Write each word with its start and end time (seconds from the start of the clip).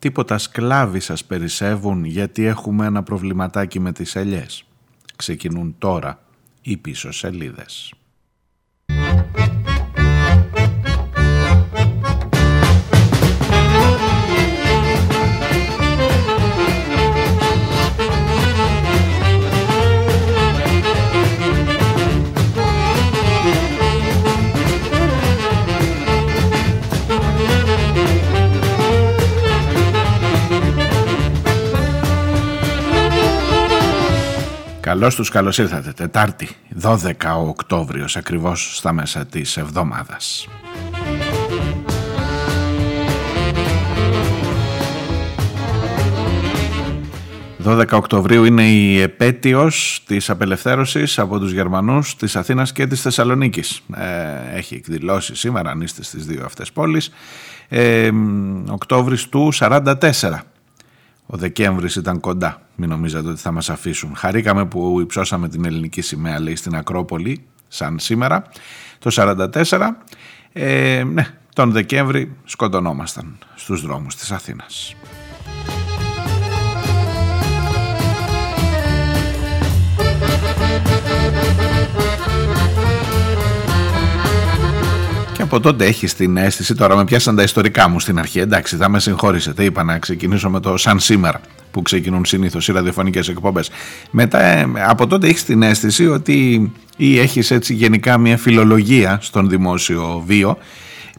Τίποτα 0.00 0.38
σκλάβοι 0.38 1.00
σας 1.00 1.24
περισσεύουν 1.24 2.04
γιατί 2.04 2.44
έχουμε 2.44 2.86
ένα 2.86 3.02
προβληματάκι 3.02 3.80
με 3.80 3.92
τις 3.92 4.16
ελιές. 4.16 4.64
Ξεκινούν 5.16 5.74
τώρα 5.78 6.22
οι 6.62 6.76
πίσω 6.76 7.12
σελίδες. 7.12 7.92
Καλώς 34.90 35.14
τους 35.14 35.28
καλώς 35.28 35.58
ήρθατε. 35.58 35.92
Τετάρτη, 35.92 36.48
12 36.82 37.36
ο 37.36 37.48
Οκτώβριος, 37.48 38.16
ακριβώς 38.16 38.76
στα 38.76 38.92
μέσα 38.92 39.26
της 39.26 39.56
εβδομάδας. 39.56 40.48
12 47.58 47.96
Οκτωβρίου 47.96 48.44
είναι 48.44 48.68
η 48.68 49.00
επέτειος 49.00 50.02
της 50.06 50.30
απελευθέρωσης 50.30 51.18
από 51.18 51.38
τους 51.38 51.52
Γερμανούς 51.52 52.16
της 52.16 52.36
Αθήνας 52.36 52.72
και 52.72 52.86
της 52.86 53.00
Θεσσαλονίκης. 53.02 53.80
Ε, 53.96 54.56
έχει 54.56 54.74
εκδηλώσει 54.74 55.34
σήμερα, 55.34 55.70
αν 55.70 55.80
είστε 55.80 56.02
στις 56.02 56.26
δύο 56.26 56.44
αυτές 56.44 56.72
πόλεις, 56.72 57.10
ε, 57.68 58.10
Οκτώβρης 58.70 59.28
του 59.28 59.52
44. 59.52 60.44
Ο 61.32 61.36
Δεκέμβρης 61.36 61.96
ήταν 61.96 62.20
κοντά, 62.20 62.62
μην 62.74 62.88
νομίζατε 62.88 63.28
ότι 63.28 63.40
θα 63.40 63.52
μας 63.52 63.70
αφήσουν. 63.70 64.14
Χαρήκαμε 64.16 64.66
που 64.66 65.00
υψώσαμε 65.00 65.48
την 65.48 65.64
ελληνική 65.64 66.00
σημαία, 66.00 66.40
λέει, 66.40 66.56
στην 66.56 66.76
Ακρόπολη, 66.76 67.44
σαν 67.68 67.98
σήμερα. 67.98 68.44
Το 68.98 69.10
44, 69.10 69.96
ε, 70.52 71.02
ναι, 71.04 71.26
τον 71.54 71.72
Δεκέμβρη 71.72 72.36
σκοτωνόμασταν 72.44 73.38
στους 73.54 73.82
δρόμους 73.82 74.14
της 74.14 74.30
Αθήνας. 74.30 74.94
Από 85.40 85.60
τότε 85.60 85.84
έχεις 85.84 86.14
την 86.14 86.36
αίσθηση, 86.36 86.74
τώρα 86.74 86.96
με 86.96 87.04
πιάσαν 87.04 87.36
τα 87.36 87.42
ιστορικά 87.42 87.88
μου 87.88 88.00
στην 88.00 88.18
αρχή, 88.18 88.38
εντάξει 88.38 88.76
θα 88.76 88.88
με 88.88 89.00
συγχωρήσετε, 89.00 89.64
είπα 89.64 89.82
να 89.82 89.98
ξεκινήσω 89.98 90.50
με 90.50 90.60
το 90.60 90.76
σαν 90.76 91.00
σήμερα 91.00 91.40
που 91.70 91.82
ξεκινούν 91.82 92.24
συνήθως 92.24 92.68
οι 92.68 92.72
ραδιοφωνικές 92.72 93.28
εκπομπές. 93.28 93.70
Μετά 94.10 94.40
ε, 94.40 94.66
από 94.86 95.06
τότε 95.06 95.26
έχεις 95.26 95.44
την 95.44 95.62
αίσθηση 95.62 96.06
ότι 96.06 96.72
ή 96.96 97.18
έχεις 97.18 97.50
έτσι 97.50 97.74
γενικά 97.74 98.18
μια 98.18 98.36
φιλολογία 98.36 99.18
στον 99.20 99.48
δημόσιο 99.48 100.22
βίο 100.26 100.58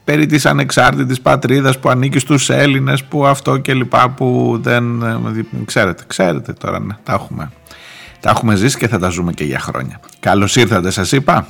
περί 0.03 0.25
της 0.25 0.45
ανεξάρτητης 0.45 1.21
πατρίδας 1.21 1.79
που 1.79 1.89
ανήκει 1.89 2.19
στους 2.19 2.49
Έλληνες 2.49 3.03
που 3.03 3.25
αυτό 3.25 3.57
και 3.57 3.73
λοιπά 3.73 4.09
που 4.09 4.59
δεν 4.61 5.01
ε, 5.01 5.45
ξέρετε, 5.65 6.03
ξέρετε 6.07 6.53
τώρα 6.53 6.79
ναι, 6.79 6.95
τα 7.03 7.13
έχουμε, 7.13 7.51
τα 8.19 8.29
έχουμε 8.29 8.55
ζήσει 8.55 8.77
και 8.77 8.87
θα 8.87 8.99
τα 8.99 9.09
ζούμε 9.09 9.31
και 9.31 9.43
για 9.43 9.59
χρόνια. 9.59 9.99
Καλώς 10.19 10.55
ήρθατε 10.55 10.91
σας 10.91 11.11
είπα. 11.11 11.47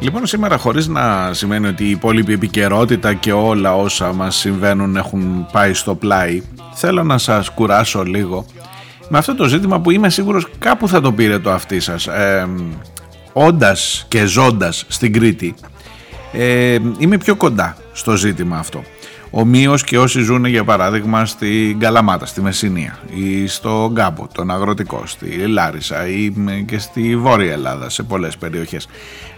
Λοιπόν 0.00 0.26
σήμερα 0.26 0.56
χωρίς 0.56 0.86
να 0.86 1.32
σημαίνει 1.32 1.66
ότι 1.66 1.84
η 1.84 1.90
υπόλοιπη 1.90 2.32
επικαιρότητα 2.32 3.14
και 3.14 3.32
όλα 3.32 3.76
όσα 3.76 4.12
μας 4.12 4.36
συμβαίνουν 4.36 4.96
έχουν 4.96 5.46
πάει 5.52 5.74
στο 5.74 5.94
πλάι 5.94 6.42
θέλω 6.74 7.02
να 7.02 7.18
σας 7.18 7.50
κουράσω 7.50 8.02
λίγο 8.02 8.46
με 9.08 9.18
αυτό 9.18 9.34
το 9.34 9.44
ζήτημα 9.44 9.80
που 9.80 9.90
είμαι 9.90 10.10
σίγουρος 10.10 10.46
κάπου 10.58 10.88
θα 10.88 11.00
το 11.00 11.12
πήρε 11.12 11.38
το 11.38 11.50
αυτί 11.50 11.80
σας 11.80 12.06
ε, 12.06 12.48
όντας 13.32 14.04
και 14.08 14.24
ζώντας 14.24 14.84
στην 14.88 15.12
Κρήτη. 15.12 15.54
Ε, 16.32 16.78
είμαι 16.98 17.18
πιο 17.18 17.36
κοντά 17.36 17.76
στο 17.92 18.16
ζήτημα 18.16 18.58
αυτό 18.58 18.82
Ομοίω 19.30 19.74
και 19.84 19.98
όσοι 19.98 20.20
ζουν 20.20 20.44
για 20.44 20.64
παράδειγμα 20.64 21.26
στην 21.26 21.78
Καλαμάτα, 21.78 22.26
στη 22.26 22.40
Μεσσηνία 22.40 22.98
ή 23.14 23.46
στο 23.46 23.90
Γκάμπο, 23.92 24.26
τον 24.34 24.50
Αγροτικό, 24.50 25.02
στη 25.06 25.26
Λάρισα 25.46 26.08
ή 26.08 26.32
και 26.66 26.78
στη 26.78 27.16
Βόρεια 27.16 27.52
Ελλάδα 27.52 27.90
σε 27.90 28.02
πολλές 28.02 28.36
περιοχές. 28.36 28.88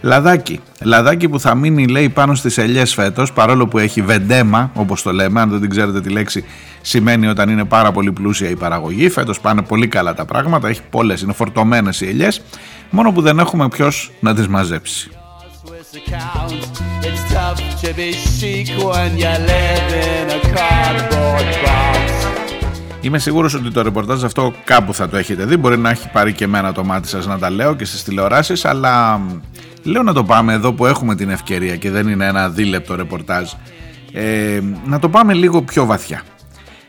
Λαδάκι, 0.01 0.59
λαδάκι 0.81 1.29
που 1.29 1.39
θα 1.39 1.55
μείνει 1.55 1.87
λέει 1.87 2.09
πάνω 2.09 2.35
στις 2.35 2.57
ελιές 2.57 2.93
φέτος 2.93 3.33
παρόλο 3.33 3.67
που 3.67 3.77
έχει 3.77 4.01
βεντέμα 4.01 4.71
όπως 4.73 5.01
το 5.01 5.11
λέμε, 5.11 5.41
αν 5.41 5.49
δεν 5.49 5.59
την 5.59 5.69
ξέρετε 5.69 6.01
τη 6.01 6.09
λέξη 6.09 6.45
σημαίνει 6.81 7.27
όταν 7.27 7.49
είναι 7.49 7.65
πάρα 7.65 7.91
πολύ 7.91 8.11
πλούσια 8.11 8.49
η 8.49 8.55
παραγωγή, 8.55 9.09
φέτος 9.09 9.39
πάνε 9.39 9.61
πολύ 9.61 9.87
καλά 9.87 10.13
τα 10.13 10.25
πράγματα, 10.25 10.67
έχει 10.67 10.81
πολλές, 10.89 11.21
είναι 11.21 11.33
φορτωμένες 11.33 12.01
οι 12.01 12.07
ελιές, 12.07 12.41
μόνο 12.89 13.11
που 13.11 13.21
δεν 13.21 13.39
έχουμε 13.39 13.67
ποιος 13.67 14.11
να 14.19 14.33
τις 14.33 14.47
μαζέψει. 14.47 15.09
Είμαι 23.01 23.19
σίγουρος 23.19 23.53
ότι 23.53 23.71
το 23.71 23.81
ρεπορτάζ 23.81 24.23
αυτό 24.23 24.53
κάπου 24.63 24.93
θα 24.93 25.09
το 25.09 25.17
έχετε 25.17 25.45
δει. 25.45 25.57
Μπορεί 25.57 25.77
να 25.77 25.89
έχει 25.89 26.09
πάρει 26.09 26.33
και 26.33 26.43
εμένα 26.43 26.71
το 26.71 26.83
μάτι 26.83 27.07
σας 27.07 27.27
να 27.27 27.37
τα 27.37 27.49
λέω 27.49 27.75
και 27.75 27.85
στις 27.85 28.03
τηλεοράσεις, 28.03 28.65
αλλά 28.65 29.21
λέω 29.83 30.03
να 30.03 30.13
το 30.13 30.23
πάμε 30.23 30.53
εδώ 30.53 30.73
που 30.73 30.85
έχουμε 30.85 31.15
την 31.15 31.29
ευκαιρία 31.29 31.75
και 31.75 31.91
δεν 31.91 32.07
είναι 32.07 32.25
ένα 32.25 32.49
δίλεπτο 32.49 32.95
ρεπορτάζ. 32.95 33.51
Ε, 34.13 34.59
να 34.85 34.99
το 34.99 35.09
πάμε 35.09 35.33
λίγο 35.33 35.61
πιο 35.61 35.85
βαθιά. 35.85 36.21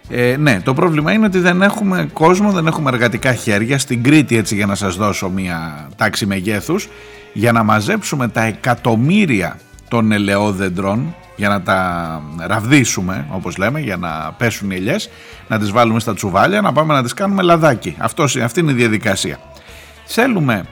Ε, 0.09 0.37
ναι, 0.39 0.61
το 0.61 0.75
πρόβλημα 0.75 1.12
είναι 1.12 1.27
ότι 1.27 1.39
δεν 1.39 1.62
έχουμε 1.62 2.09
κόσμο, 2.12 2.50
δεν 2.50 2.67
έχουμε 2.67 2.91
εργατικά 2.91 3.34
χέρια. 3.34 3.79
Στην 3.79 4.03
Κρήτη, 4.03 4.37
έτσι 4.37 4.55
για 4.55 4.67
να 4.67 4.75
σας 4.75 4.97
δώσω 4.97 5.29
μία 5.29 5.89
τάξη 5.97 6.27
μεγέθους, 6.27 6.89
για 7.33 7.53
να 7.53 7.62
μαζέψουμε 7.62 8.29
τα 8.29 8.43
εκατομμύρια 8.43 9.59
των 9.93 10.13
ελαιόδεντρων 10.13 11.15
για 11.37 11.49
να 11.49 11.63
τα 11.63 12.23
ραβδίσουμε 12.39 13.27
όπως 13.31 13.57
λέμε 13.57 13.81
για 13.81 13.97
να 13.97 14.35
πέσουν 14.39 14.71
οι 14.71 14.75
ελιές 14.75 15.11
να 15.49 15.59
τις 15.59 15.71
βάλουμε 15.71 16.01
στα 16.01 16.15
τσουβάλια 16.15 16.61
να 16.61 16.73
πάμε 16.73 16.95
να 16.95 17.03
τις 17.03 17.15
κάνουμε 17.15 17.43
λαδάκι. 17.43 17.95
Αυτός, 17.99 18.37
αυτή 18.37 18.61
είναι 18.61 18.71
η 18.71 18.75
διαδικασία. 18.75 19.39
Θέλουμε 20.05 20.65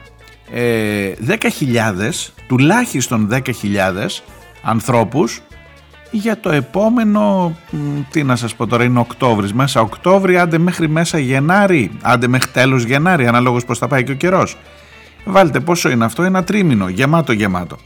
ε, 0.53 1.13
10.000 1.27 1.37
τουλάχιστον 2.49 3.29
10.000 3.33 3.41
ανθρώπους 4.63 5.41
για 6.11 6.41
το 6.41 6.51
επόμενο 6.51 7.57
τι 8.11 8.23
να 8.23 8.37
σας 8.37 8.55
πω 8.55 8.67
τώρα 8.67 8.85
είναι 8.85 8.99
Οκτώβρης 8.99 9.53
μέσα 9.53 9.81
Οκτώβρη 9.81 10.39
άντε 10.39 10.59
μέχρι 10.59 10.89
μέσα 10.89 11.19
Γενάρη 11.19 11.91
άντε 12.03 12.27
μέχρι 12.27 12.51
τέλος 12.51 12.85
Γενάρη 12.85 13.27
αναλόγως 13.27 13.65
πως 13.65 13.79
θα 13.79 13.89
πάει 13.89 14.05
και 14.05 14.13
ο 14.13 14.15
καιρός. 14.15 14.57
Βάλτε 15.25 15.61
πόσο 15.61 15.91
είναι 15.91 16.05
αυτό, 16.05 16.23
ένα 16.23 16.45
τρίμηνο, 16.45 16.89
γεμάτο 16.89 17.33
γεμάτο. 17.33 17.77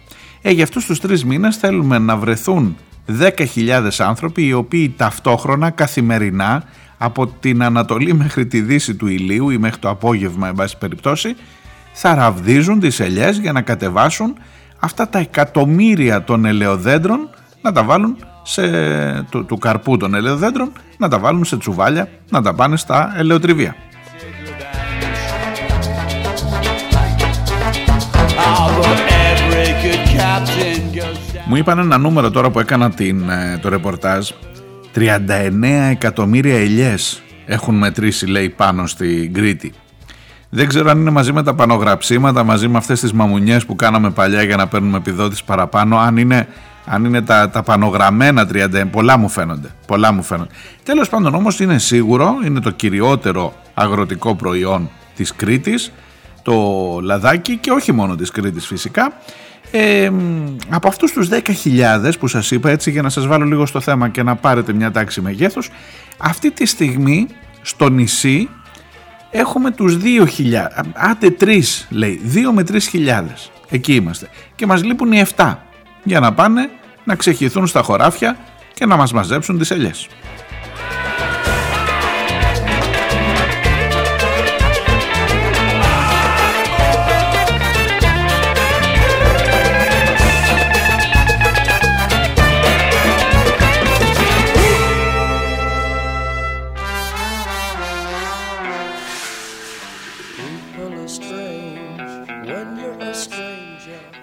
Ε, 0.47 0.51
για 0.51 0.65
αυτούς 0.65 0.87
τους 0.87 1.01
τρεις 1.01 1.25
μήνες 1.25 1.57
θέλουμε 1.57 1.99
να 1.99 2.17
βρεθούν 2.17 2.77
10.000 3.07 3.89
άνθρωποι 3.99 4.47
οι 4.47 4.53
οποίοι 4.53 4.95
ταυτόχρονα 4.97 5.71
καθημερινά 5.71 6.65
από 6.99 7.27
την 7.27 7.63
Ανατολή 7.63 8.15
μέχρι 8.15 8.47
τη 8.47 8.61
Δύση 8.61 8.95
του 8.95 9.07
ηλίου 9.07 9.51
ή 9.51 9.59
μέχρι 9.59 9.79
το 9.79 9.89
απόγευμα 9.89 10.49
εν 10.49 10.55
πάση 10.55 10.79
περιπτώσει 10.79 11.37
θα 11.93 12.15
ραβδίζουν 12.15 12.81
τις 12.81 13.01
ελιές 13.01 13.39
για 13.39 13.53
να 13.53 13.63
κατεβάσουν 13.63 14.35
αυτά 14.79 15.09
τα 15.09 15.19
εκατομμύρια 15.19 16.25
των 16.25 16.45
ελαιοδέντρων 16.45 17.31
να 17.63 17.73
τα 17.73 17.85
βάλουν 17.85 18.17
σε, 18.43 18.67
του, 19.23 19.45
του 19.45 19.59
καρπού 19.59 19.97
των 19.97 20.15
ελαιοδέντρων 20.15 20.73
να 20.99 21.09
τα 21.09 21.19
βάλουν 21.19 21.45
σε 21.45 21.57
τσουβάλια 21.57 22.09
να 22.31 22.43
τα 22.43 22.55
πάνε 22.55 22.77
στα 22.77 23.15
ελαιοτριβία. 23.17 23.77
Μου 31.47 31.57
είπαν 31.57 31.79
ένα 31.79 31.99
νούμερο 31.99 32.31
τώρα 32.31 32.51
που 32.51 32.61
έκανα 32.61 32.91
την, 32.91 33.31
ε, 33.31 33.59
το 33.63 33.69
ρεπορτάζ. 33.69 34.31
39 34.95 35.89
εκατομμύρια 35.91 36.59
ελιές 36.59 37.23
έχουν 37.47 37.75
μετρήσει 37.75 38.27
λέει 38.27 38.49
πάνω 38.49 38.87
στην 38.87 39.33
Κρήτη. 39.33 39.73
Δεν 40.51 40.69
ξέρω 40.69 40.91
αν 40.91 41.01
είναι 41.01 41.11
μαζί 41.11 41.33
με 41.33 41.43
τα 41.43 41.55
πανογραψίματα 41.55 42.43
μαζί 42.43 42.69
με 42.69 42.79
αυτές 42.79 43.01
τις 43.01 43.13
μαμουνιές 43.13 43.67
που 43.67 43.77
κάναμε 43.77 44.11
παλιά 44.11 44.43
για 44.43 44.57
να 44.57 44.69
παίρνουμε 44.69 44.97
επιδότηση 44.97 45.45
παραπάνω 45.45 45.97
αν 45.97 46.17
είναι, 46.17 46.49
αν 46.85 47.05
είναι 47.05 47.23
τα, 47.23 47.51
τα 47.51 47.63
πανογραμμένα 47.63 48.49
30 48.53 48.85
πολλά 48.91 49.19
μου 49.19 49.29
φαίνονται 49.29 49.69
πολλά 49.87 50.13
μου 50.13 50.23
φαίνονται. 50.23 50.51
Τέλος 50.83 51.09
πάντων 51.09 51.35
όμως 51.35 51.61
είναι 51.61 51.79
σίγουρο 51.79 52.35
είναι 52.45 52.61
το 52.61 52.71
κυριότερο 52.71 53.55
αγροτικό 53.75 54.35
προϊόν 54.35 54.91
της 55.17 55.35
Κρήτης 55.35 55.93
το 56.43 56.55
λαδάκι 57.03 57.57
και 57.57 57.71
όχι 57.71 57.93
μόνο 57.93 58.15
της 58.15 58.31
Κρήτης 58.31 58.67
φυσικά 58.67 59.13
ε, 59.77 60.11
από 60.69 60.89
αυτούς 60.89 61.13
τους 61.13 61.29
10.000 61.65 62.13
που 62.19 62.27
σας 62.27 62.51
είπα 62.51 62.71
έτσι 62.71 62.91
για 62.91 63.03
να 63.03 63.09
σας 63.09 63.27
βάλω 63.27 63.45
λίγο 63.45 63.67
στο 63.67 63.81
θέμα 63.81 64.09
και 64.09 64.23
να 64.23 64.37
πάρετε 64.37 64.73
μια 64.73 64.91
τάξη 64.91 65.21
μεγέθους 65.21 65.71
αυτή 66.19 66.51
τη 66.51 66.67
στιγμή 66.67 67.27
στο 67.63 67.89
νησί 67.89 68.49
έχουμε 69.31 69.71
τους 69.71 69.97
2.000 70.03 70.27
άντε 70.93 71.37
3 71.41 71.61
λέει 71.89 72.21
2 72.35 72.39
με 72.53 72.65
3.000 72.69 72.79
εκεί 73.69 73.95
είμαστε 73.95 74.29
και 74.55 74.67
μας 74.67 74.85
λείπουν 74.85 75.13
οι 75.13 75.25
7 75.37 75.55
για 76.03 76.21
να 76.21 76.33
πάνε 76.33 76.71
να 77.05 77.15
ξεχυθούν 77.15 77.67
στα 77.67 77.83
χωράφια 77.83 78.37
και 78.75 78.87
να 78.87 78.97
μας 78.97 79.13
μαζέψουν 79.13 79.59
τις 79.59 79.71
ελιές. 79.71 80.09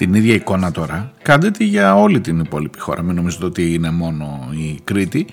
Την 0.01 0.13
ίδια 0.13 0.33
εικόνα 0.33 0.71
τώρα, 0.71 1.11
κάντε 1.21 1.51
τη 1.51 1.63
για 1.63 1.95
όλη 1.95 2.19
την 2.19 2.39
υπόλοιπη 2.39 2.79
χώρα. 2.79 3.01
Μην 3.01 3.15
νομίζετε 3.15 3.45
ότι 3.45 3.73
είναι 3.73 3.91
μόνο 3.91 4.49
η 4.51 4.79
Κρήτη. 4.83 5.25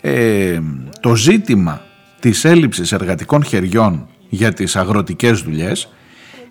Ε, 0.00 0.58
το 1.00 1.14
ζήτημα 1.14 1.80
της 2.20 2.44
έλλειψης 2.44 2.92
εργατικών 2.92 3.44
χεριών 3.44 4.08
για 4.28 4.52
τις 4.52 4.76
αγροτικές 4.76 5.40
δουλειές. 5.40 5.88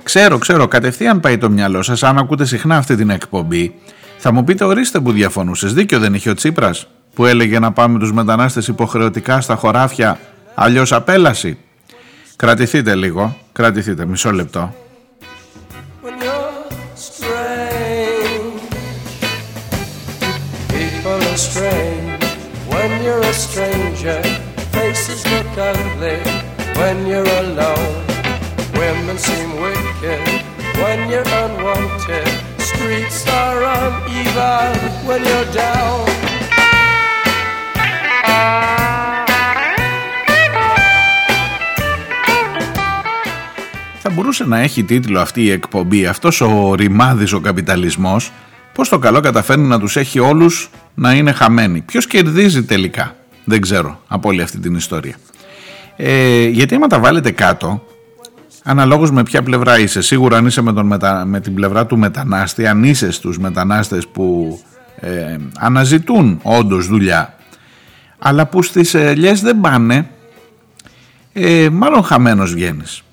Ξέρω, 0.04 0.38
ξέρω, 0.38 0.68
κατευθείαν 0.68 1.20
πάει 1.20 1.38
το 1.38 1.50
μυαλό 1.50 1.82
σας. 1.82 2.04
Αν 2.04 2.18
ακούτε 2.18 2.46
συχνά 2.46 2.78
αυτή 2.78 2.96
την 2.96 3.10
εκπομπή 3.10 3.76
θα 4.18 4.32
μου 4.34 4.44
πείτε 4.44 4.64
ορίστε 4.64 5.00
που 5.00 5.12
διαφωνούσες. 5.12 5.74
Δίκιο 5.74 6.00
δεν 6.00 6.14
είχε 6.14 6.30
ο 6.30 6.34
Τσίπρας 6.34 6.88
που 7.14 7.26
έλεγε 7.26 7.60
να 7.60 7.72
πάμε 7.72 8.00
τους 8.00 8.14
μετανάστες 8.14 8.68
υποχρεωτικά 8.68 9.42
στα 9.42 9.56
χωράφια 9.56 10.20
αλλιώς 10.54 10.92
απέλαση. 10.92 11.58
Κρατηθείτε 12.36 12.96
λίγο, 12.96 13.38
κρατηθείτε 13.52 14.06
μισό 14.06 14.32
λεπτό 14.32 14.74
Women 29.16 29.28
seem 29.32 29.52
wicked 29.62 30.28
when 30.82 31.00
you're 31.10 31.32
unwanted. 31.44 32.28
Streets 32.70 33.20
are 33.42 33.62
uneven 33.80 34.76
when 35.08 35.22
you're 35.30 35.52
down. 35.54 36.08
Θα 44.00 44.10
μπορούσε 44.10 44.46
να 44.46 44.60
έχει 44.60 44.84
τίτλο 44.84 45.20
αυτή 45.20 45.44
η 45.44 45.52
εκπομπή 45.52 46.06
«Αυτός 46.06 46.42
ο 46.42 46.74
ρημάδης 46.76 47.34
ο 47.34 47.40
καπιταλισμός» 47.40 48.32
Πώς 48.74 48.90
το 48.90 49.00
καλό 49.00 49.20
καταφέρνει 49.20 49.68
να 49.68 49.80
τους 49.80 49.96
έχει 49.96 50.20
όλους 50.20 50.70
να 50.94 51.14
είναι 51.14 51.32
χαμένοι. 51.32 51.82
Ποιος 51.82 52.08
κερδίζει 52.08 52.64
τελικά. 52.64 53.16
Δεν 53.44 53.62
ξέρω 53.62 54.00
από 54.08 54.30
όλη 54.30 54.42
αυτή 54.42 54.60
την 54.60 54.76
ιστορία. 54.76 55.16
Ε, 55.96 56.48
γιατί 56.48 56.76
άμα 56.76 56.88
τα 56.88 57.00
βάλετε 57.00 57.32
κάτω, 57.32 57.84
αναλόγως 58.68 59.12
με 59.12 59.24
ποια 59.24 59.44
πλευρά 59.44 59.80
είσαι, 59.80 60.02
σίγουρα 60.02 60.38
αν 60.38 60.46
είσαι 60.46 60.62
με, 60.62 60.74
τον 60.74 60.86
μετα... 60.86 61.26
με 61.26 61.40
την 61.40 61.54
πλευρά 61.54 61.86
του 61.86 61.98
μετανάστη, 61.98 62.68
αν 62.68 62.84
είσαι 62.84 63.12
στους 63.12 63.40
μετανάστες 63.40 64.08
που 64.08 64.60
ε, 65.00 65.36
αναζητούν 65.60 66.40
όντως 66.42 66.88
δουλειά, 66.88 67.36
αλλά 68.20 68.46
που 68.46 68.62
στις 68.62 68.94
ελιές 68.94 69.42
δεν 69.42 69.60
πάνε, 69.60 70.10
ε, 71.34 71.70
μάλλον 71.72 72.04
χαμένος 72.04 72.54
βγαίνεις. 72.54 73.04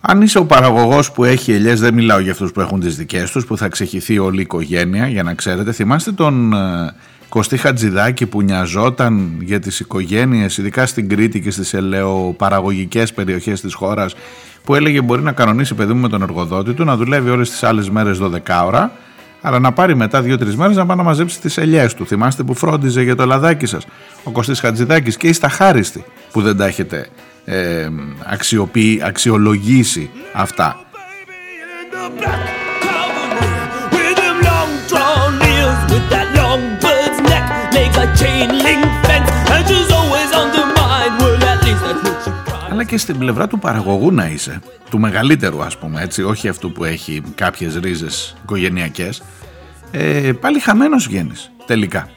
Αν 0.00 0.22
είσαι 0.22 0.38
ο 0.38 0.44
παραγωγός 0.44 1.12
που 1.12 1.24
έχει 1.24 1.52
ελιές, 1.52 1.80
δεν 1.80 1.94
μιλάω 1.94 2.18
για 2.18 2.32
αυτούς 2.32 2.52
που 2.52 2.60
έχουν 2.60 2.80
τις 2.80 2.96
δικές 2.96 3.30
τους, 3.30 3.46
που 3.46 3.56
θα 3.56 3.68
ξεχυθεί 3.68 4.18
όλη 4.18 4.38
η 4.38 4.42
οικογένεια, 4.42 5.08
για 5.08 5.22
να 5.22 5.34
ξέρετε, 5.34 5.72
θυμάστε 5.72 6.12
τον 6.12 6.52
ε, 6.52 6.94
Κωστή 7.28 7.56
Χατζηδάκη 7.56 8.26
που 8.26 8.42
νοιαζόταν 8.42 9.36
για 9.40 9.60
τις 9.60 9.80
οικογένειες, 9.80 10.58
ειδικά 10.58 10.86
στην 10.86 11.08
Κρήτη 11.08 11.40
και 11.40 11.50
στις 11.50 11.74
ελαιοπαραγωγικές 11.74 13.12
περιοχές 13.12 13.60
της 13.60 13.74
χώρας, 13.74 14.14
που 14.64 14.74
έλεγε 14.74 15.00
μπορεί 15.00 15.22
να 15.22 15.32
κανονίσει 15.32 15.74
παιδί 15.74 15.92
μου 15.92 16.00
με 16.00 16.08
τον 16.08 16.22
εργοδότη 16.22 16.72
του, 16.72 16.84
να 16.84 16.96
δουλεύει 16.96 17.30
όλες 17.30 17.50
τις 17.50 17.62
άλλες 17.62 17.90
μέρες 17.90 18.18
12 18.22 18.62
ώρα, 18.64 18.92
αλλά 19.40 19.58
να 19.58 19.72
πάρει 19.72 19.96
μετά 19.96 20.20
2-3 20.20 20.54
μέρες 20.54 20.76
να 20.76 20.86
πάει 20.86 20.96
να 20.96 21.02
μαζέψει 21.02 21.40
τις 21.40 21.56
ελιές 21.56 21.94
του. 21.94 22.06
Θυμάστε 22.06 22.42
που 22.42 22.54
φρόντιζε 22.54 23.02
για 23.02 23.16
το 23.16 23.26
λαδάκι 23.26 23.66
σας, 23.66 23.86
ο 24.22 24.30
Κωστής 24.30 24.60
Χατζηδάκης 24.60 25.16
και 25.16 25.28
είστε 25.28 25.48
χάριστοι 25.48 26.04
που 26.32 26.42
δεν 26.42 26.56
τα 26.56 26.66
έχετε 26.66 27.08
ε, 27.44 27.88
αξιολογήσει 29.00 30.10
αυτά. 30.32 30.76
Αλλά 42.80 42.88
και 42.88 42.98
στην 42.98 43.18
πλευρά 43.18 43.46
του 43.46 43.58
παραγωγού 43.58 44.12
να 44.12 44.26
είσαι, 44.26 44.60
του 44.90 44.98
μεγαλύτερου 44.98 45.62
ας 45.62 45.78
πούμε 45.78 46.02
έτσι, 46.02 46.22
όχι 46.22 46.48
αυτού 46.48 46.72
που 46.72 46.84
έχει 46.84 47.22
κάποιες 47.34 47.76
ρίζες 47.76 48.36
οικογενειακές, 48.42 49.22
ε, 49.90 50.32
πάλι 50.40 50.60
χαμένος 50.60 51.06
βγαίνεις 51.06 51.50
τελικά. 51.66 52.08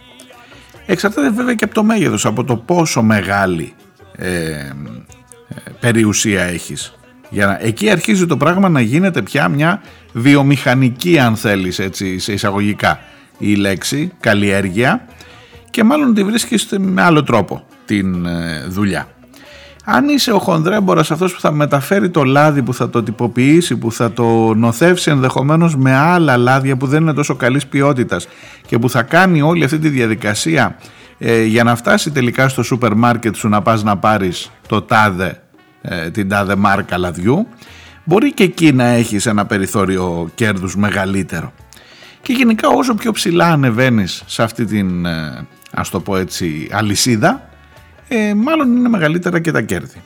Εξαρτάται 0.86 1.30
βέβαια 1.30 1.54
και 1.54 1.64
από 1.64 1.74
το 1.74 1.84
μέγεθος, 1.84 2.26
από 2.26 2.44
το 2.44 2.58
πόσο 2.58 3.02
μεγάλη 3.02 3.74
ε, 4.16 4.70
περιουσία 5.80 6.44
έχεις. 6.44 6.94
Για 7.30 7.46
να, 7.46 7.58
εκεί 7.62 7.90
αρχίζει 7.90 8.26
το 8.26 8.38
πράγμα 8.38 8.70
να 8.70 8.82
γίνεται 8.82 9.22
πια 9.22 9.48
μια 9.48 9.82
βιομηχανική 10.14 11.20
αν 11.20 11.36
θέλεις 11.36 11.80
έτσι 11.80 12.20
σε 12.20 12.34
εισαγωγικά 12.34 13.00
η 13.38 13.56
λέξη 13.56 14.12
καλλιέργεια 14.20 15.06
και 15.70 15.84
μάλλον 15.84 16.14
τη 16.14 16.24
βρίσκεις 16.24 16.68
με 16.78 17.02
άλλο 17.02 17.24
τρόπο 17.24 17.66
την 17.86 18.26
ε, 18.26 18.66
δουλειά. 18.68 19.08
Αν 19.86 20.10
είσαι 20.10 20.32
ο 20.32 20.40
χονδρέμπορας 20.40 21.12
αυτός 21.12 21.34
που 21.34 21.40
θα 21.40 21.52
μεταφέρει 21.52 22.10
το 22.10 22.24
λάδι, 22.24 22.62
που 22.62 22.74
θα 22.74 22.90
το 22.90 23.04
τυποποιήσει, 23.04 23.78
που 23.78 23.92
θα 23.92 24.12
το 24.12 24.54
νοθεύσει 24.54 25.12
ενδεχομένως 25.12 25.76
με 25.76 25.96
άλλα 25.96 26.38
λάδια 26.38 26.78
που 26.78 26.88
δεν 26.88 27.02
είναι 27.02 27.14
τόσο 27.14 27.36
καλής 27.36 27.68
ποιότητας 27.68 28.28
και 28.68 28.80
που 28.80 28.90
θα 28.90 29.04
κάνει 29.04 29.42
όλη 29.42 29.64
αυτή 29.64 29.80
τη 29.80 29.90
διαδικασία 29.90 30.78
ε, 31.18 31.44
για 31.44 31.64
να 31.64 31.76
φτάσει 31.76 32.12
τελικά 32.12 32.50
στο 32.50 32.64
σούπερ 32.64 32.96
μάρκετ 32.96 33.36
σου 33.36 33.50
να 33.50 33.62
πας 33.62 33.84
να 33.84 33.98
πάρεις 33.98 34.52
το 34.68 34.82
τάδε, 34.82 35.42
ε, 35.82 36.10
την 36.10 36.30
τάδε 36.30 36.56
μάρκα 36.56 36.98
λαδιού 36.98 37.48
μπορεί 38.04 38.34
και 38.34 38.44
εκεί 38.44 38.72
να 38.72 38.84
έχεις 38.84 39.26
ένα 39.26 39.46
περιθώριο 39.46 40.30
κέρδους 40.36 40.76
μεγαλύτερο. 40.76 41.54
Και 42.22 42.34
γενικά 42.34 42.68
όσο 42.68 42.94
πιο 42.94 43.12
ψηλά 43.12 43.52
ανεβαίνεις 43.52 44.24
σε 44.26 44.44
αυτή 44.44 44.66
την 44.66 45.06
ε, 45.06 45.48
ας 45.72 45.90
το 45.90 46.00
πω 46.00 46.18
έτσι 46.18 46.68
αλυσίδα 46.72 47.48
ε, 48.16 48.34
μάλλον 48.34 48.76
είναι 48.78 48.90
μεγαλύτερα 48.90 49.40
και 49.40 49.52
τα 49.52 49.62
κέρδη. 49.62 50.02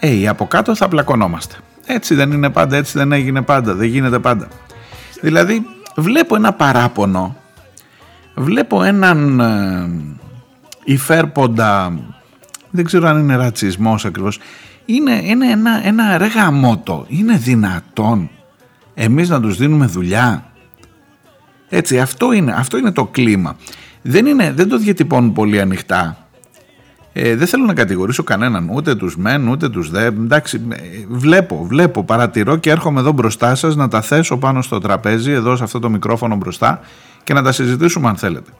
Ε, 0.00 0.28
από 0.28 0.46
κάτω 0.46 0.74
θα 0.74 0.88
πλακωνόμαστε. 0.88 1.54
Έτσι 1.86 2.14
δεν 2.14 2.32
είναι 2.32 2.50
πάντα, 2.50 2.76
έτσι 2.76 2.98
δεν 2.98 3.12
έγινε 3.12 3.42
πάντα, 3.42 3.74
δεν 3.74 3.88
γίνεται 3.88 4.18
πάντα. 4.18 4.48
Δηλαδή 5.20 5.66
βλέπω 5.96 6.36
ένα 6.36 6.52
παράπονο, 6.52 7.36
βλέπω 8.34 8.82
έναν 8.82 9.40
ε, 9.40 9.90
υφέρποντα, 10.84 11.98
δεν 12.70 12.84
ξέρω 12.84 13.08
αν 13.08 13.18
είναι 13.18 13.36
ρατσισμός 13.36 14.04
ακριβώς, 14.04 14.38
είναι, 14.84 15.20
είναι 15.24 15.50
ένα, 15.50 15.86
ένα 15.86 16.18
ρε 16.18 16.26
γαμότο, 16.26 17.04
είναι 17.08 17.36
δυνατόν 17.36 18.30
εμείς 19.02 19.28
να 19.28 19.40
τους 19.40 19.56
δίνουμε 19.56 19.86
δουλειά. 19.86 20.44
Έτσι, 21.68 22.00
αυτό 22.00 22.32
είναι, 22.32 22.52
αυτό 22.52 22.76
είναι 22.76 22.92
το 22.92 23.06
κλίμα. 23.06 23.56
Δεν, 24.02 24.26
είναι, 24.26 24.52
δεν 24.52 24.68
το 24.68 24.78
διατυπώνουν 24.78 25.32
πολύ 25.32 25.60
ανοιχτά 25.60 26.30
ε, 27.12 27.36
δεν 27.36 27.46
θέλω 27.46 27.64
να 27.64 27.74
κατηγορήσω 27.74 28.22
κανέναν, 28.22 28.68
ούτε 28.72 28.94
τους 28.94 29.16
μεν, 29.16 29.48
ούτε 29.48 29.68
τους 29.68 29.90
δε. 29.90 30.04
Εντάξει, 30.04 30.60
ε, 30.68 30.78
βλέπω, 31.08 31.66
βλέπω, 31.68 32.04
παρατηρώ 32.04 32.56
και 32.56 32.70
έρχομαι 32.70 33.00
εδώ 33.00 33.12
μπροστά 33.12 33.54
σας 33.54 33.76
να 33.76 33.88
τα 33.88 34.00
θέσω 34.00 34.38
πάνω 34.38 34.62
στο 34.62 34.78
τραπέζι, 34.78 35.32
εδώ 35.32 35.56
σε 35.56 35.64
αυτό 35.64 35.78
το 35.78 35.90
μικρόφωνο 35.90 36.36
μπροστά 36.36 36.80
και 37.24 37.34
να 37.34 37.42
τα 37.42 37.52
συζητήσουμε 37.52 38.08
αν 38.08 38.16
θέλετε. 38.16 38.50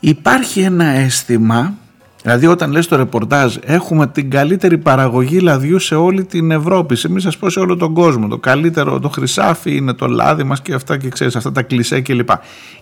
Υπάρχει 0.00 0.60
ένα 0.60 0.84
αίσθημα, 0.84 1.74
δηλαδή 2.22 2.46
όταν 2.46 2.70
λες 2.70 2.86
το 2.86 2.96
ρεπορτάζ 2.96 3.56
έχουμε 3.60 4.06
την 4.06 4.30
καλύτερη 4.30 4.78
παραγωγή 4.78 5.40
λαδιού 5.40 5.78
σε 5.78 5.94
όλη 5.94 6.24
την 6.24 6.50
Ευρώπη, 6.50 6.96
σε 6.96 7.10
μη 7.10 7.20
σας 7.20 7.36
πω 7.36 7.50
σε 7.50 7.60
όλο 7.60 7.76
τον 7.76 7.94
κόσμο, 7.94 8.28
το 8.28 8.38
καλύτερο, 8.38 9.00
το 9.00 9.08
χρυσάφι 9.08 9.76
είναι 9.76 9.92
το 9.92 10.06
λάδι 10.06 10.44
μας 10.44 10.62
και 10.62 10.74
αυτά 10.74 10.96
και 10.96 11.08
ξέρεις 11.08 11.36
αυτά 11.36 11.52
τα 11.52 11.62
κλισέ 11.62 12.00
κλπ. 12.00 12.28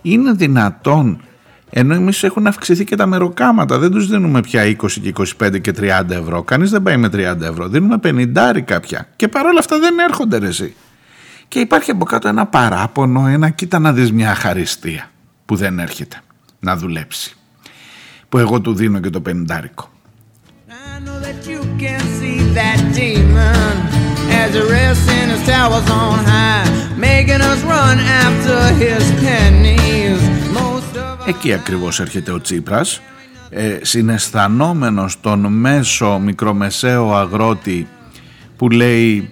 Είναι 0.01 0.31
δυνατόν 0.31 1.21
Ενώ 1.69 1.93
εμείς 1.93 2.23
έχουν 2.23 2.47
αυξηθεί 2.47 2.83
και 2.83 2.95
τα 2.95 3.05
μεροκάματα. 3.05 3.77
Δεν 3.77 3.91
τους 3.91 4.07
δίνουμε 4.07 4.41
πια 4.41 4.63
20 4.63 4.75
και 5.01 5.13
25 5.39 5.61
και 5.61 5.73
30 5.79 6.09
ευρώ. 6.09 6.43
Κανείς 6.43 6.69
δεν 6.69 6.83
πάει 6.83 6.97
με 6.97 7.07
30 7.07 7.41
ευρώ. 7.41 7.67
Δίνουμε 7.67 7.97
50 8.03 8.61
κάποια. 8.61 9.07
Και 9.15 9.27
παρόλα 9.27 9.59
αυτά 9.59 9.79
δεν 9.79 9.99
έρχονται 9.99 10.37
ρε 10.37 10.47
εσύ. 10.47 10.75
Και 11.47 11.59
υπάρχει 11.59 11.91
από 11.91 12.05
κάτω 12.05 12.27
ένα 12.27 12.45
παράπονο, 12.45 13.27
ένα 13.27 13.49
κοίτα 13.49 13.79
να 13.79 13.93
δεις 13.93 14.11
μια 14.11 14.35
χαριστία 14.35 15.09
που 15.45 15.55
δεν 15.55 15.79
έρχεται 15.79 16.21
να 16.59 16.77
δουλέψει. 16.77 17.36
Που 18.29 18.37
εγώ 18.37 18.61
του 18.61 18.73
δίνω 18.73 18.99
και 18.99 19.09
το 19.09 19.21
50 19.25 19.33
as 24.47 24.53
he 24.53 24.61
rests 24.75 25.07
in 25.19 25.27
his 25.33 25.43
towers 25.51 25.87
on 26.01 26.17
high, 26.33 26.67
making 27.07 27.41
us 27.51 27.61
run 27.73 27.97
after 28.25 28.57
his 28.83 29.03
pennies. 29.23 30.21
Εκεί 31.25 31.53
ακριβώς 31.53 31.99
έρχεται 31.99 32.31
ο 32.31 32.41
Τσίπρας, 32.41 33.01
ε, 33.49 33.77
συναισθανόμενος 33.81 35.19
τον 35.21 35.39
μέσο 35.39 36.19
μικρομεσαίο 36.19 37.13
αγρότη 37.15 37.87
που 38.57 38.69
λέει 38.69 39.29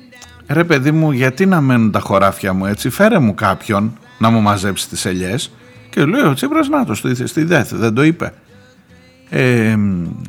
«Ρε 0.48 0.64
παιδί 0.64 0.92
μου, 0.92 1.12
γιατί 1.12 1.46
να 1.46 1.62
μένουν 1.62 1.92
τα 1.92 2.00
χωράφια 2.00 2.54
μου 2.54 2.66
έτσι, 2.66 2.90
φέρε 2.90 3.20
μου 3.20 3.36
κάποιον 3.36 3.98
να 4.18 4.30
μου 4.30 4.42
μαζέψει 4.42 4.90
τις 4.90 5.06
ελιές». 5.06 5.52
Και 5.90 6.06
λέει 6.06 6.22
ο 6.22 6.34
Τσίπρας, 6.34 6.68
να 6.68 6.86
το 6.86 6.94
στη, 6.94 7.28
στη 7.28 7.44
ΔΕΘ, 7.44 7.68
δεν 7.74 7.94
το 7.94 8.04
είπε. 8.04 8.34
Ε, 9.30 9.78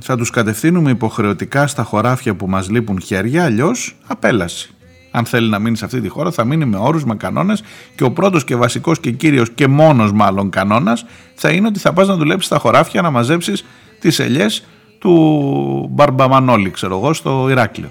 θα 0.01 0.17
τους 0.17 0.31
κατευθύνουμε 0.31 0.91
υποχρεωτικά 0.91 1.67
στα 1.67 1.83
χωράφια 1.83 2.35
που 2.35 2.49
μας 2.49 2.71
λείπουν 2.71 3.01
χέρια, 3.01 3.45
αλλιώς 3.45 3.97
απέλαση 4.07 4.71
αν 5.17 5.25
θέλει 5.25 5.49
να 5.49 5.59
μείνει 5.59 5.77
σε 5.77 5.85
αυτή 5.85 6.01
τη 6.01 6.09
χώρα, 6.09 6.31
θα 6.31 6.45
μείνει 6.45 6.65
με 6.65 6.77
όρους, 6.77 7.05
με 7.05 7.15
κανόνες 7.15 7.63
και 7.95 8.05
ο 8.05 8.11
πρώτος 8.11 8.45
και 8.45 8.57
βασικός 8.57 9.01
και 9.01 9.11
κύριος 9.11 9.51
και 9.51 9.67
μόνος 9.67 10.13
μάλλον 10.13 10.51
κανόνας 10.51 11.05
θα 11.35 11.51
είναι 11.51 11.67
ότι 11.67 11.79
θα 11.79 11.93
πας 11.93 12.09
να 12.09 12.17
δουλέψεις 12.17 12.47
στα 12.47 12.59
χωράφια 12.59 13.03
να 13.03 13.11
μαζέψεις 13.11 13.65
τις 14.01 14.19
ελιές 14.19 14.65
του 14.99 15.89
Μπαρμπαμανόλη, 15.91 16.71
ξέρω 16.71 16.97
εγώ, 16.97 17.13
στο 17.13 17.47
Ηράκλειο. 17.51 17.91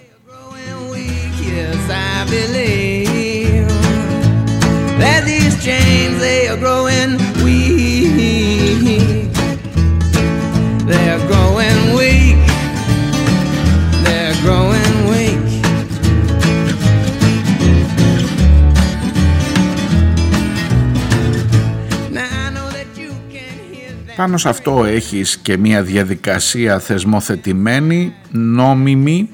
Πάνω 24.26 24.38
σε 24.38 24.50
αυτό 24.50 24.84
έχεις 24.86 25.38
και 25.38 25.58
μια 25.58 25.82
διαδικασία 25.82 26.80
θεσμοθετημένη, 26.80 28.14
νόμιμη, 28.32 29.30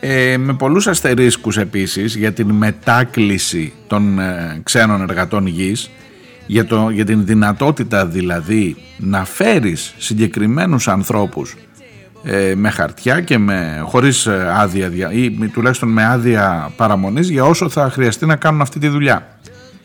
ε, 0.00 0.36
με 0.38 0.52
πολλούς 0.54 0.86
αστερίσκους 0.86 1.56
επίσης 1.56 2.16
για 2.16 2.32
την 2.32 2.50
μετάκληση 2.50 3.72
των 3.86 4.18
ε, 4.18 4.60
ξένων 4.62 5.02
εργατών 5.02 5.46
γης, 5.46 5.90
για, 6.46 6.64
το, 6.66 6.90
για 6.90 7.04
την 7.04 7.26
δυνατότητα 7.26 8.06
δηλαδή 8.06 8.76
να 8.98 9.24
φέρεις 9.24 9.94
συγκεκριμένους 9.98 10.88
ανθρώπους 10.88 11.56
ε, 12.22 12.52
με 12.56 12.70
χαρτιά 12.70 13.20
και 13.20 13.38
με, 13.38 13.82
χωρίς 13.84 14.26
ε, 14.26 14.52
άδεια 14.56 15.12
ή 15.12 15.30
τουλάχιστον 15.30 15.88
με 15.88 16.04
άδεια 16.04 16.72
παραμονής 16.76 17.28
για 17.28 17.44
όσο 17.44 17.68
θα 17.68 17.90
χρειαστεί 17.90 18.26
να 18.26 18.36
κάνουν 18.36 18.60
αυτή 18.60 18.78
τη 18.78 18.88
δουλειά. 18.88 19.38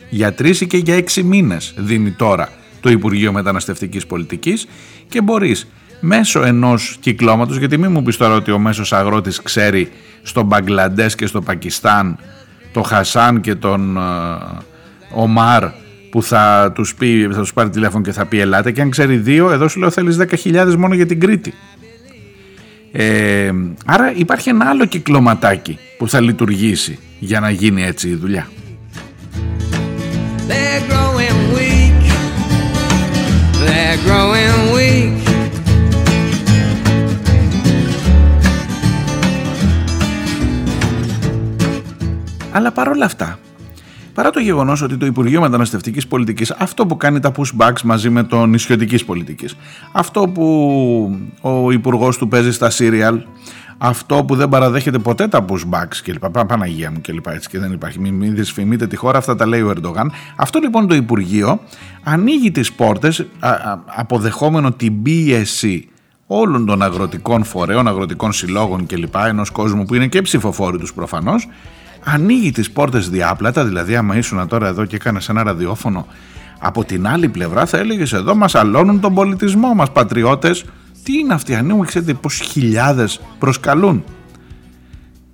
Για 0.10 0.34
τρεις 0.34 0.62
ή 0.62 0.68
και 0.68 0.78
για 0.78 0.96
έξι 0.96 1.24
μήνες 1.24 1.74
δίνει 1.78 2.12
τώρα 2.12 2.50
το 2.84 2.90
Υπουργείο 2.90 3.32
Μεταναστευτικής 3.32 4.06
Πολιτικής 4.06 4.68
και 5.08 5.22
μπορείς 5.22 5.68
μέσω 6.00 6.44
ενός 6.44 6.98
κυκλώματος, 7.00 7.58
γιατί 7.58 7.78
μην 7.78 7.92
μου 7.92 8.04
πεις 8.04 8.18
τώρα 8.18 8.36
ότι 8.36 8.52
ο 8.52 8.60
μέσος 8.60 8.94
αγρότης 8.94 9.42
ξέρει 9.42 9.92
στο 10.22 10.44
Μπαγκλαντές 10.44 11.16
και 11.16 11.26
στο 11.26 11.42
Πακιστάν 11.42 12.18
το 12.74 12.82
Χασάν 12.82 13.42
και 13.42 13.56
τον 13.56 13.98
ε, 13.98 14.02
Ομάρ 15.14 15.64
που 16.12 16.24
θα 16.24 16.72
τους, 16.76 16.96
πει, 16.96 17.28
θα 17.32 17.40
τους 17.40 17.54
πάρει 17.54 17.70
τηλέφωνο 17.70 18.04
και 18.04 18.12
θα 18.12 18.26
πει 18.26 18.40
ελάτε 18.40 18.72
και 18.72 18.82
αν 18.82 18.90
ξέρει 18.90 19.18
δύο 19.18 19.52
εδώ 19.52 19.68
σου 19.68 19.80
λέω 19.80 19.90
θέλεις 19.90 20.18
10.000 20.44 20.76
μόνο 20.78 20.94
για 20.94 21.06
την 21.06 21.20
Κρήτη. 21.20 21.54
Ε, 22.92 23.52
άρα 23.86 24.14
υπάρχει 24.16 24.50
ένα 24.50 24.66
άλλο 24.66 24.86
κυκλωματάκι 24.86 25.78
που 25.98 26.10
θα 26.10 26.22
λειτουργήσει 26.22 27.00
για 27.20 27.40
να 27.40 27.50
γίνει 27.50 27.84
έτσι 27.84 28.10
η 28.10 28.16
δουλειά. 28.16 28.48
Αλλά 42.56 42.72
παρόλα 42.72 43.06
αυτά, 43.06 43.40
παρά 44.14 44.30
το 44.30 44.40
γεγονός 44.40 44.82
ότι 44.82 44.98
το 44.98 45.06
Υπουργείο 45.06 45.42
Μεταναστευτικής 45.42 46.08
Πολιτικής, 46.08 46.52
αυτό 46.52 46.86
που 46.86 46.98
κάνει 46.98 47.20
τα 47.20 47.32
pushbacks 47.36 47.82
μαζί 47.84 48.10
με 48.10 48.24
το 48.24 48.46
νησιωτικής 48.46 49.06
πολιτικής, 49.06 49.56
αυτό 49.92 50.28
που 50.28 50.46
ο 51.42 51.72
Υπουργός 51.72 52.18
του 52.18 52.28
παίζει 52.28 52.52
στα 52.52 52.72
serial, 52.78 53.18
αυτό 53.78 54.24
που 54.24 54.36
δεν 54.36 54.50
παραδέχεται 54.50 55.00
ποτέ 55.00 55.28
τα 55.28 55.46
pushbacks 55.50 55.96
κλπ. 56.04 56.30
Παναγία 56.30 56.92
μου 56.92 57.02
κλπ. 57.02 57.28
Έτσι 57.28 57.50
και 57.50 57.60
δεν 57.60 57.72
υπάρχει. 57.72 58.00
Μην, 58.00 58.14
μην 58.14 58.36
δυσφημείτε 58.36 58.88
τη 58.88 58.96
χώρα, 58.96 59.18
αυτά 59.18 59.36
τα 59.36 59.46
λέει 59.46 59.62
ο 59.62 59.70
Ερντογάν. 59.70 60.12
Αυτό 60.36 60.60
λοιπόν 60.60 60.88
το 60.88 60.96
Υπουργείο 60.96 61.60
ανοίγει 62.04 62.52
τις 62.52 62.74
πόρτες 62.74 63.26
αποδεχόμενο 63.86 64.72
την 64.72 65.02
πίεση 65.02 65.88
όλων 66.28 66.66
των 66.66 66.82
αγροτικών 66.82 67.44
φορέων, 67.44 67.88
αγροτικών 67.88 68.32
συλλόγων 68.32 68.86
κλπ. 68.86 69.16
ενός 69.28 69.50
κόσμου 69.50 69.86
που 69.86 69.96
είναι 69.96 70.08
και 70.08 70.22
ψηφοφόροι 70.22 70.78
τους 70.78 70.94
προφανώς 70.94 71.48
ανοίγει 72.04 72.52
τις 72.52 72.72
πόρτες 72.72 73.10
διάπλατα, 73.10 73.66
δηλαδή 73.66 73.96
άμα 73.96 74.18
ήσουν 74.18 74.48
τώρα 74.48 74.68
εδώ 74.68 74.86
και 74.86 74.96
έκανες 74.96 75.30
ένα 75.30 75.44
ραδιόφωνο 75.44 76.08
από 76.60 76.84
την 76.84 77.08
άλλη 77.08 77.30
πλευρά 77.30 77.66
θα 77.66 77.78
έλεγες 77.78 78.14
εδώ 78.14 78.36
μας 78.36 78.56
αλώνουν 78.56 79.00
τον 79.00 79.14
πολιτισμό 79.14 79.74
μας 79.74 79.92
πατριώτες 79.92 80.66
τι 81.04 81.18
είναι 81.18 81.34
αυτοί, 81.34 81.56
ανοίγουν 81.56 81.86
ξέρετε 81.86 82.14
πως 82.14 82.40
χιλιάδες 82.40 83.20
προσκαλούν. 83.40 84.04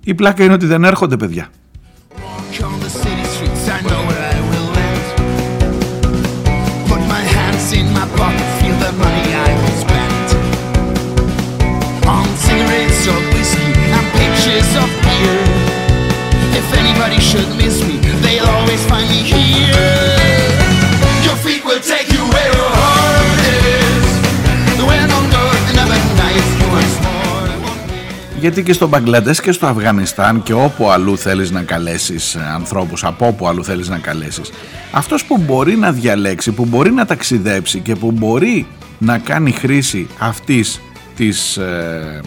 Η 0.04 0.14
πλάκα 0.14 0.44
είναι 0.44 0.52
ότι 0.52 0.66
δεν 0.66 0.84
έρχονται 0.84 1.16
παιδιά. 1.16 1.48
should 17.30 17.56
miss 17.56 17.80
me, 17.86 17.96
they'll 18.22 18.44
always 18.44 18.84
find 18.86 19.08
me 19.08 19.22
here. 19.22 20.19
Γιατί 28.40 28.62
και 28.62 28.72
στο 28.72 28.88
Μπαγκλαντές 28.88 29.40
και 29.40 29.52
στο 29.52 29.66
Αφγανιστάν 29.66 30.42
και 30.42 30.52
όπου 30.52 30.90
αλλού 30.90 31.18
θέλεις 31.18 31.50
να 31.50 31.62
καλέσεις 31.62 32.36
ανθρώπους, 32.36 33.04
από 33.04 33.26
όπου 33.26 33.48
αλλού 33.48 33.64
θέλεις 33.64 33.88
να 33.88 33.98
καλέσεις, 33.98 34.50
αυτός 34.92 35.24
που 35.24 35.38
μπορεί 35.38 35.76
να 35.76 35.92
διαλέξει, 35.92 36.52
που 36.52 36.64
μπορεί 36.64 36.92
να 36.92 37.06
ταξιδέψει 37.06 37.80
και 37.80 37.94
που 37.94 38.10
μπορεί 38.10 38.66
να 38.98 39.18
κάνει 39.18 39.50
χρήση 39.50 40.06
αυτής 40.18 40.80
της 41.16 41.56
ε, 41.56 42.20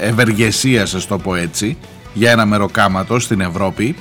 ευεργεσίας, 0.00 0.94
ας 0.94 1.06
το 1.06 1.18
πω 1.18 1.34
έτσι, 1.34 1.76
για 2.12 2.30
ένα 2.30 2.46
μεροκάματο 2.46 3.18
στην 3.18 3.40
Ευρώπη, 3.40 3.96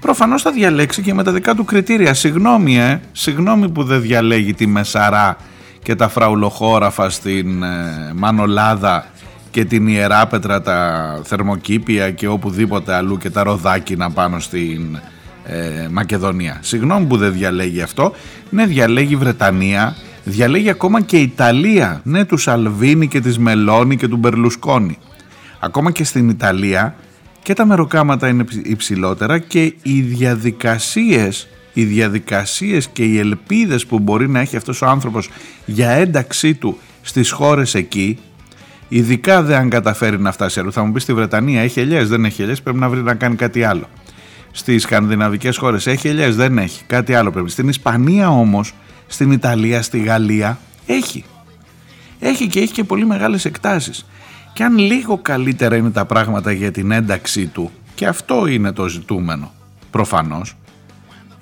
προφανώς 0.00 0.42
θα 0.42 0.50
διαλέξει 0.50 1.02
και 1.02 1.14
με 1.14 1.22
τα 1.22 1.32
δικά 1.32 1.54
του 1.54 1.64
κριτήρια. 1.64 2.14
Συγγνώμη, 2.14 2.78
ε, 2.78 3.00
συγγνώμη 3.12 3.68
που 3.68 3.84
δεν 3.84 4.00
διαλέγει 4.00 4.54
τη 4.54 4.66
Μεσαρά 4.66 5.36
και 5.82 5.94
τα 5.94 6.08
φραουλοχώραφα 6.08 7.10
στην 7.10 7.62
ε, 7.62 8.12
Μανολάδα 8.14 9.06
και 9.52 9.64
την 9.64 9.86
Ιεράπετρα, 9.86 10.62
τα 10.62 11.20
θερμοκήπια 11.24 12.10
και 12.10 12.26
οπουδήποτε 12.26 12.94
αλλού 12.94 13.18
και 13.18 13.30
τα 13.30 13.42
ροδάκινα 13.42 14.10
πάνω 14.10 14.40
στην 14.40 14.98
ε, 15.44 15.88
Μακεδονία. 15.90 16.58
Συγγνώμη 16.60 17.06
που 17.06 17.16
δεν 17.16 17.32
διαλέγει 17.32 17.80
αυτό. 17.82 18.12
Ναι, 18.50 18.66
διαλέγει 18.66 19.16
Βρετανία, 19.16 19.96
διαλέγει 20.24 20.70
ακόμα 20.70 21.00
και 21.00 21.16
Ιταλία. 21.16 22.00
Ναι, 22.04 22.24
τους 22.24 22.42
Σαλβίνη 22.42 23.08
και 23.08 23.20
της 23.20 23.38
Μελώνη 23.38 23.96
και 23.96 24.08
του 24.08 24.16
Μπερλουσκόνη. 24.16 24.98
Ακόμα 25.58 25.90
και 25.90 26.04
στην 26.04 26.28
Ιταλία 26.28 26.94
και 27.42 27.54
τα 27.54 27.66
μεροκάματα 27.66 28.28
είναι 28.28 28.44
υψηλότερα 28.62 29.38
και 29.38 29.74
οι 29.82 30.00
διαδικασίες 30.00 31.48
οι 31.72 31.84
διαδικασίες 31.84 32.88
και 32.88 33.04
οι 33.04 33.18
ελπίδες 33.18 33.86
που 33.86 33.98
μπορεί 33.98 34.28
να 34.28 34.40
έχει 34.40 34.56
αυτός 34.56 34.82
ο 34.82 34.86
άνθρωπος 34.86 35.30
για 35.64 35.90
ένταξή 35.90 36.54
του 36.54 36.78
στις 37.02 37.30
χώρες 37.30 37.74
εκεί 37.74 38.18
ειδικά 38.96 39.42
δεν 39.42 39.56
αν 39.56 39.68
καταφέρει 39.68 40.20
να 40.20 40.32
φτάσει 40.32 40.60
αλλού 40.60 40.72
θα 40.72 40.84
μου 40.84 40.92
πεις 40.92 41.02
στη 41.02 41.14
Βρετανία 41.14 41.62
έχει 41.62 41.80
ελιές 41.80 42.08
δεν 42.08 42.24
έχει 42.24 42.42
ελιές 42.42 42.62
πρέπει 42.62 42.78
να 42.78 42.88
βρει 42.88 43.02
να 43.02 43.14
κάνει 43.14 43.36
κάτι 43.36 43.64
άλλο 43.64 43.88
στις 44.50 44.82
σκανδιναβικές 44.82 45.56
χώρες 45.56 45.86
έχει 45.86 46.08
ελιές 46.08 46.36
δεν 46.36 46.58
έχει 46.58 46.84
κάτι 46.84 47.14
άλλο 47.14 47.30
πρέπει 47.30 47.50
στην 47.50 47.68
Ισπανία 47.68 48.30
όμως 48.30 48.74
στην 49.12 49.30
Ιταλία, 49.30 49.82
στη 49.82 49.98
Γαλλία 49.98 50.58
Έχει. 50.86 51.24
Έχει 52.18 52.46
και 52.46 52.60
έχει 52.60 52.72
και 52.72 52.84
πολύ 52.84 53.06
μεγάλες 53.06 53.44
εκτάσεις. 53.44 54.06
Και 54.52 54.64
αν 54.64 54.78
λίγο 54.78 55.18
καλύτερα 55.18 55.76
είναι 55.76 55.90
τα 55.90 56.04
πράγματα 56.04 56.52
για 56.52 56.70
την 56.70 56.90
ένταξή 56.90 57.46
του, 57.46 57.70
και 57.94 58.06
αυτό 58.06 58.46
είναι 58.46 58.72
το 58.72 58.88
ζητούμενο, 58.88 59.52
προφανώς, 59.90 60.56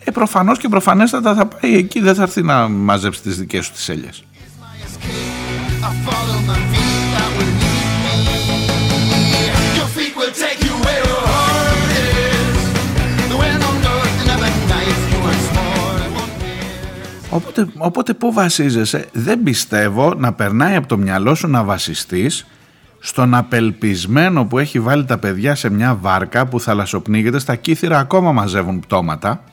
ε, 0.04 0.10
προφανώς 0.10 0.58
και 0.58 0.68
προφανέστατα 0.68 1.34
θα 1.34 1.46
πάει 1.46 1.76
εκεί, 1.76 2.00
δεν 2.00 2.14
θα 2.14 2.22
έρθει 2.22 2.42
να 2.42 2.68
μαζέψει 2.68 3.22
τις 3.22 3.38
δικές 3.38 3.64
σου 3.64 3.72
τις 3.72 3.88
έλιες. 3.88 4.24
Οπότε, 17.30 17.66
οπότε 17.76 18.14
πού 18.14 18.32
βασίζεσαι, 18.32 19.08
δεν 19.12 19.42
πιστεύω 19.42 20.14
να 20.14 20.32
περνάει 20.32 20.74
από 20.74 20.86
το 20.86 20.96
μυαλό 20.96 21.34
σου 21.34 21.48
να 21.48 21.64
βασιστείς 21.64 22.46
στον 22.98 23.34
απελπισμένο 23.34 24.44
που 24.44 24.58
έχει 24.58 24.80
βάλει 24.80 25.04
τα 25.04 25.18
παιδιά 25.18 25.54
σε 25.54 25.70
μια 25.70 25.94
βάρκα 25.94 26.46
που 26.46 26.60
θαλασσοπνίγεται 26.60 27.38
στα 27.38 27.54
κύθυρα 27.56 27.98
ακόμα 27.98 28.32
μαζεύουν 28.32 28.80
πτώματα. 28.80 29.44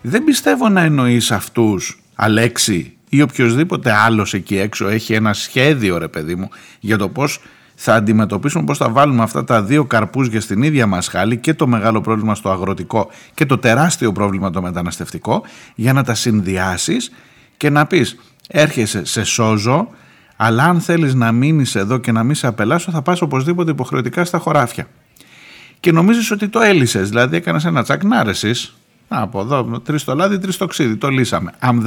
Δεν 0.00 0.24
πιστεύω 0.24 0.68
να 0.68 0.80
εννοείς 0.80 1.30
αυτούς, 1.30 2.02
Αλέξη 2.14 2.96
ή 3.08 3.22
οποιοδήποτε 3.22 3.92
άλλος 3.92 4.34
εκεί 4.34 4.58
έξω 4.58 4.88
έχει 4.88 5.12
ένα 5.12 5.32
σχέδιο 5.32 5.98
ρε 5.98 6.08
παιδί 6.08 6.34
μου 6.34 6.48
για 6.80 6.96
το 6.96 7.08
πώς 7.08 7.40
θα 7.78 7.94
αντιμετωπίσουμε 7.94 8.64
πώς 8.64 8.78
θα 8.78 8.88
βάλουμε 8.88 9.22
αυτά 9.22 9.44
τα 9.44 9.62
δύο 9.62 9.84
καρπούζια 9.84 10.40
στην 10.40 10.62
ίδια 10.62 10.86
μας 10.86 11.08
χάλη 11.08 11.36
και 11.36 11.54
το 11.54 11.66
μεγάλο 11.66 12.00
πρόβλημα 12.00 12.34
στο 12.34 12.50
αγροτικό 12.50 13.10
και 13.34 13.46
το 13.46 13.58
τεράστιο 13.58 14.12
πρόβλημα 14.12 14.50
το 14.50 14.62
μεταναστευτικό 14.62 15.42
για 15.74 15.92
να 15.92 16.02
τα 16.02 16.14
συνδυάσεις 16.14 17.10
και 17.56 17.70
να 17.70 17.86
πεις 17.86 18.16
έρχεσαι 18.48 19.04
σε 19.04 19.24
σώζω 19.24 19.88
αλλά 20.36 20.64
αν 20.64 20.80
θέλεις 20.80 21.14
να 21.14 21.32
μείνεις 21.32 21.74
εδώ 21.74 21.98
και 21.98 22.12
να 22.12 22.22
μην 22.22 22.34
σε 22.34 22.46
απελάσω 22.46 22.90
θα 22.90 23.02
πας 23.02 23.20
οπωσδήποτε 23.20 23.70
υποχρεωτικά 23.70 24.24
στα 24.24 24.38
χωράφια. 24.38 24.88
Και 25.80 25.92
νομίζεις 25.92 26.30
ότι 26.30 26.48
το 26.48 26.60
έλυσες, 26.60 27.08
δηλαδή 27.08 27.36
έκανες 27.36 27.64
ένα 27.64 27.82
τσακ 27.82 28.04
να 28.04 28.24
Από 29.08 29.40
εδώ, 29.40 29.80
τρεις 29.80 30.04
το 30.04 30.14
λάδι, 30.14 30.38
τρεις 30.38 30.56
το 30.56 30.66
ξύδι, 30.66 30.96
το 30.96 31.08
λύσαμε. 31.08 31.52
Αν 31.58 31.82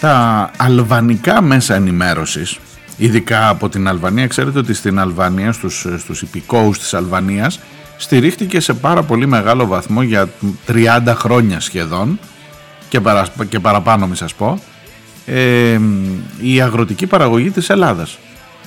τα 0.00 0.50
αλβανικά 0.56 1.40
μέσα 1.42 1.74
ενημέρωσης 1.74 2.58
ειδικά 3.00 3.48
από 3.48 3.68
την 3.68 3.88
Αλβανία 3.88 4.26
ξέρετε 4.26 4.58
ότι 4.58 4.74
στην 4.74 4.98
Αλβανία 4.98 5.52
στους, 5.52 5.86
στους 5.98 6.22
υπηκόους 6.22 6.78
της 6.78 6.94
Αλβανίας 6.94 7.60
στηρίχτηκε 7.96 8.60
σε 8.60 8.74
πάρα 8.74 9.02
πολύ 9.02 9.26
μεγάλο 9.26 9.66
βαθμό 9.66 10.02
για 10.02 10.28
30 10.68 11.14
χρόνια 11.16 11.60
σχεδόν 11.60 12.18
και, 12.88 13.00
παρα, 13.00 13.26
και 13.48 13.60
παραπάνω 13.60 14.06
μη 14.06 14.16
σας 14.16 14.34
πω 14.34 14.60
ε, 15.26 15.80
η 16.40 16.60
αγροτική 16.60 17.06
παραγωγή 17.06 17.50
της 17.50 17.70
Ελλάδας. 17.70 18.18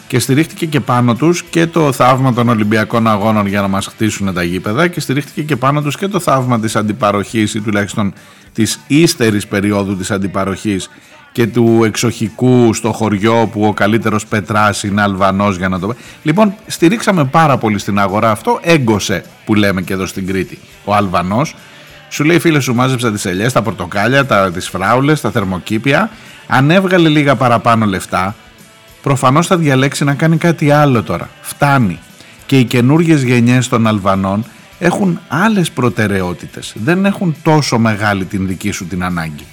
Και 0.08 0.20
στηρίχτηκε 0.20 0.66
και 0.66 0.80
πάνω 0.80 1.16
τους 1.16 1.44
και 1.44 1.68
το 1.68 1.92
θαύμα 1.92 2.34
των 2.34 2.50
Ολυμπιακών 2.50 3.08
Αγώνων 3.08 3.48
για 3.48 3.62
να 3.62 3.68
μας 3.68 3.86
χτίσουν 3.86 4.34
τα 4.34 4.44
γήπεδα 4.44 4.88
και 4.88 5.00
στηρίχτηκε 5.00 5.42
και 5.42 5.56
πάνω 5.56 5.82
τους 5.82 5.98
και 5.98 6.08
το 6.08 6.20
θαύμα 6.20 6.60
της 6.60 6.76
αντιπαροχής 6.76 7.54
ή 7.54 7.62
τουλάχιστον 7.62 8.14
της 8.54 8.80
ύστερης 8.88 9.48
περίοδου 9.48 9.98
της 9.98 10.12
αντιπαροχής 10.12 10.90
και 11.34 11.48
του 11.48 11.82
εξοχικού 11.86 12.74
στο 12.74 12.92
χωριό 12.92 13.50
που 13.52 13.66
ο 13.66 13.74
καλύτερος 13.74 14.26
Πετράς 14.26 14.84
είναι 14.84 15.02
Αλβανός 15.02 15.58
για 15.58 15.70
να 15.70 15.80
το 15.80 15.96
Λοιπόν 16.24 16.56
στηρίξαμε 16.68 17.26
πάρα 17.26 17.58
πολύ 17.58 17.80
στην 17.80 18.00
αγορά 18.00 18.32
αυτό, 18.32 18.60
έγκωσε 18.62 19.24
που 19.46 19.56
λέμε 19.56 19.82
και 19.82 19.94
εδώ 19.94 20.06
στην 20.06 20.28
Κρήτη. 20.28 20.60
Ο 20.86 20.94
Αλβανός 20.94 21.56
σου 22.10 22.24
λέει 22.24 22.40
φίλε 22.40 22.60
σου 22.60 22.74
μάζεψα 22.74 23.12
τις 23.12 23.26
ελιές, 23.26 23.54
τα 23.54 23.62
πορτοκάλια, 23.62 24.26
τα, 24.26 24.52
τις 24.52 24.70
φράουλες, 24.70 25.22
τα 25.22 25.32
θερμοκήπια. 25.32 26.10
Αν 26.48 26.72
έβγαλε 26.72 27.10
λίγα 27.10 27.36
παραπάνω 27.36 27.86
λεφτά, 27.86 28.36
προφανώς 29.02 29.48
θα 29.48 29.58
διαλέξει 29.58 30.04
να 30.04 30.14
κάνει 30.14 30.38
κάτι 30.38 30.72
άλλο 30.72 31.04
τώρα. 31.04 31.30
Φτάνει. 31.42 32.00
Και 32.46 32.60
οι 32.60 32.64
καινούργιες 32.64 33.24
γενιές 33.24 33.68
των 33.68 33.88
Αλβανών 33.88 34.46
έχουν 34.80 35.20
άλλες 35.28 35.72
προτεραιότητες. 35.72 36.74
Δεν 36.84 37.06
έχουν 37.06 37.36
τόσο 37.44 37.78
μεγάλη 37.78 38.26
την 38.26 38.48
δική 38.48 38.72
σου 38.72 38.86
την 38.88 39.04
ανάγκη 39.04 39.46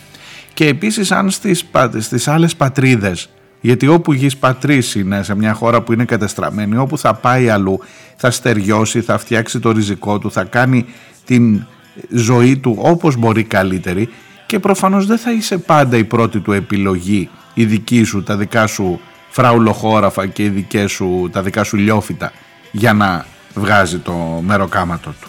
και 0.61 0.67
επίσης 0.67 1.13
αν 1.13 1.31
στις, 1.31 1.65
στις 1.99 2.29
άλλες 2.29 2.57
πατρίδες 2.57 3.29
γιατί 3.61 3.87
όπου 3.87 4.13
γης 4.13 4.37
πατρίς 4.37 4.95
είναι 4.95 5.23
σε 5.23 5.35
μια 5.35 5.53
χώρα 5.53 5.83
που 5.83 5.93
είναι 5.93 6.05
κατεστραμμένη 6.05 6.77
όπου 6.77 6.99
θα 6.99 7.15
πάει 7.15 7.49
αλλού 7.49 7.81
θα 8.17 8.31
στεριώσει, 8.31 9.01
θα 9.01 9.19
φτιάξει 9.19 9.59
το 9.59 9.71
ριζικό 9.71 10.19
του 10.19 10.33
θα 10.33 10.45
κάνει 10.45 10.87
την 11.25 11.67
ζωή 12.11 12.57
του 12.59 12.77
όπως 12.79 13.17
μπορεί 13.17 13.45
καλύτερη 13.45 14.09
και 14.47 14.59
προφανώς 14.59 15.07
δεν 15.07 15.19
θα 15.19 15.33
είσαι 15.33 15.59
πάντα 15.59 15.97
η 15.97 16.05
πρώτη 16.05 16.41
του 16.41 16.53
επιλογή 16.53 17.29
η 17.55 17.65
δική 17.65 18.03
σου, 18.03 18.23
τα 18.23 18.37
δικά 18.37 18.67
σου 18.67 19.01
φραουλοχώραφα 19.29 20.27
και 20.27 20.43
οι 20.43 20.49
δικές 20.49 20.93
σου, 20.93 21.29
τα 21.33 21.43
δικά 21.43 21.65
σου 21.65 21.77
λιόφυτα 21.77 22.33
για 22.73 22.93
να 22.93 23.27
βγάζει 23.55 23.99
το 23.99 24.43
μεροκάματο 24.47 25.15
του. 25.21 25.29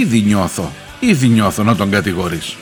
Ήδη 0.00 0.20
νιώθω, 0.20 0.72
ήδη 1.00 1.28
νιώθω 1.28 1.62
να 1.62 1.76
τον 1.76 1.90
κατηγορείς. 1.90 2.56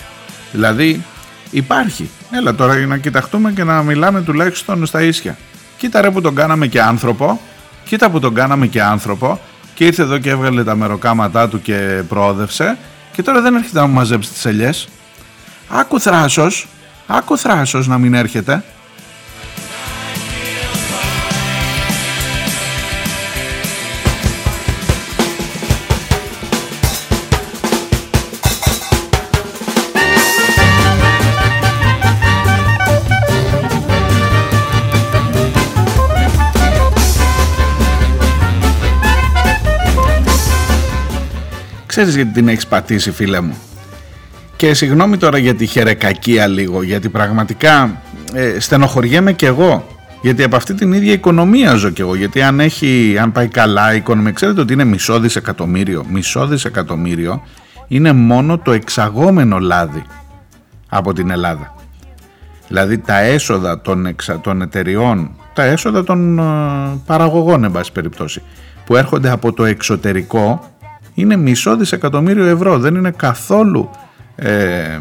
Δηλαδή 0.53 1.05
υπάρχει. 1.51 2.11
Έλα 2.31 2.55
τώρα 2.55 2.75
να 2.75 2.97
κοιταχτούμε 2.97 3.53
και 3.53 3.64
να 3.64 3.83
μιλάμε 3.83 4.23
τουλάχιστον 4.23 4.87
στα 4.87 5.03
ίσια. 5.03 5.38
Κοίτα 5.77 6.01
ρε 6.01 6.11
που 6.11 6.21
τον 6.21 6.35
κάναμε 6.35 6.66
και 6.66 6.83
άνθρωπο, 6.83 7.40
κοίτα 7.85 8.11
που 8.11 8.21
τον 8.21 8.35
κάναμε 8.35 8.66
και 8.66 8.83
άνθρωπο 8.83 9.40
και 9.75 9.87
ήρθε 9.87 10.03
εδώ 10.03 10.19
και 10.19 10.31
έβγαλε 10.31 10.64
τα 10.64 10.77
μεροκάματά 10.77 11.49
του 11.49 11.62
και 11.62 12.03
προόδευσε 12.09 12.79
και 13.12 13.23
τώρα 13.23 13.40
δεν 13.40 13.55
έρχεται 13.55 13.81
να 13.81 13.87
μου 13.87 13.95
μαζέψει 13.95 14.31
τις 14.31 14.45
ελιές. 14.45 14.88
Άκου 15.69 16.01
θράσος, 16.01 16.69
άκου 17.07 17.38
θράσος 17.38 17.87
να 17.87 17.99
μην 17.99 18.14
έρχεται. 18.14 18.64
Ξέρεις 41.90 42.14
γιατί 42.14 42.33
την 42.33 42.48
έχεις 42.48 42.66
πατήσει 42.66 43.11
φίλε 43.11 43.40
μου; 43.40 43.57
Και 44.57 44.74
συγγνώμη 44.74 45.16
τώρα 45.16 45.38
για 45.38 45.55
τη 45.55 45.66
χερεκακία 45.66 46.46
λίγο, 46.46 46.83
γιατί 46.83 47.09
πραγματικά 47.09 48.03
ε, 48.33 48.61
στενοχωριέμαι 48.61 49.33
κι 49.33 49.44
εγώ. 49.44 49.87
Γιατί 50.22 50.42
από 50.42 50.57
αυτή 50.57 50.74
την 50.74 50.92
ίδια 50.92 51.12
οικονομία 51.12 51.74
ζω 51.74 51.90
κι 51.90 52.00
εγώ. 52.00 52.14
Γιατί 52.14 52.42
αν, 52.42 52.61
έχει, 52.61 53.16
αν 53.20 53.33
πάει 53.33 53.48
καλά 53.48 53.94
η 53.94 53.96
οικονομία, 53.96 54.33
ξέρετε 54.33 54.61
ότι 54.61 54.72
είναι 54.72 54.85
μισό 54.85 55.20
δισεκατομμύριο. 55.20 56.05
Μισό 56.11 56.46
δισεκατομμύριο 56.46 57.42
είναι 57.88 58.12
μόνο 58.12 58.59
το 58.59 58.72
εξαγόμενο 58.72 59.59
λάδι 59.59 60.03
από 60.88 61.12
την 61.12 61.31
Ελλάδα. 61.31 61.74
Δηλαδή 62.68 62.98
τα 62.98 63.18
έσοδα 63.18 63.81
των, 63.81 64.07
εξα, 64.07 64.40
των 64.40 64.62
εταιριών, 64.62 65.31
τα 65.55 65.62
έσοδα 65.62 66.05
των 66.05 66.38
ε, 66.38 66.42
παραγωγών, 67.07 67.64
εν 67.64 67.70
πάση 67.70 67.92
περιπτώσει, 67.92 68.42
που 68.85 68.96
έρχονται 68.96 69.31
από 69.31 69.53
το 69.53 69.64
εξωτερικό 69.64 70.70
είναι 71.14 71.37
μισό 71.37 71.77
δισεκατομμύριο 71.77 72.46
ευρώ. 72.46 72.79
Δεν 72.79 72.94
είναι 72.94 73.11
καθόλου 73.11 73.90
ε, 74.37 74.99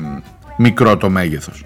μικρό 0.58 0.98
το 0.98 1.10
μέγεθος. 1.10 1.64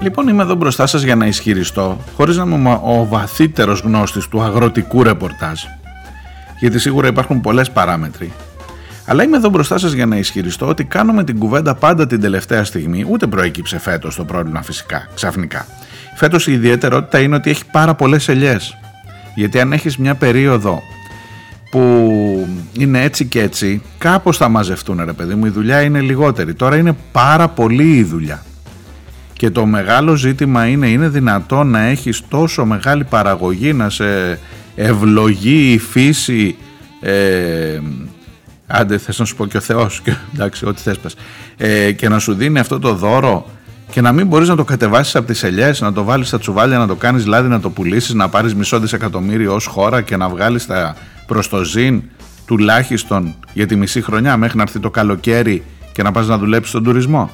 Λοιπόν 0.00 0.28
είμαι 0.28 0.42
εδώ 0.42 0.54
μπροστά 0.54 0.86
σας 0.86 1.02
για 1.02 1.16
να 1.16 1.26
ισχυριστώ 1.26 1.98
χωρίς 2.16 2.36
να 2.36 2.44
είμαι 2.44 2.80
ο 2.82 3.06
βαθύτερος 3.08 3.80
γνώστης 3.80 4.28
του 4.28 4.42
αγροτικού 4.42 5.02
ρεπορτάζ 5.02 5.60
γιατί 6.60 6.78
σίγουρα 6.78 7.08
υπάρχουν 7.08 7.40
πολλές 7.40 7.70
παράμετροι 7.70 8.32
Αλλά 9.10 9.22
είμαι 9.22 9.36
εδώ 9.36 9.48
μπροστά 9.48 9.78
σας 9.78 9.92
για 9.92 10.06
να 10.06 10.16
ισχυριστώ 10.16 10.66
ότι 10.66 10.84
κάνουμε 10.84 11.24
την 11.24 11.38
κουβέντα 11.38 11.74
πάντα 11.74 12.06
την 12.06 12.20
τελευταία 12.20 12.64
στιγμή, 12.64 13.06
ούτε 13.08 13.26
προέκυψε 13.26 13.78
φέτος 13.78 14.16
το 14.16 14.24
πρόβλημα 14.24 14.62
φυσικά, 14.62 15.08
ξαφνικά. 15.14 15.66
Φέτος 16.14 16.46
η 16.46 16.52
ιδιαιτερότητα 16.52 17.20
είναι 17.20 17.34
ότι 17.34 17.50
έχει 17.50 17.62
πάρα 17.70 17.94
πολλές 17.94 18.28
ελιές. 18.28 18.76
Γιατί 19.34 19.60
αν 19.60 19.72
έχεις 19.72 19.96
μια 19.96 20.14
περίοδο 20.14 20.82
που 21.70 22.48
είναι 22.72 23.02
έτσι 23.02 23.24
και 23.24 23.40
έτσι, 23.40 23.82
κάπως 23.98 24.36
θα 24.36 24.48
μαζευτούν 24.48 25.04
ρε 25.04 25.12
παιδί 25.12 25.34
μου, 25.34 25.46
η 25.46 25.48
δουλειά 25.48 25.82
είναι 25.82 26.00
λιγότερη. 26.00 26.54
Τώρα 26.54 26.76
είναι 26.76 26.96
πάρα 27.12 27.48
πολύ 27.48 27.96
η 27.96 28.04
δουλειά. 28.04 28.42
Και 29.32 29.50
το 29.50 29.66
μεγάλο 29.66 30.14
ζήτημα 30.14 30.66
είναι, 30.66 30.88
είναι 30.88 31.08
δυνατόν 31.08 31.70
να 31.70 31.80
έχεις 31.80 32.22
τόσο 32.28 32.64
μεγάλη 32.64 33.04
παραγωγή, 33.04 33.72
να 33.72 33.90
σε 33.90 34.38
ευλογεί 34.76 35.72
η 35.72 35.78
φύση, 35.78 36.56
ε, 37.00 37.80
άντε 38.68 38.98
θες 38.98 39.18
να 39.18 39.24
σου 39.24 39.36
πω 39.36 39.46
και 39.46 39.56
ο 39.56 39.60
Θεός, 39.60 40.00
και, 40.00 40.14
εντάξει 40.34 40.66
ό,τι 40.66 40.80
θες 40.80 40.98
πες, 40.98 41.16
ε, 41.56 41.92
και 41.92 42.08
να 42.08 42.18
σου 42.18 42.34
δίνει 42.34 42.58
αυτό 42.58 42.78
το 42.78 42.94
δώρο 42.94 43.50
και 43.90 44.00
να 44.00 44.12
μην 44.12 44.26
μπορείς 44.26 44.48
να 44.48 44.56
το 44.56 44.64
κατεβάσεις 44.64 45.16
από 45.16 45.26
τις 45.26 45.42
ελιές, 45.42 45.80
να 45.80 45.92
το 45.92 46.04
βάλεις 46.04 46.28
στα 46.28 46.38
τσουβάλια, 46.38 46.78
να 46.78 46.86
το 46.86 46.94
κάνεις 46.94 47.26
λάδι, 47.26 47.48
να 47.48 47.60
το 47.60 47.70
πουλήσεις, 47.70 48.14
να 48.14 48.28
πάρεις 48.28 48.54
μισό 48.54 48.80
δισεκατομμύριο 48.80 49.54
ως 49.54 49.66
χώρα 49.66 50.02
και 50.02 50.16
να 50.16 50.28
βγάλεις 50.28 50.66
τα 50.66 50.96
προς 51.26 51.48
το 51.48 51.64
ζήν 51.64 52.02
τουλάχιστον 52.46 53.34
για 53.52 53.66
τη 53.66 53.76
μισή 53.76 54.02
χρονιά 54.02 54.36
μέχρι 54.36 54.56
να 54.56 54.62
έρθει 54.62 54.78
το 54.78 54.90
καλοκαίρι 54.90 55.64
και 55.92 56.02
να 56.02 56.12
πας 56.12 56.26
να 56.26 56.38
δουλέψεις 56.38 56.70
στον 56.70 56.82
τουρισμό. 56.82 57.30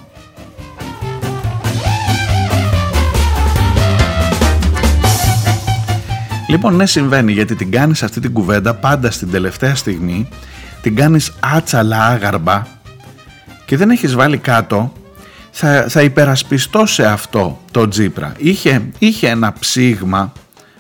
Λοιπόν 6.49 6.77
ναι 6.77 6.87
συμβαίνει 6.87 7.33
γιατί 7.33 7.55
την 7.55 7.71
κάνεις 7.71 8.03
αυτή 8.03 8.21
την 8.21 8.33
κουβέντα 8.33 8.75
πάντα 8.75 9.11
στην 9.11 9.31
τελευταία 9.31 9.75
στιγμή 9.75 10.29
την 10.85 10.97
κάνεις 10.97 11.33
άτσαλα 11.41 12.07
άγαρμπα 12.07 12.67
και 13.65 13.77
δεν 13.77 13.91
έχεις 13.91 14.15
βάλει 14.15 14.39
κάτω 14.39 14.93
θα, 15.51 15.87
θα 15.89 16.03
υπερασπιστώ 16.03 16.87
σε 16.87 17.07
αυτό 17.07 17.61
το 17.71 17.89
Τζίπρα. 17.89 18.33
Είχε, 18.39 18.89
είχε 18.99 19.29
ένα 19.29 19.53
ψήγμα 19.53 20.33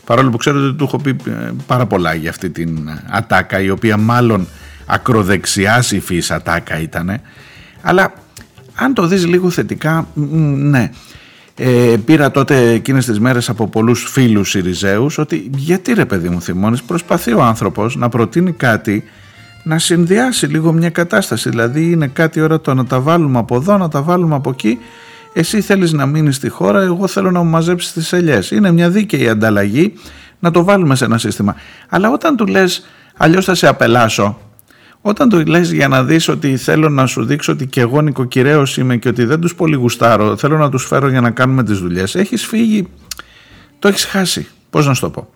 παρόλο 0.05 0.31
που 0.31 0.37
ξέρω 0.37 0.67
ότι 0.67 0.77
του 0.77 0.85
έχω 0.85 0.99
πει 0.99 1.17
ε, 1.27 1.51
πάρα 1.67 1.87
πολλά 1.87 2.15
για 2.15 2.31
αυτή 2.31 2.51
την 2.51 2.91
ατάκα 3.11 3.61
η 3.61 3.71
οποία 3.71 3.97
μάλλον 3.97 4.49
ακροδεξιάς 4.87 5.91
υφής 5.91 6.31
ατάκα 6.31 6.81
ήταν 6.81 7.21
αλλά 7.83 8.13
αν 8.75 8.95
το 8.95 9.07
δεις 9.07 9.27
λίγο 9.27 9.51
θετικά 9.51 10.09
ναι 10.15 10.91
ε, 11.57 11.97
πήρα 12.05 12.31
τότε 12.31 12.71
εκείνες 12.71 13.07
τις 13.07 13.21
μέρες 13.21 13.49
από 13.49 13.69
πολλούς 13.69 14.05
φίλους 14.11 14.51
Σιριζέους 14.51 15.19
ότι 15.19 15.51
γιατί 15.57 15.93
ρε 15.93 16.05
παιδί 16.05 16.29
μου 16.29 16.41
θυμώνεις 16.41 16.83
προσπαθεί 16.83 17.33
ο 17.33 17.43
άνθρωπος 17.43 17.97
να 17.97 18.09
προτείνει 18.09 18.53
κάτι 18.53 19.05
να 19.65 19.79
συνδυάσει 19.79 20.47
λίγο 20.47 20.73
μια 20.73 20.91
κατάσταση 20.91 21.51
δηλαδή 21.51 21.91
είναι 21.91 22.07
κάτι 22.07 22.41
ώρα 22.41 22.61
το 22.61 22.75
να 22.75 22.85
τα 22.85 23.01
βάλουμε 23.01 23.39
από 23.39 23.57
εδώ 23.57 23.79
να 23.79 23.89
τα 23.89 24.03
βάλουμε 24.03 24.35
από 24.35 24.51
εκεί 24.51 24.79
εσύ 25.37 25.61
θέλεις 25.61 25.93
να 25.93 26.07
μείνεις 26.07 26.37
στη 26.37 26.49
χώρα, 26.49 26.83
εγώ 26.83 27.07
θέλω 27.07 27.31
να 27.31 27.43
μου 27.43 27.51
μαζέψεις 27.51 27.93
τις 27.93 28.13
ελιές. 28.13 28.51
Είναι 28.51 28.73
μια 28.73 28.91
δίκαιη 28.91 29.29
ανταλλαγή 29.29 29.93
να 30.39 30.51
το 30.51 30.65
βάλουμε 30.65 30.95
σε 30.95 31.05
ένα 31.05 31.19
σύστημα. 31.19 31.55
Αλλά 31.89 32.11
όταν 32.11 32.37
του 32.37 32.47
λες 32.47 32.87
αλλιώς 33.17 33.45
θα 33.45 33.55
σε 33.55 33.67
απελάσω, 33.67 34.39
όταν 35.01 35.29
του 35.29 35.47
λες 35.47 35.73
για 35.73 35.89
να 35.89 36.05
δεις 36.05 36.29
ότι 36.29 36.57
θέλω 36.57 36.89
να 36.89 37.07
σου 37.07 37.25
δείξω 37.25 37.53
ότι 37.53 37.67
και 37.67 37.81
εγώ 37.81 38.01
νοικοκυρέος 38.01 38.77
είμαι 38.77 38.97
και 38.97 39.09
ότι 39.09 39.25
δεν 39.25 39.41
τους 39.41 39.55
πολύ 39.55 39.77
γουστάρω, 39.77 40.37
θέλω 40.37 40.57
να 40.59 40.71
τους 40.71 40.85
φέρω 40.87 41.09
για 41.09 41.21
να 41.21 41.31
κάνουμε 41.31 41.65
τις 41.65 41.79
δουλειές, 41.79 42.15
έχεις 42.15 42.47
φύγει, 42.47 42.89
το 43.79 43.89
έχεις 43.89 44.05
χάσει. 44.05 44.47
Πώς 44.71 44.87
να 44.87 44.95
σου 44.95 45.01
το 45.01 45.11
πω. 45.11 45.29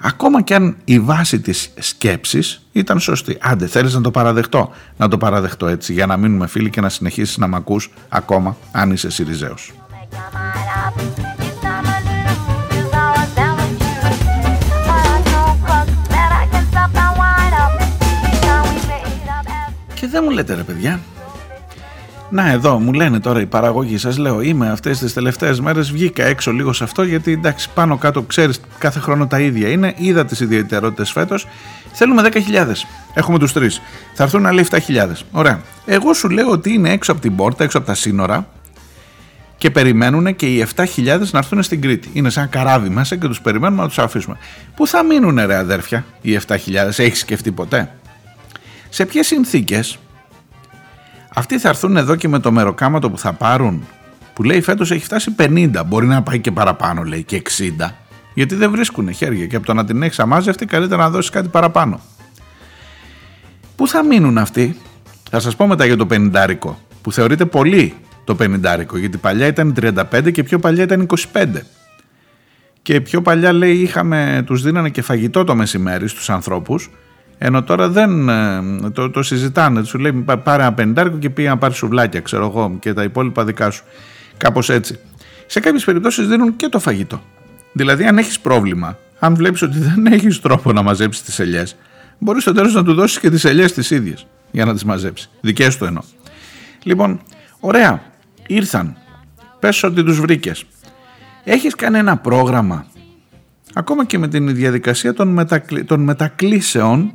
Ακόμα 0.00 0.42
και 0.42 0.54
αν 0.54 0.76
η 0.84 1.00
βάση 1.00 1.40
της 1.40 1.72
σκέψης 1.78 2.62
ήταν 2.72 3.00
σωστή. 3.00 3.38
Άντε 3.40 3.66
θέλεις 3.66 3.94
να 3.94 4.00
το 4.00 4.10
παραδεχτώ; 4.10 4.70
Να 4.96 5.08
το 5.08 5.18
παραδεχτώ 5.18 5.66
έτσι 5.66 5.92
για 5.92 6.06
να 6.06 6.16
μείνουμε 6.16 6.46
φίλοι 6.46 6.70
και 6.70 6.80
να 6.80 6.88
συνεχίσεις 6.88 7.36
να 7.36 7.46
μ' 7.46 7.54
ακούς 7.54 7.90
ακόμα 8.08 8.56
αν 8.72 8.90
είσαι 8.90 9.10
Σιριζέος. 9.10 9.72
Και 19.94 20.06
δεν 20.06 20.22
μου 20.24 20.30
λέτε 20.30 20.54
ρε 20.54 20.62
παιδιά 20.62 21.00
να 22.30 22.50
εδώ 22.50 22.78
μου 22.78 22.92
λένε 22.92 23.20
τώρα 23.20 23.40
οι 23.40 23.46
παραγωγοί 23.46 23.98
σας 23.98 24.18
λέω 24.18 24.40
είμαι 24.40 24.70
αυτές 24.70 24.98
τις 24.98 25.12
τελευταίες 25.12 25.60
μέρες 25.60 25.92
βγήκα 25.92 26.24
έξω 26.24 26.52
λίγο 26.52 26.72
σε 26.72 26.84
αυτό 26.84 27.02
γιατί 27.02 27.32
εντάξει 27.32 27.68
πάνω 27.74 27.96
κάτω 27.96 28.22
ξέρεις 28.22 28.60
κάθε 28.78 29.00
χρόνο 29.00 29.26
τα 29.26 29.40
ίδια 29.40 29.68
είναι 29.68 29.94
είδα 29.96 30.24
τις 30.24 30.40
ιδιαιτερότητες 30.40 31.10
φέτος 31.10 31.46
θέλουμε 31.92 32.22
10.000 32.32 32.38
έχουμε 33.14 33.38
τους 33.38 33.52
τρεις 33.52 33.80
θα 34.14 34.22
έρθουν 34.22 34.46
άλλοι 34.46 34.66
7.000 34.70 34.78
ωραία 35.32 35.60
εγώ 35.86 36.14
σου 36.14 36.28
λέω 36.28 36.50
ότι 36.50 36.72
είναι 36.72 36.90
έξω 36.90 37.12
από 37.12 37.20
την 37.20 37.36
πόρτα 37.36 37.64
έξω 37.64 37.78
από 37.78 37.86
τα 37.86 37.94
σύνορα 37.94 38.46
και 39.58 39.70
περιμένουν 39.70 40.36
και 40.36 40.46
οι 40.46 40.66
7.000 40.76 40.84
να 41.30 41.38
έρθουν 41.38 41.62
στην 41.62 41.80
Κρήτη. 41.80 42.10
Είναι 42.12 42.30
σαν 42.30 42.48
καράβι 42.48 42.88
μέσα 42.88 43.16
και 43.16 43.26
τους 43.26 43.40
περιμένουμε 43.40 43.82
να 43.82 43.88
τους 43.88 43.98
αφήσουμε. 43.98 44.36
Πού 44.76 44.86
θα 44.86 45.04
μείνουν 45.04 45.40
ρε 45.46 45.56
αδέρφια 45.56 46.04
οι 46.20 46.38
7.000, 46.46 46.56
έχεις 46.96 47.18
σκεφτεί 47.18 47.52
ποτέ; 47.52 47.90
Σε 48.88 49.06
ποιες 49.06 49.26
συνθήκες 49.26 49.98
αυτοί 51.38 51.58
θα 51.58 51.68
έρθουν 51.68 51.96
εδώ 51.96 52.16
και 52.16 52.28
με 52.28 52.38
το 52.38 52.52
μεροκάματο 52.52 53.10
που 53.10 53.18
θα 53.18 53.32
πάρουν, 53.32 53.86
που 54.34 54.42
λέει 54.42 54.60
φέτος 54.60 54.90
έχει 54.90 55.04
φτάσει 55.04 55.34
50, 55.38 55.70
μπορεί 55.86 56.06
να 56.06 56.22
πάει 56.22 56.38
και 56.38 56.50
παραπάνω, 56.50 57.02
λέει 57.02 57.22
και 57.22 57.42
60, 57.80 57.90
γιατί 58.34 58.54
δεν 58.54 58.70
βρίσκουν 58.70 59.12
χέρια 59.12 59.46
και 59.46 59.56
από 59.56 59.66
το 59.66 59.74
να 59.74 59.84
την 59.84 60.02
έχεις 60.02 60.18
αμάζευτη, 60.18 60.66
καλύτερα 60.66 61.02
να 61.02 61.10
δώσεις 61.10 61.30
κάτι 61.30 61.48
παραπάνω. 61.48 62.00
Πού 63.76 63.88
θα 63.88 64.04
μείνουν 64.04 64.38
αυτοί, 64.38 64.76
θα 65.30 65.40
σας 65.40 65.56
πω 65.56 65.66
μετά 65.66 65.86
για 65.86 65.96
το 65.96 66.06
50 66.10 66.76
που 67.02 67.12
θεωρείται 67.12 67.44
πολύ 67.44 67.94
το 68.24 68.36
50 68.40 68.86
γιατί 68.94 69.16
παλιά 69.16 69.46
ήταν 69.46 69.74
35 69.80 70.32
και 70.32 70.42
πιο 70.42 70.58
παλιά 70.58 70.82
ήταν 70.82 71.06
25. 71.32 71.46
Και 72.82 73.00
πιο 73.00 73.22
παλιά 73.22 73.52
λέει 73.52 73.76
είχαμε, 73.76 74.42
τους 74.46 74.62
δίνανε 74.62 74.88
και 74.88 75.02
φαγητό 75.02 75.44
το 75.44 75.54
μεσημέρι 75.54 76.08
στους 76.08 76.30
ανθρώπους 76.30 76.90
ενώ 77.38 77.62
τώρα 77.62 77.88
δεν 77.88 78.28
ε, 78.28 78.62
το, 78.92 79.10
το 79.10 79.22
συζητάνε. 79.22 79.84
Σου 79.84 79.98
λέει 79.98 80.24
πάρε 80.42 80.62
ένα 80.62 80.72
πεντάρικο 80.72 81.18
και 81.18 81.30
πήγα 81.30 81.48
να 81.48 81.58
πάρει 81.58 81.74
σουβλάκια, 81.74 82.20
ξέρω 82.20 82.44
εγώ, 82.44 82.76
και 82.80 82.92
τα 82.92 83.02
υπόλοιπα 83.02 83.44
δικά 83.44 83.70
σου. 83.70 83.84
Κάπως 84.36 84.70
έτσι. 84.70 84.98
Σε 85.46 85.60
κάποιες 85.60 85.84
περιπτώσεις 85.84 86.28
δίνουν 86.28 86.56
και 86.56 86.68
το 86.68 86.78
φαγητό. 86.78 87.22
Δηλαδή, 87.72 88.04
αν 88.04 88.18
έχεις 88.18 88.40
πρόβλημα, 88.40 88.98
αν 89.18 89.34
βλέπεις 89.34 89.62
ότι 89.62 89.78
δεν 89.78 90.06
έχεις 90.06 90.40
τρόπο 90.40 90.72
να 90.72 90.82
μαζέψεις 90.82 91.22
τις 91.22 91.38
ελιές, 91.38 91.76
μπορείς 92.18 92.42
στο 92.42 92.52
τέλος 92.52 92.74
να 92.74 92.84
του 92.84 92.94
δώσεις 92.94 93.20
και 93.20 93.30
τις 93.30 93.44
ελιές 93.44 93.72
τις 93.72 93.90
ίδιες 93.90 94.26
για 94.50 94.64
να 94.64 94.72
τις 94.72 94.84
μαζέψεις. 94.84 95.30
Δικές 95.40 95.76
του 95.76 95.84
εννοώ. 95.84 96.02
Λοιπόν, 96.82 97.20
ωραία. 97.60 98.02
Ήρθαν. 98.46 98.96
Πες 99.60 99.82
ότι 99.82 100.04
τους 100.04 100.20
βρήκες. 100.20 100.64
Έχεις 101.44 101.74
κάνει 101.74 101.98
ένα 101.98 102.16
πρόγραμμα; 102.16 102.86
Ακόμα 103.74 104.04
και 104.04 104.18
με 104.18 104.28
την 104.28 104.54
διαδικασία 104.54 105.14
των, 105.14 105.28
μετακλ... 105.28 105.76
των 105.86 106.00
μετακλήσεων 106.00 107.12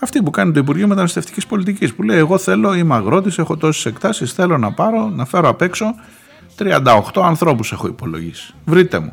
αυτή 0.00 0.22
που 0.22 0.30
κάνει 0.30 0.52
το 0.52 0.60
Υπουργείο 0.60 0.86
Μεταναστευτικής 0.86 1.46
Πολιτικής. 1.46 1.94
Που 1.94 2.02
λέει: 2.02 2.18
Εγώ 2.18 2.38
θέλω, 2.38 2.74
είμαι 2.74 2.94
αγρότης, 2.94 3.38
έχω 3.38 3.56
τόσες 3.56 3.86
εκτάσεις, 3.86 4.32
θέλω 4.32 4.58
να 4.58 4.72
πάρω, 4.72 5.08
να 5.08 5.24
φέρω 5.24 5.48
απ' 5.48 5.62
έξω 5.62 5.94
38 6.58 7.22
ανθρώπους 7.22 7.72
έχω 7.72 7.86
υπολογίσει. 7.86 8.54
Βρείτε 8.64 8.98
μου. 8.98 9.12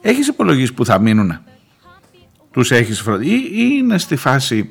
Έχεις 0.00 0.28
υπολογίσει 0.28 0.74
που 0.74 0.84
θα 0.84 0.98
μείνουν. 0.98 1.38
Τους 2.50 2.70
έχεις 2.70 3.00
φροντίσει. 3.00 3.34
Ή, 3.34 3.50
ή 3.52 3.76
είναι 3.78 3.98
στη 3.98 4.16
φάση. 4.16 4.70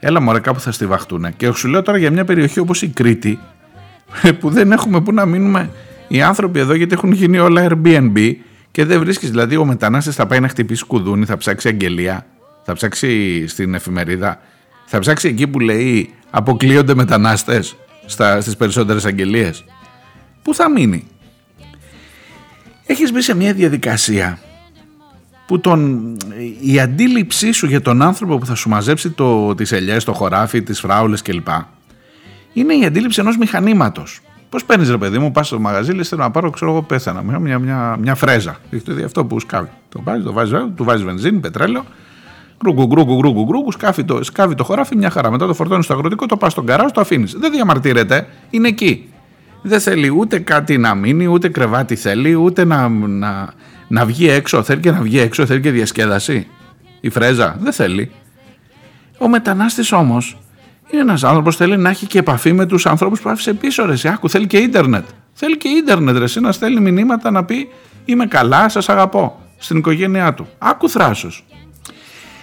Έλα 0.00 0.20
μωρέ 0.20 0.40
κάπου 0.40 0.60
θα 0.60 0.72
στιβαχτούν. 0.72 1.36
Και 1.36 1.52
σου 1.52 1.68
λέω 1.68 1.82
τώρα 1.82 1.98
για 1.98 2.10
μια 2.10 2.24
περιοχή 2.24 2.60
όπως 2.60 2.82
η 2.82 2.88
Κρήτη 2.88 3.38
που 4.40 4.50
δεν 4.50 4.72
έχουμε 4.72 5.00
που 5.00 5.12
να 5.12 5.26
μείνουμε 5.26 5.70
οι 6.08 6.22
άνθρωποι 6.22 6.58
εδώ 6.58 6.74
γιατί 6.74 6.94
έχουν 6.94 7.12
γίνει 7.12 7.38
όλα 7.38 7.68
Airbnb 7.68 8.32
και 8.70 8.84
δεν 8.84 9.00
βρίσκεις. 9.00 9.30
Δηλαδή 9.30 9.56
ο 9.56 9.64
μετανάστης 9.64 10.14
θα 10.14 10.26
πάει 10.26 10.40
να 10.40 10.48
χτυπήσει 10.48 10.84
κουδούνι, 10.84 11.24
θα 11.24 11.36
ψάξει 11.36 11.68
αγγελία 11.68 12.26
θα 12.66 12.72
ψάξει 12.72 13.46
στην 13.46 13.74
εφημερίδα, 13.74 14.40
θα 14.84 14.98
ψάξει 14.98 15.28
εκεί 15.28 15.46
που 15.46 15.60
λέει 15.60 16.14
αποκλείονται 16.30 16.94
μετανάστες 16.94 17.76
στις 18.38 18.56
περισσότερες 18.56 19.04
αγγελίες. 19.04 19.64
Πού 20.42 20.54
θα 20.54 20.70
μείνει; 20.70 21.06
Έχεις 22.86 23.12
μπει 23.12 23.22
σε 23.22 23.34
μια 23.34 23.52
διαδικασία 23.52 24.38
που 25.46 25.60
τον, 25.60 26.12
η 26.60 26.80
αντίληψή 26.80 27.52
σου 27.52 27.66
για 27.66 27.80
τον 27.80 28.02
άνθρωπο 28.02 28.38
που 28.38 28.46
θα 28.46 28.54
σου 28.54 28.68
μαζέψει 28.68 29.10
το, 29.10 29.54
τις 29.54 29.72
ελιές, 29.72 30.04
το 30.04 30.12
χωράφι, 30.12 30.62
τις 30.62 30.80
φράουλες 30.80 31.22
κλπ. 31.22 31.48
Είναι 32.52 32.74
η 32.74 32.84
αντίληψη 32.84 33.20
ενός 33.20 33.36
μηχανήματος. 33.36 34.20
Πώς 34.48 34.64
παίρνεις 34.64 34.90
ρε 34.90 34.98
παιδί 34.98 35.18
μου, 35.18 35.32
πας 35.32 35.46
στο 35.46 35.60
μαγαζί, 35.60 35.92
λες 35.92 36.08
θέλω 36.08 36.22
να 36.22 36.30
πάρω, 36.30 36.50
ξέρω 36.50 36.70
εγώ, 36.70 36.82
πέθανα. 36.82 37.22
Μια, 37.22 37.58
μια, 37.58 37.96
μια, 37.96 38.14
φρέζα. 38.14 38.56
Έχει 38.70 39.04
αυτό 39.04 39.24
που 39.24 39.40
σκάβει. 39.40 39.68
Το 39.88 40.02
βάζεις, 40.02 40.24
το 40.24 40.32
βάζεις, 40.32 40.58
του 40.74 40.84
βάζεις 40.84 41.04
βενζίνη, 41.04 41.38
πετρέλαιο, 41.38 41.84
Γκρούγκου, 42.58 42.86
γκρούγκου, 42.86 43.16
γκρούγκου, 43.16 43.44
γκρούγκου, 43.44 43.72
σκάβει 43.72 44.04
το, 44.04 44.24
σκάβει 44.24 44.54
το 44.54 44.64
χωράφι 44.64 44.96
μια 44.96 45.10
χαρά. 45.10 45.30
Μετά 45.30 45.46
το 45.46 45.54
φορτώνεις 45.54 45.84
στο 45.84 45.94
αγροτικό, 45.94 46.26
το 46.26 46.36
πας 46.36 46.52
στο 46.52 46.66
γκαράζ, 46.66 46.90
το 46.90 47.00
αφήνεις. 47.00 47.32
Δεν 47.32 47.50
διαμαρτύρεται, 47.50 48.28
είναι 48.50 48.68
εκεί. 48.68 49.08
Δεν 49.62 49.80
θέλει 49.80 50.08
ούτε 50.08 50.38
κάτι 50.38 50.78
να 50.78 50.94
μείνει, 50.94 51.26
ούτε 51.26 51.48
κρεβάτι 51.48 51.96
θέλει, 51.96 52.34
ούτε 52.34 52.64
να, 52.64 52.88
να, 52.88 53.52
να 53.88 54.04
βγει 54.04 54.28
έξω. 54.28 54.62
Θέλει 54.62 54.80
και 54.80 54.90
να 54.90 55.00
βγει 55.00 55.18
έξω, 55.18 55.46
θέλει 55.46 55.60
και 55.60 55.70
διασκέδαση. 55.70 56.46
Η 57.00 57.10
φρέζα 57.10 57.56
δεν 57.60 57.72
θέλει. 57.72 58.10
Ο 59.18 59.28
μετανάστης 59.28 59.92
όμως 59.92 60.38
Είναι 60.90 61.00
ένας 61.00 61.24
άνθρωπος 61.24 61.56
θέλει 61.56 61.76
να 61.76 61.88
έχει 61.90 62.06
και 62.06 62.18
επαφή 62.18 62.52
με 62.52 62.66
τους 62.66 62.86
ανθρώπους 62.86 63.20
που 63.20 63.28
άφησε 63.28 63.54
πίσω 63.54 63.86
ρε. 63.86 63.94
Άκου, 64.04 64.28
θέλει 64.28 64.46
και 64.46 64.58
ίντερνετ. 64.58 65.04
Θέλει 65.32 65.56
και 65.56 65.68
ίντερνετ 65.68 66.16
ρε. 66.16 66.40
Να 66.40 66.52
στέλνει 66.52 66.90
μηνύματα 66.90 67.30
να 67.30 67.44
πει 67.44 67.68
είμαι 68.04 68.26
καλά, 68.26 68.68
σας 68.68 68.88
αγαπώ 68.88 69.40
στην 69.58 69.76
οικογένειά 69.76 70.34
του. 70.34 70.46
Άκου 70.58 70.88
θράσος. 70.88 71.44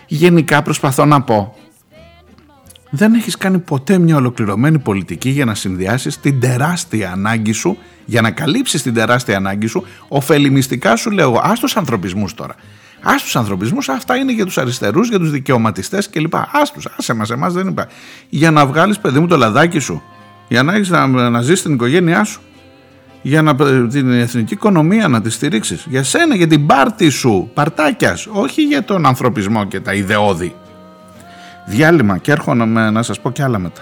Γενικά 0.07 0.61
προσπαθώ 0.61 1.05
να 1.05 1.21
πω 1.21 1.55
δεν 2.95 3.13
έχεις 3.13 3.37
κάνει 3.37 3.59
ποτέ 3.59 3.97
μια 3.97 4.15
ολοκληρωμένη 4.15 4.79
πολιτική 4.79 5.29
για 5.29 5.45
να 5.45 5.55
συνδυάσεις 5.55 6.19
την 6.19 6.39
τεράστια 6.39 7.11
ανάγκη 7.11 7.51
σου, 7.51 7.77
για 8.05 8.21
να 8.21 8.31
καλύψεις 8.31 8.81
την 8.81 8.93
τεράστια 8.93 9.37
ανάγκη 9.37 9.67
σου, 9.67 9.85
ωφελημιστικά 10.07 10.95
σου 10.95 11.11
λέω, 11.11 11.39
ας 11.43 11.59
τους 11.59 11.75
ανθρωπισμούς 11.75 12.33
τώρα. 12.33 12.55
Ας 13.01 13.23
τους 13.23 13.35
ανθρωπισμούς, 13.35 13.89
αυτά 13.89 14.15
είναι 14.15 14.31
για 14.31 14.45
τους 14.45 14.57
αριστερούς, 14.57 15.09
για 15.09 15.19
τους 15.19 15.31
δικαιωματιστές 15.31 16.09
κλπ. 16.09 16.35
Ας 16.35 16.71
τους, 16.71 16.87
άσε 16.97 17.13
μας, 17.13 17.29
εμάς 17.29 17.53
δεν 17.53 17.67
είπα. 17.67 17.87
Για 18.29 18.51
να 18.51 18.65
βγάλεις 18.65 18.99
παιδί 18.99 19.19
μου 19.19 19.27
το 19.27 19.37
λαδάκι 19.37 19.79
σου, 19.79 20.01
για 20.47 20.63
να, 20.63 20.73
έχεις, 20.73 20.89
να, 20.89 21.07
να 21.07 21.41
ζεις 21.41 21.61
την 21.61 21.73
οικογένειά 21.73 22.23
σου, 22.23 22.41
για 23.25 23.41
να, 23.41 23.55
την 23.87 24.11
εθνική 24.11 24.53
οικονομία 24.53 25.07
να 25.07 25.21
τη 25.21 25.29
στηρίξεις. 25.29 25.85
Για 25.89 26.03
σένα, 26.03 26.35
για 26.35 26.47
την 26.47 26.65
πάρτη 26.65 27.09
σου, 27.09 27.51
παρτάκιας, 27.53 28.27
όχι 28.31 28.61
για 28.61 28.83
τον 28.83 29.05
ανθρωπισμό 29.05 29.65
και 29.65 29.79
τα 29.79 29.93
ιδεώδη. 29.93 30.55
Διάλειμμα 31.65 32.17
και 32.17 32.31
έρχομαι 32.31 32.89
να 32.89 33.03
σας 33.03 33.19
πω 33.19 33.31
και 33.31 33.43
άλλα 33.43 33.59
μετά. 33.59 33.81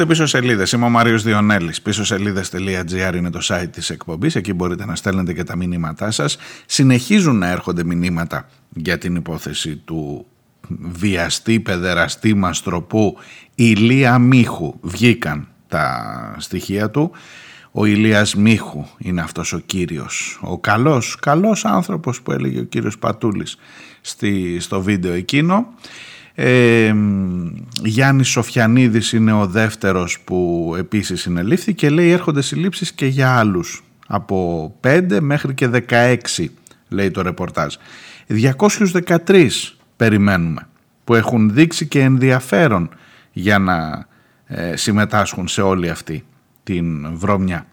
Ακούτε 0.00 0.12
πίσω 0.12 0.26
σελίδες. 0.26 0.72
Είμαι 0.72 0.84
ο 0.84 0.88
Μάριο 0.88 1.18
Διονέλης. 1.18 1.82
Πίσω 1.82 2.04
σελίδε.gr 2.04 3.14
είναι 3.16 3.30
το 3.30 3.38
site 3.42 3.68
της 3.70 3.90
εκπομπής. 3.90 4.34
Εκεί 4.36 4.52
μπορείτε 4.52 4.86
να 4.86 4.94
στέλνετε 4.94 5.32
και 5.32 5.44
τα 5.44 5.56
μηνύματά 5.56 6.10
σας. 6.10 6.36
Συνεχίζουν 6.66 7.38
να 7.38 7.50
έρχονται 7.50 7.84
μηνύματα 7.84 8.48
για 8.74 8.98
την 8.98 9.14
υπόθεση 9.14 9.76
του 9.76 10.26
βιαστή, 10.80 11.60
παιδεραστή, 11.60 12.34
μαστροπού 12.34 13.16
Ηλία 13.54 14.18
Μίχου. 14.18 14.74
Βγήκαν 14.80 15.48
τα 15.68 16.34
στοιχεία 16.38 16.90
του. 16.90 17.10
Ο 17.72 17.84
Ηλίας 17.84 18.34
Μίχου 18.34 18.84
είναι 18.98 19.20
αυτός 19.20 19.52
ο 19.52 19.58
κύριος, 19.58 20.38
ο 20.42 20.58
καλός, 20.58 21.16
καλός 21.20 21.64
άνθρωπος 21.64 22.22
που 22.22 22.32
έλεγε 22.32 22.60
ο 22.60 22.64
κύριος 22.64 22.98
Πατούλης 22.98 23.56
στη, 24.00 24.60
στο 24.60 24.82
βίντεο 24.82 25.12
εκείνο. 25.12 25.66
Ε, 26.40 26.94
Γιάννης 27.82 28.28
Σοφιανίδης 28.28 29.12
είναι 29.12 29.32
ο 29.32 29.46
δεύτερος 29.46 30.20
που 30.20 30.74
επίσης 30.78 31.20
συνελήφθη 31.20 31.74
και 31.74 31.90
λέει 31.90 32.10
έρχονται 32.10 32.42
συλλήψεις 32.42 32.92
και 32.92 33.06
για 33.06 33.38
άλλους 33.38 33.84
από 34.06 34.74
5 34.80 35.18
μέχρι 35.20 35.54
και 35.54 35.70
16 35.88 36.16
λέει 36.88 37.10
το 37.10 37.22
ρεπορτάζ 37.22 37.74
213 39.26 39.48
περιμένουμε 39.96 40.68
που 41.04 41.14
έχουν 41.14 41.54
δείξει 41.54 41.86
και 41.86 42.02
ενδιαφέρον 42.02 42.90
για 43.32 43.58
να 43.58 44.06
ε, 44.46 44.76
συμμετάσχουν 44.76 45.48
σε 45.48 45.62
όλη 45.62 45.88
αυτή 45.88 46.24
την 46.62 47.16
βρωμιά. 47.16 47.66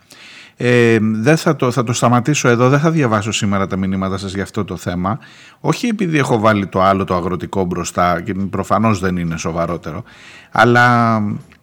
Ε, 0.58 0.98
δεν 1.02 1.38
θα 1.38 1.56
το, 1.56 1.72
θα 1.72 1.84
το 1.84 1.94
σταματήσω 1.94 2.48
εδώ, 2.48 2.70
δεν 2.70 2.80
θα 2.80 2.92
διαβάσω 2.92 3.32
σήμερα 3.32 3.68
τα 3.68 3.78
μηνύματα 3.78 4.18
σας 4.18 4.34
για 4.34 4.44
αυτό 4.44 4.66
το 4.66 4.78
θέμα. 4.78 5.20
Όχι 5.60 5.88
επειδή 5.88 6.18
έχω 6.18 6.40
βάλει 6.40 6.68
το 6.68 6.82
άλλο 6.82 7.04
το 7.04 7.16
αγροτικό 7.16 7.64
μπροστά 7.64 8.22
και 8.22 8.34
προφανώς 8.34 9.00
δεν 9.00 9.18
είναι 9.18 9.38
σοβαρότερο, 9.38 10.04
αλλά 10.52 11.18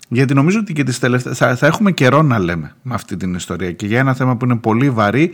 γιατί 0.09 0.35
νομίζω 0.35 0.59
ότι 0.59 0.73
και 0.73 0.85
τις 0.85 0.99
τελευταίες, 0.99 1.39
θα, 1.39 1.57
θα 1.57 1.67
έχουμε 1.67 1.93
καιρό 1.93 2.23
να 2.23 2.39
λέμε 2.39 2.75
με 2.83 2.95
αυτή 2.95 3.17
την 3.17 3.35
ιστορία 3.35 3.73
και 3.73 3.87
για 3.87 3.99
ένα 3.99 4.15
θέμα 4.15 4.37
που 4.37 4.45
είναι 4.45 4.57
πολύ 4.57 4.91
βαρύ 4.91 5.31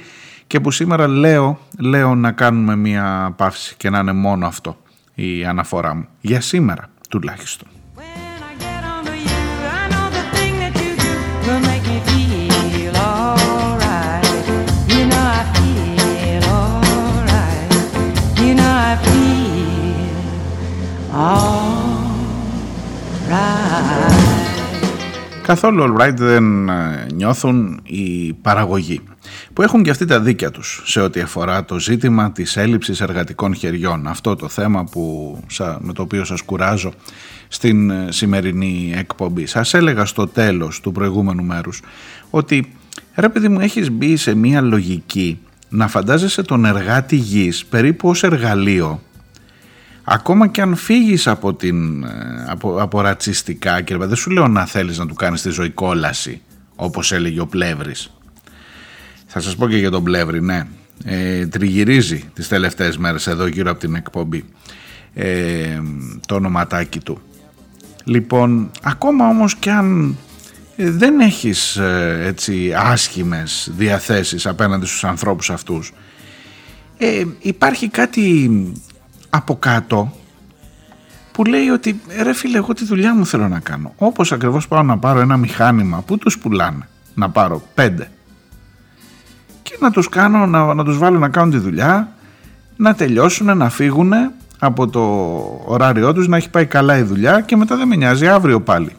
και 0.46 0.60
που 0.60 0.70
σήμερα 0.70 1.06
λέω, 1.06 1.58
λέω 1.78 2.14
να 2.14 2.32
κάνουμε 2.32 2.76
μια 2.76 3.34
παύση 3.36 3.74
και 3.76 3.90
να 3.90 3.98
είναι 3.98 4.12
μόνο 4.12 4.46
αυτό 4.46 4.76
η 5.14 5.44
αναφορά 5.44 5.94
μου. 5.94 6.06
Για 6.20 6.40
σήμερα 6.40 6.90
τουλάχιστον. 7.08 7.68
Καθόλου 25.42 25.82
all 25.84 26.00
right 26.00 26.14
δεν 26.16 26.68
ε, 26.68 27.06
νιώθουν 27.14 27.80
οι 27.82 28.32
παραγωγοί 28.32 29.00
που 29.52 29.62
έχουν 29.62 29.82
και 29.82 29.90
αυτοί 29.90 30.04
τα 30.04 30.20
δίκια 30.20 30.50
τους 30.50 30.82
σε 30.84 31.00
ό,τι 31.00 31.20
αφορά 31.20 31.64
το 31.64 31.78
ζήτημα 31.78 32.32
της 32.32 32.56
έλλειψης 32.56 33.00
εργατικών 33.00 33.54
χεριών. 33.54 34.06
Αυτό 34.06 34.36
το 34.36 34.48
θέμα 34.48 34.84
που, 34.84 35.36
με 35.78 35.92
το 35.92 36.02
οποίο 36.02 36.24
σας 36.24 36.42
κουράζω 36.42 36.92
στην 37.48 37.90
ε, 37.90 38.06
σημερινή 38.08 38.92
εκπομπή. 38.96 39.46
Σας 39.46 39.74
έλεγα 39.74 40.04
στο 40.04 40.26
τέλος 40.26 40.80
του 40.80 40.92
προηγούμενου 40.92 41.44
μέρους 41.44 41.82
ότι 42.30 42.72
ρε 43.14 43.28
παιδί 43.28 43.48
μου 43.48 43.60
έχεις 43.60 43.90
μπει 43.90 44.16
σε 44.16 44.34
μια 44.34 44.60
λογική 44.60 45.38
να 45.68 45.88
φαντάζεσαι 45.88 46.42
τον 46.42 46.64
εργάτη 46.64 47.16
γης 47.16 47.64
περίπου 47.64 48.08
ως 48.08 48.22
εργαλείο 48.22 49.02
ακόμα 50.08 50.46
και 50.46 50.60
αν 50.60 50.76
φύγεις 50.76 51.26
από, 51.26 51.54
την, 51.54 52.04
ε, 52.04 52.44
από, 52.48 52.82
από 52.82 53.00
ρατσιστικά 53.00 53.80
και 53.80 53.96
δεν 53.96 54.16
σου 54.16 54.30
λέω 54.30 54.48
να 54.48 54.66
θέλεις 54.66 54.98
να 54.98 55.06
του 55.06 55.14
κάνεις 55.14 55.42
τη 55.42 55.50
ζωή 55.50 55.70
κόλαση 55.70 56.40
όπως 56.76 57.12
έλεγε 57.12 57.40
ο 57.40 57.46
Πλεύρης. 57.46 58.10
Θα 59.26 59.40
σας 59.40 59.56
πω 59.56 59.68
και 59.68 59.76
για 59.76 59.90
τον 59.90 60.02
Πλεύρη 60.02 60.42
ναι. 60.42 60.66
Ε, 61.04 61.46
τριγυρίζει 61.46 62.30
τις 62.34 62.48
τελευταίες 62.48 62.96
μέρες 62.96 63.26
εδώ 63.26 63.46
γύρω 63.46 63.70
από 63.70 63.80
την 63.80 63.94
εκπομπή 63.94 64.44
ε, 65.14 65.80
το 66.26 66.34
ονοματάκι 66.34 67.00
του. 67.00 67.20
Λοιπόν 68.04 68.70
ακόμα 68.82 69.28
όμως 69.28 69.54
και 69.54 69.70
αν 69.70 70.16
ε, 70.76 70.90
δεν 70.90 71.20
έχεις 71.20 71.76
ε, 71.76 72.20
έτσι 72.24 72.72
άσχημες 72.76 73.70
διαθέσεις 73.76 74.46
απέναντι 74.46 74.86
στους 74.86 75.04
ανθρώπους 75.04 75.50
αυτούς 75.50 75.92
ε, 76.98 77.24
υπάρχει 77.40 77.88
κάτι 77.88 78.60
από 79.30 79.56
κάτω 79.56 80.12
που 81.32 81.44
λέει 81.44 81.68
ότι 81.68 82.00
ρε 82.22 82.32
φίλε 82.32 82.56
εγώ 82.56 82.72
τη 82.72 82.84
δουλειά 82.84 83.14
μου 83.14 83.26
θέλω 83.26 83.48
να 83.48 83.60
κάνω. 83.60 83.92
Όπως 83.96 84.32
ακριβώς 84.32 84.68
πάω 84.68 84.82
να 84.82 84.98
πάρω 84.98 85.20
ένα 85.20 85.36
μηχάνημα 85.36 86.02
που 86.06 86.18
τους 86.18 86.38
πουλάνε 86.38 86.88
να 87.14 87.30
πάρω 87.30 87.62
πέντε. 87.74 88.10
Και 89.62 89.76
να 89.80 89.90
τους 89.90 90.08
κάνω 90.08 90.46
να, 90.46 90.74
να 90.74 90.84
τους 90.84 90.98
βάλω 90.98 91.18
να 91.18 91.28
κάνουν 91.28 91.50
τη 91.50 91.58
δουλειά 91.58 92.12
να 92.76 92.94
τελειώσουν, 92.94 93.56
να 93.56 93.68
φύγουν 93.68 94.12
από 94.58 94.88
το 94.88 95.02
ωράριό 95.64 96.12
τους 96.12 96.28
να 96.28 96.36
έχει 96.36 96.50
πάει 96.50 96.66
καλά 96.66 96.98
η 96.98 97.02
δουλειά 97.02 97.40
και 97.40 97.56
μετά 97.56 97.76
δεν 97.76 97.88
με 97.88 97.96
νοιάζει 97.96 98.28
αύριο 98.28 98.60
πάλι 98.60 98.92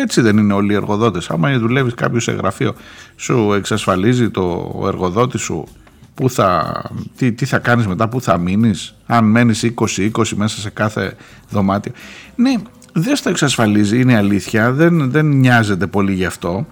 έτσι 0.00 0.20
δεν 0.20 0.38
είναι 0.38 0.52
όλοι 0.52 0.72
οι 0.72 0.76
εργοδότες. 0.76 1.30
Άμα 1.30 1.58
δουλεύεις 1.58 1.94
κάποιος 1.94 2.22
σε 2.22 2.32
γραφείο 2.32 2.74
σου 3.16 3.52
εξασφαλίζει 3.52 4.30
το 4.30 4.82
εργοδότη 4.86 5.38
σου 5.38 5.68
Πού 6.18 6.30
θα, 6.30 6.82
τι, 7.16 7.32
τι 7.32 7.44
θα 7.44 7.58
κάνεις 7.58 7.86
μετά, 7.86 8.08
πού 8.08 8.20
θα 8.20 8.38
μείνεις, 8.38 8.94
αν 9.06 9.24
μένεις 9.24 9.72
20-20 9.96 10.10
μέσα 10.34 10.60
σε 10.60 10.70
κάθε 10.70 11.16
δωμάτιο. 11.50 11.92
Ναι, 12.34 12.54
δεν 12.92 13.16
στο 13.16 13.30
εξασφαλίζει, 13.30 14.00
είναι 14.00 14.16
αλήθεια, 14.16 14.72
δεν, 14.72 15.10
δεν 15.10 15.26
νοιάζεται 15.26 15.86
πολύ 15.86 16.12
γι' 16.12 16.24
αυτό. 16.24 16.66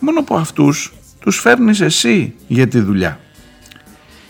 Μόνο 0.00 0.20
από 0.20 0.36
αυτούς 0.36 0.92
τους 1.18 1.38
φέρνεις 1.40 1.80
εσύ 1.80 2.34
για 2.46 2.68
τη 2.68 2.80
δουλειά. 2.80 3.20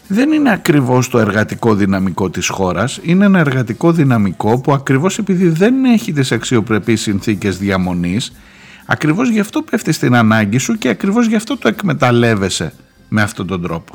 Δεν 0.09 0.33
είναι 0.33 0.53
ακριβώς 0.53 1.09
το 1.09 1.19
εργατικό 1.19 1.75
δυναμικό 1.75 2.31
της 2.31 2.49
χώρας, 2.49 3.01
είναι 3.03 3.25
ένα 3.25 3.39
εργατικό 3.39 3.93
δυναμικό 3.93 4.61
που 4.61 4.73
ακριβώς 4.73 5.19
επειδή 5.19 5.49
δεν 5.49 5.85
έχει 5.85 6.13
τις 6.13 6.33
αξιοπρεπείς 6.33 7.01
συνθήκες 7.01 7.59
διαμονής, 7.59 8.33
ακριβώς 8.87 9.29
γι' 9.29 9.41
αυτό 9.41 9.63
πέφτει 9.63 9.93
στην 9.93 10.15
ανάγκη 10.15 10.59
σου 10.59 10.75
και 10.79 10.89
ακριβώς 10.89 11.27
γι' 11.27 11.37
αυτό 11.37 11.59
το 11.59 11.69
εκμεταλλεύεσαι 11.69 12.73
με 13.09 13.23
αυτόν 13.23 13.47
τον 13.47 13.63
τρόπο. 13.63 13.95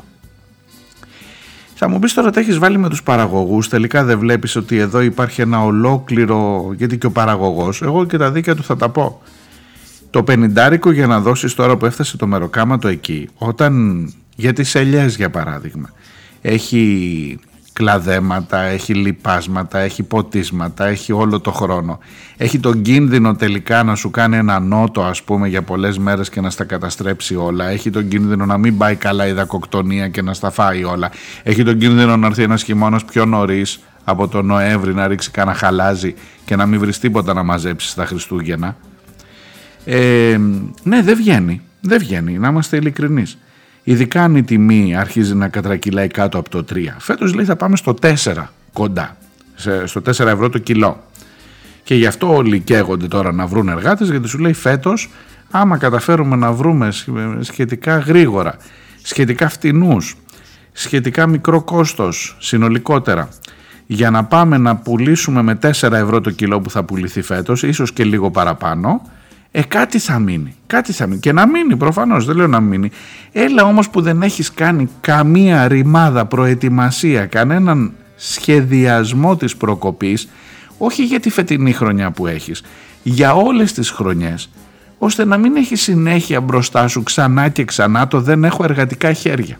Θα 1.80 1.88
μου 1.88 1.98
πεις 1.98 2.14
τώρα 2.14 2.30
τι 2.30 2.40
έχεις 2.40 2.58
βάλει 2.58 2.78
με 2.78 2.88
τους 2.88 3.02
παραγωγούς. 3.02 3.68
Τελικά 3.68 4.04
δεν 4.04 4.18
βλέπεις 4.18 4.56
ότι 4.56 4.78
εδώ 4.78 5.00
υπάρχει 5.00 5.40
ένα 5.40 5.64
ολόκληρο. 5.64 6.70
Γιατί 6.76 6.98
και 6.98 7.06
ο 7.06 7.10
παραγωγός, 7.10 7.82
εγώ 7.82 8.06
και 8.06 8.16
τα 8.16 8.30
δίκαια 8.30 8.54
του 8.54 8.62
θα 8.62 8.76
τα 8.76 8.88
πω. 8.88 9.22
Το 10.10 10.22
πενιντάρικο 10.22 10.90
για 10.90 11.06
να 11.06 11.20
δώσεις 11.20 11.54
τώρα 11.54 11.76
που 11.76 11.86
έφτασε 11.86 12.16
το 12.16 12.26
μεροκάματο 12.26 12.88
εκεί, 12.88 13.28
όταν 13.34 14.04
για 14.36 14.52
τις 14.52 14.74
ελιές 14.74 15.16
για 15.16 15.30
παράδειγμα, 15.30 15.90
έχει 16.40 17.38
κλαδέματα, 17.78 18.60
έχει 18.62 18.94
λιπάσματα, 18.94 19.78
έχει 19.78 20.02
ποτίσματα, 20.02 20.86
έχει 20.86 21.12
όλο 21.12 21.40
το 21.40 21.52
χρόνο. 21.52 21.98
Έχει 22.36 22.58
τον 22.58 22.82
κίνδυνο 22.82 23.34
τελικά 23.36 23.82
να 23.82 23.94
σου 23.94 24.10
κάνει 24.10 24.36
ένα 24.36 24.60
νότο 24.60 25.02
ας 25.02 25.22
πούμε 25.22 25.48
για 25.48 25.62
πολλές 25.62 25.98
μέρες 25.98 26.28
και 26.28 26.40
να 26.40 26.50
στα 26.50 26.64
καταστρέψει 26.64 27.34
όλα. 27.36 27.68
Έχει 27.68 27.90
τον 27.90 28.08
κίνδυνο 28.08 28.46
να 28.46 28.58
μην 28.58 28.76
πάει 28.76 28.94
καλά 28.94 29.26
η 29.26 29.32
δακοκτονία 29.32 30.08
και 30.08 30.22
να 30.22 30.34
στα 30.34 30.50
φάει 30.50 30.84
όλα. 30.84 31.10
Έχει 31.42 31.62
τον 31.62 31.78
κίνδυνο 31.78 32.16
να 32.16 32.26
έρθει 32.26 32.42
ένας 32.42 32.62
χειμώνας 32.62 33.04
πιο 33.04 33.24
νωρίς 33.24 33.80
από 34.04 34.28
τον 34.28 34.46
Νοέμβρη 34.46 34.94
να 34.94 35.06
ρίξει 35.06 35.30
κανένα 35.30 35.56
χαλάζι 35.56 36.14
και 36.44 36.56
να 36.56 36.66
μην 36.66 36.80
βρεις 36.80 36.98
τίποτα 36.98 37.34
να 37.34 37.42
μαζέψεις 37.42 37.90
στα 37.90 38.06
Χριστούγεννα. 38.06 38.76
Ε, 39.84 40.38
ναι 40.82 41.02
δεν 41.02 41.16
βγαίνει, 41.16 41.60
δεν 41.80 41.98
βγαίνει 41.98 42.38
να 42.38 42.48
είμαστε 42.48 42.76
ειλικρινείς. 42.76 43.38
Ειδικά 43.88 44.22
αν 44.22 44.36
η 44.36 44.42
τιμή 44.42 44.96
αρχίζει 44.96 45.34
να 45.34 45.48
κατρακυλάει 45.48 46.06
κάτω 46.06 46.38
από 46.38 46.50
το 46.50 46.64
3. 46.72 46.76
Φέτος 46.98 47.34
λέει 47.34 47.44
θα 47.44 47.56
πάμε 47.56 47.76
στο 47.76 47.94
4 48.02 48.14
κοντά, 48.72 49.16
στο 49.84 50.00
4 50.00 50.26
ευρώ 50.26 50.48
το 50.48 50.58
κιλό. 50.58 51.04
Και 51.82 51.94
γι' 51.94 52.06
αυτό 52.06 52.34
όλοι 52.34 52.60
καίγονται 52.60 53.08
τώρα 53.08 53.32
να 53.32 53.46
βρουν 53.46 53.68
εργάτες 53.68 54.10
γιατί 54.10 54.28
σου 54.28 54.38
λέει 54.38 54.52
φέτος 54.52 55.10
άμα 55.50 55.76
καταφέρουμε 55.76 56.36
να 56.36 56.52
βρούμε 56.52 56.88
σχετικά 57.40 57.98
γρήγορα, 57.98 58.56
σχετικά 59.02 59.48
φτηνούς, 59.48 60.16
σχετικά 60.72 61.26
μικρό 61.26 61.62
κόστος 61.62 62.36
συνολικότερα 62.38 63.28
για 63.86 64.10
να 64.10 64.24
πάμε 64.24 64.58
να 64.58 64.76
πουλήσουμε 64.76 65.42
με 65.42 65.58
4 65.62 65.92
ευρώ 65.92 66.20
το 66.20 66.30
κιλό 66.30 66.60
που 66.60 66.70
θα 66.70 66.84
πουληθεί 66.84 67.22
φέτος, 67.22 67.62
ίσως 67.62 67.92
και 67.92 68.04
λίγο 68.04 68.30
παραπάνω, 68.30 69.10
ε, 69.50 69.62
κάτι 69.62 69.98
θα 69.98 70.18
μείνει. 70.18 70.54
Κάτι 70.66 70.92
θα 70.92 71.06
μείνει. 71.06 71.20
Και 71.20 71.32
να 71.32 71.46
μείνει 71.46 71.76
προφανώς, 71.76 72.24
δεν 72.24 72.36
λέω 72.36 72.46
να 72.46 72.60
μείνει. 72.60 72.90
Έλα 73.32 73.64
όμως 73.64 73.90
που 73.90 74.00
δεν 74.00 74.22
έχεις 74.22 74.52
κάνει 74.52 74.88
καμία 75.00 75.68
ρημάδα 75.68 76.24
προετοιμασία, 76.26 77.26
κανέναν 77.26 77.92
σχεδιασμό 78.16 79.36
της 79.36 79.56
προκοπής, 79.56 80.28
όχι 80.78 81.04
για 81.04 81.20
τη 81.20 81.30
φετινή 81.30 81.72
χρονιά 81.72 82.10
που 82.10 82.26
έχεις, 82.26 82.62
για 83.02 83.34
όλες 83.34 83.72
τις 83.72 83.90
χρονιές, 83.90 84.50
ώστε 84.98 85.24
να 85.24 85.36
μην 85.36 85.56
έχεις 85.56 85.82
συνέχεια 85.82 86.40
μπροστά 86.40 86.88
σου 86.88 87.02
ξανά 87.02 87.48
και 87.48 87.64
ξανά 87.64 88.08
το 88.08 88.20
δεν 88.20 88.44
έχω 88.44 88.64
εργατικά 88.64 89.12
χέρια. 89.12 89.58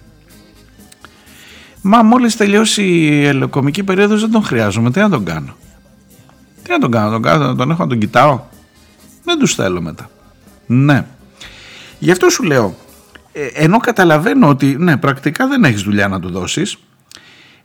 Μα 1.83 2.03
μόλις 2.03 2.37
τελειώσει 2.37 2.83
η 2.83 3.25
ελοκομική 3.27 3.83
περίοδος 3.85 4.21
δεν 4.21 4.31
τον 4.31 4.43
χρειάζομαι, 4.43 4.91
τι 4.91 5.01
να 5.01 5.09
τον 5.09 5.25
κάνω. 5.25 5.57
Τι 6.63 6.71
να 6.71 6.79
τον 6.79 6.91
κάνω, 6.91 7.11
τον, 7.11 7.23
κάνω, 7.23 7.55
τον 7.55 7.71
έχω 7.71 7.83
να 7.83 7.89
τον 7.89 7.99
κοιτάω. 7.99 8.41
Δεν 9.29 9.39
τους 9.39 9.55
θέλω 9.55 9.81
μετά. 9.81 10.11
Ναι. 10.67 11.07
Γι' 11.99 12.11
αυτό 12.11 12.31
σου 12.31 12.43
λέω, 12.43 12.77
ε, 13.33 13.47
ενώ 13.47 13.79
καταλαβαίνω 13.79 14.49
ότι 14.49 14.77
ναι 14.79 14.97
πρακτικά 14.97 15.47
δεν 15.47 15.65
έχεις 15.65 15.83
δουλειά 15.83 16.09
να 16.09 16.21
του 16.21 16.31
δώσεις, 16.31 16.77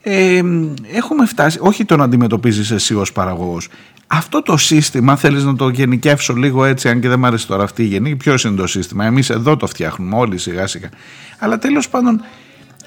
ε, 0.01 0.41
έχουμε 0.93 1.26
φτάσει, 1.26 1.57
όχι 1.61 1.86
το 1.86 1.97
να 1.97 2.03
αντιμετωπίζεις 2.03 2.72
εσύ 2.72 2.95
ως 2.95 3.11
παραγωγός, 3.11 3.70
αυτό 4.07 4.41
το 4.41 4.57
σύστημα 4.57 5.16
θέλεις 5.16 5.43
να 5.43 5.55
το 5.55 5.70
γενικεύσω 5.70 6.34
λίγο 6.34 6.66
έτσι 6.66 6.89
αν 6.89 6.99
και 6.99 7.07
δεν 7.07 7.20
μου 7.20 7.26
αρέσει 7.26 7.47
τώρα 7.47 7.64
αυτή 7.64 7.84
η 7.84 7.86
γενική 7.86 8.16
ποιος 8.16 8.43
είναι 8.43 8.55
το 8.55 8.68
σύστημα 8.68 9.05
εμείς 9.05 9.30
εδώ 9.30 9.57
το 9.57 9.68
φτιάχνουμε 9.68 10.16
όλοι 10.16 10.38
σιγά 10.38 10.68
σιγά 10.68 10.89
αλλά 11.39 11.59
τέλος 11.59 11.89
πάντων 11.89 12.22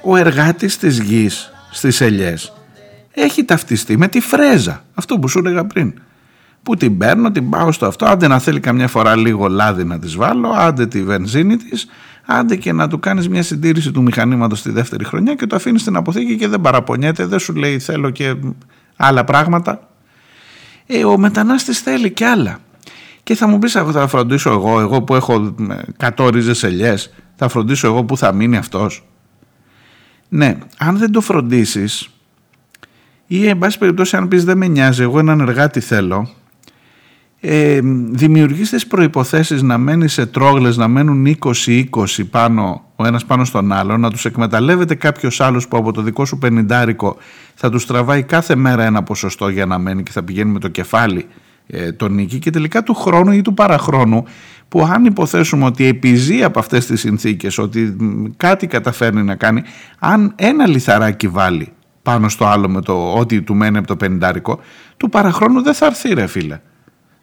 ο 0.02 0.16
εργάτης 0.16 0.78
της 0.78 0.98
γης 0.98 1.50
στις 1.70 2.00
ελιές 2.00 2.52
έχει 3.12 3.44
ταυτιστεί 3.44 3.96
με 3.96 4.08
τη 4.08 4.20
φρέζα 4.20 4.84
αυτό 4.94 5.18
που 5.18 5.28
σου 5.28 5.38
έλεγα 5.38 5.64
πριν 5.64 5.94
που 6.66 6.76
την 6.76 6.98
παίρνω, 6.98 7.30
την 7.30 7.50
πάω 7.50 7.72
στο 7.72 7.86
αυτό 7.86 8.06
άντε 8.06 8.26
να 8.26 8.38
θέλει 8.38 8.60
καμιά 8.60 8.88
φορά 8.88 9.16
λίγο 9.16 9.48
λάδι 9.48 9.84
να 9.84 9.98
της 9.98 10.16
βάλω 10.16 10.48
άντε 10.48 10.86
τη 10.86 11.02
βενζίνη 11.02 11.56
της 11.56 11.86
άντε 12.26 12.56
και 12.56 12.72
να 12.72 12.88
του 12.88 12.98
κάνεις 12.98 13.28
μια 13.28 13.42
συντήρηση 13.42 13.90
του 13.90 14.02
μηχανήματος 14.02 14.62
τη 14.62 14.70
δεύτερη 14.70 15.04
χρονιά 15.04 15.34
και 15.34 15.46
το 15.46 15.56
αφήνεις 15.56 15.80
στην 15.80 15.96
αποθήκη 15.96 16.36
και 16.36 16.48
δεν 16.48 16.60
παραπονιέται 16.60 17.26
δεν 17.26 17.38
σου 17.38 17.54
λέει 17.54 17.78
θέλω 17.78 18.10
και 18.10 18.34
άλλα 18.96 19.24
πράγματα 19.24 19.88
ε, 20.86 21.04
ο 21.04 21.18
μετανάστης 21.18 21.80
θέλει 21.80 22.10
κι 22.10 22.24
άλλα. 22.24 22.58
Και 23.22 23.34
θα 23.34 23.48
μου 23.48 23.58
πεις 23.58 23.72
θα 23.72 24.06
φροντίσω 24.06 24.50
εγώ, 24.50 24.80
εγώ 24.80 25.02
που 25.02 25.14
έχω 25.14 25.54
100 26.16 26.30
ρίζες 26.32 26.62
ελιές, 26.62 27.14
θα 27.36 27.48
φροντίσω 27.48 27.86
εγώ 27.86 28.04
που 28.04 28.16
θα 28.16 28.32
μείνει 28.32 28.56
αυτός. 28.56 29.04
Ναι, 30.28 30.58
αν 30.78 30.98
δεν 30.98 31.12
το 31.12 31.20
φροντίσεις 31.20 32.08
ή 33.26 33.48
εν 33.48 33.58
πάση 33.58 33.78
περιπτώσει 33.78 34.16
αν 34.16 34.28
πεις 34.28 34.44
δεν 34.44 34.58
με 34.58 34.66
νοιάζει, 34.66 35.02
εγώ 35.02 35.18
έναν 35.18 35.40
εργάτη 35.40 35.80
θέλω, 35.80 36.28
ε, 37.40 37.80
δημιουργείς 38.10 38.70
τις 38.70 38.86
προϋποθέσεις 38.86 39.62
να 39.62 39.78
μένεις 39.78 40.12
σε 40.12 40.26
τρόγλες, 40.26 40.76
να 40.76 40.88
μένουν 40.88 41.26
20-20 41.26 41.84
πάνω, 42.30 42.84
ο 42.96 43.06
ένας 43.06 43.24
πάνω 43.24 43.44
στον 43.44 43.72
άλλο, 43.72 43.96
να 43.96 44.10
τους 44.10 44.24
εκμεταλλεύεται 44.24 44.94
κάποιος 44.94 45.40
άλλος 45.40 45.68
που 45.68 45.76
από 45.76 45.92
το 45.92 46.02
δικό 46.02 46.24
σου 46.24 46.38
πενιντάρικο 46.38 47.16
θα 47.54 47.70
τους 47.70 47.86
τραβάει 47.86 48.22
κάθε 48.22 48.54
μέρα 48.54 48.84
ένα 48.84 49.02
ποσοστό 49.02 49.48
για 49.48 49.66
να 49.66 49.78
μένει 49.78 50.02
και 50.02 50.10
θα 50.10 50.22
πηγαίνει 50.22 50.50
με 50.50 50.58
το 50.58 50.68
κεφάλι 50.68 51.26
ε, 51.66 51.92
τον 51.92 52.12
νίκη 52.14 52.38
και 52.38 52.50
τελικά 52.50 52.82
του 52.82 52.94
χρόνου 52.94 53.32
ή 53.32 53.42
του 53.42 53.54
παραχρόνου 53.54 54.24
που 54.68 54.82
αν 54.82 55.04
υποθέσουμε 55.04 55.64
ότι 55.64 55.86
επιζεί 55.86 56.42
από 56.42 56.58
αυτές 56.58 56.86
τις 56.86 57.00
συνθήκες, 57.00 57.58
ότι 57.58 57.96
κάτι 58.36 58.66
καταφέρνει 58.66 59.22
να 59.22 59.34
κάνει, 59.34 59.62
αν 59.98 60.32
ένα 60.36 60.66
λιθαράκι 60.66 61.28
βάλει 61.28 61.72
πάνω 62.02 62.28
στο 62.28 62.44
άλλο 62.44 62.68
με 62.68 62.80
το 62.80 63.12
ότι 63.12 63.42
του 63.42 63.54
μένει 63.54 63.78
από 63.78 63.86
το 63.86 63.96
πενιντάρικο, 63.96 64.60
του 64.96 65.08
παραχρόνου 65.08 65.62
δεν 65.62 65.74
θα 65.74 65.86
έρθει 65.86 66.14
ρε 66.14 66.26
φίλε 66.26 66.60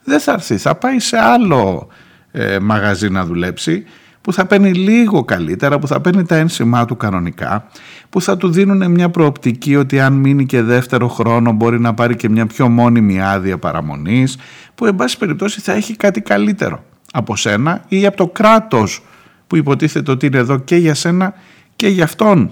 δεν 0.03 0.19
θα 0.19 0.31
έρθει. 0.31 0.57
Θα 0.57 0.75
πάει 0.75 0.99
σε 0.99 1.17
άλλο 1.17 1.87
ε, 2.31 2.59
μαγαζί 2.59 3.09
να 3.09 3.25
δουλέψει 3.25 3.85
που 4.23 4.33
θα 4.33 4.45
παίρνει 4.45 4.73
λίγο 4.73 5.23
καλύτερα, 5.23 5.79
που 5.79 5.87
θα 5.87 6.01
παίρνει 6.01 6.25
τα 6.25 6.35
ένσημά 6.35 6.85
του 6.85 6.97
κανονικά, 6.97 7.67
που 8.09 8.21
θα 8.21 8.37
του 8.37 8.49
δίνουν 8.49 8.91
μια 8.91 9.09
προοπτική 9.09 9.75
ότι 9.75 9.99
αν 9.99 10.13
μείνει 10.13 10.45
και 10.45 10.61
δεύτερο 10.61 11.07
χρόνο 11.07 11.51
μπορεί 11.51 11.79
να 11.79 11.93
πάρει 11.93 12.15
και 12.15 12.29
μια 12.29 12.45
πιο 12.45 12.69
μόνιμη 12.69 13.21
άδεια 13.21 13.57
παραμονής, 13.57 14.37
που 14.75 14.85
εν 14.85 14.95
πάση 14.95 15.17
περιπτώσει 15.17 15.61
θα 15.61 15.73
έχει 15.73 15.95
κάτι 15.95 16.21
καλύτερο 16.21 16.83
από 17.13 17.35
σένα 17.35 17.83
ή 17.87 18.05
από 18.05 18.17
το 18.17 18.27
κράτος 18.27 19.03
που 19.47 19.55
υποτίθεται 19.55 20.11
ότι 20.11 20.25
είναι 20.25 20.37
εδώ 20.37 20.57
και 20.59 20.75
για 20.75 20.93
σένα 20.93 21.33
και 21.75 21.87
για 21.87 22.03
αυτόν, 22.03 22.51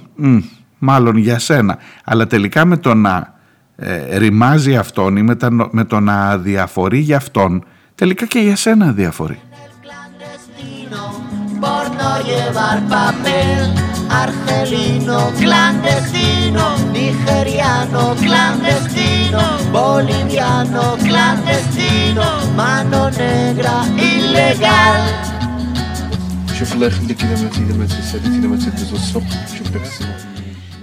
μάλλον 0.77 1.17
για 1.17 1.39
σένα. 1.39 1.77
Αλλά 2.03 2.27
τελικά 2.27 2.65
με 2.65 2.77
το 2.77 2.93
να 2.93 3.33
ε, 3.83 4.17
ρημάζει 4.17 4.75
αυτόν 4.75 5.17
ή 5.17 5.23
με, 5.71 5.83
το 5.85 5.99
να 5.99 6.29
αδιαφορεί 6.29 6.99
για 6.99 7.17
αυτόν, 7.17 7.63
τελικά 7.95 8.25
και 8.25 8.39
για 8.39 8.55
σένα 8.55 8.85
αδιαφορεί. 8.85 9.39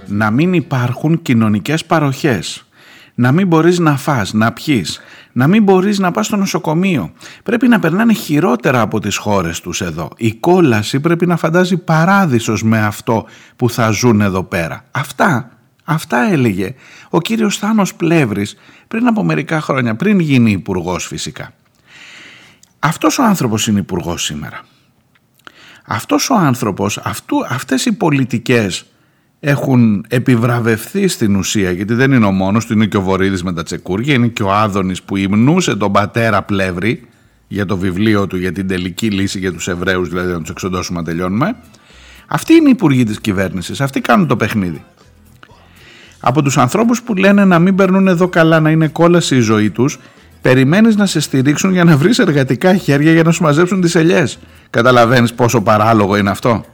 Να 0.07 0.31
μην 0.31 0.53
υπάρχουν 0.53 1.21
κοινωνικές 1.21 1.85
παροχές 1.85 2.63
να 3.19 3.31
μην 3.31 3.47
μπορείς 3.47 3.79
να 3.79 3.97
φας, 3.97 4.33
να 4.33 4.51
πιείς, 4.51 4.99
να 5.31 5.47
μην 5.47 5.63
μπορείς 5.63 5.99
να 5.99 6.11
πας 6.11 6.25
στο 6.25 6.35
νοσοκομείο. 6.35 7.11
Πρέπει 7.43 7.67
να 7.67 7.79
περνάνε 7.79 8.13
χειρότερα 8.13 8.81
από 8.81 8.99
τις 8.99 9.17
χώρες 9.17 9.61
τους 9.61 9.81
εδώ. 9.81 10.09
Η 10.17 10.33
κόλαση 10.33 10.99
πρέπει 10.99 11.25
να 11.25 11.37
φαντάζει 11.37 11.77
παράδεισος 11.77 12.63
με 12.63 12.79
αυτό 12.85 13.25
που 13.55 13.69
θα 13.69 13.89
ζουν 13.89 14.21
εδώ 14.21 14.43
πέρα. 14.43 14.83
Αυτά, 14.91 15.49
αυτά 15.83 16.17
έλεγε 16.31 16.75
ο 17.09 17.21
κύριος 17.21 17.57
Θάνος 17.57 17.95
Πλεύρης 17.95 18.55
πριν 18.87 19.07
από 19.07 19.23
μερικά 19.23 19.61
χρόνια, 19.61 19.95
πριν 19.95 20.19
γίνει 20.19 20.51
υπουργός 20.51 21.07
φυσικά. 21.07 21.53
Αυτός 22.79 23.17
ο 23.17 23.23
άνθρωπος 23.23 23.67
είναι 23.67 23.79
υπουργός 23.79 24.23
σήμερα. 24.23 24.61
Αυτός 25.85 26.29
ο 26.29 26.35
άνθρωπος, 26.35 26.97
αυτού, 26.97 27.45
αυτές 27.49 27.85
οι 27.85 27.91
πολιτικές 27.91 28.85
έχουν 29.39 30.05
επιβραβευθεί 30.07 31.07
στην 31.07 31.35
ουσία 31.35 31.71
γιατί 31.71 31.93
δεν 31.93 32.11
είναι 32.11 32.25
ο 32.25 32.31
μόνος 32.31 32.65
του, 32.65 32.73
είναι 32.73 32.85
και 32.85 32.97
ο 32.97 33.01
Βορύδης 33.01 33.43
με 33.43 33.53
τα 33.53 33.63
τσεκούρια, 33.63 34.13
είναι 34.13 34.27
και 34.27 34.43
ο 34.43 34.53
Άδωνης 34.53 35.01
που 35.01 35.15
υμνούσε 35.15 35.75
τον 35.75 35.91
πατέρα 35.91 36.41
Πλεύρη 36.41 37.07
για 37.47 37.65
το 37.65 37.77
βιβλίο 37.77 38.27
του 38.27 38.37
για 38.37 38.51
την 38.51 38.67
τελική 38.67 39.07
λύση 39.09 39.39
για 39.39 39.53
τους 39.53 39.67
Εβραίους, 39.67 40.09
δηλαδή 40.09 40.31
να 40.31 40.39
τους 40.39 40.49
εξοντώσουμε 40.49 40.99
να 40.99 41.05
τελειώνουμε. 41.05 41.55
Αυτοί 42.27 42.53
είναι 42.53 42.67
οι 42.67 42.71
υπουργοί 42.71 43.03
της 43.03 43.21
κυβέρνησης, 43.21 43.81
αυτοί 43.81 44.01
κάνουν 44.01 44.27
το 44.27 44.35
παιχνίδι. 44.35 44.83
Από 46.19 46.41
τους 46.41 46.57
ανθρώπους 46.57 47.01
που 47.01 47.15
λένε 47.15 47.45
να 47.45 47.59
μην 47.59 47.75
περνούν 47.75 48.07
εδώ 48.07 48.27
καλά, 48.27 48.59
να 48.59 48.69
είναι 48.69 48.87
κόλαση 48.87 49.35
η 49.35 49.39
ζωή 49.39 49.69
τους, 49.69 49.99
περιμένεις 50.41 50.95
να 50.95 51.05
σε 51.05 51.19
στηρίξουν 51.19 51.71
για 51.71 51.83
να 51.83 51.97
βρεις 51.97 52.19
εργατικά 52.19 52.75
χέρια 52.75 53.11
για 53.11 53.23
να 53.23 53.31
σου 53.31 53.43
μαζέψουν 53.43 53.81
τις 53.81 53.95
ελιές. 53.95 54.39
Καταλαβαίνεις 54.69 55.33
πόσο 55.33 55.61
παράλογο 55.61 56.17
είναι 56.17 56.29
αυτό; 56.29 56.65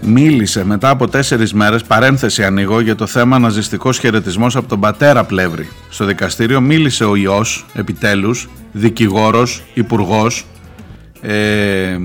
Μίλησε 0.00 0.64
μετά 0.64 0.88
από 0.88 1.08
τέσσερις 1.08 1.52
μέρες, 1.52 1.82
παρένθεση 1.82 2.44
ανοίγω, 2.44 2.80
για 2.80 2.94
το 2.94 3.06
θέμα 3.06 3.38
ναζιστικός 3.38 3.98
χαιρετισμός 3.98 4.56
από 4.56 4.68
τον 4.68 4.80
πατέρα 4.80 5.24
Πλεύρη. 5.24 5.68
Στο 5.90 6.04
δικαστήριο 6.04 6.60
μίλησε 6.60 7.04
ο 7.04 7.16
ιός, 7.16 7.66
επιτέλους, 7.74 8.48
δικηγόρος, 8.72 9.62
υπουργός, 9.74 10.46
ε, 11.20 11.96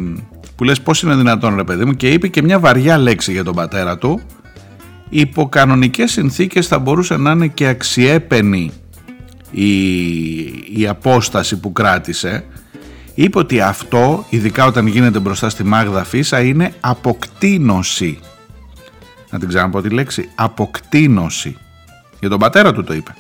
που 0.55 0.64
λες 0.64 0.82
πώς 0.82 1.01
είναι 1.01 1.16
δυνατόν 1.16 1.55
ρε 1.55 1.64
παιδί 1.64 1.86
μου 1.86 1.93
και 1.93 2.09
είπε 2.09 2.28
και 2.28 2.41
μια 2.41 2.59
βαριά 2.59 2.97
λέξη 2.97 3.32
για 3.32 3.43
τον 3.43 3.55
πατέρα 3.55 3.97
του 3.97 4.22
υπό 5.14 5.49
κανονικές 5.49 6.12
συνθήκες 6.12 6.68
θα 6.68 6.80
μπορούσε 6.80 7.18
να 7.18 7.32
είναι 7.32 7.47
και 7.47 7.68
αξιέπαινη 7.68 8.72
η, 9.51 10.41
η 10.80 10.88
απόσταση 10.89 11.59
που 11.59 11.72
κράτησε. 11.72 12.45
Είπε 13.16 13.39
ότι 13.39 13.62
αυτό 13.62 14.26
ειδικά 14.30 14.66
όταν 14.66 14.88
γίνεται 14.88 15.20
μπροστά 15.20 15.49
στη 15.49 15.64
Μάγδα 15.64 16.03
Φίσα 16.03 16.41
είναι 16.41 16.74
αποκτήνωση. 16.80 18.20
Να 19.30 19.39
την 19.39 19.47
ξαναπώ 19.47 19.82
τη 19.82 19.89
λέξη 19.89 20.30
αποκτήνωση. 20.36 21.57
Για 22.20 22.30
τον 22.30 22.39
πατέρα 22.39 22.74
του 22.74 22.84
το 22.84 22.93
είπε. 22.93 23.16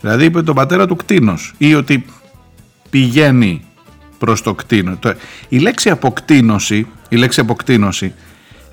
Δηλαδή 0.00 0.24
είπε 0.24 0.42
τον 0.42 0.54
πατέρα 0.54 0.86
του 0.86 0.96
κτίνος 0.96 1.54
ή 1.58 1.74
ότι 1.74 2.04
πηγαίνει 2.90 3.64
προς 4.18 4.42
το 4.42 4.54
κτίνο. 4.54 4.98
Η 5.48 5.58
λέξη 5.58 5.90
αποκτήνωση, 5.90 6.86
η 7.08 7.16
λέξη 7.16 7.40
αποκτήνωση, 7.40 8.14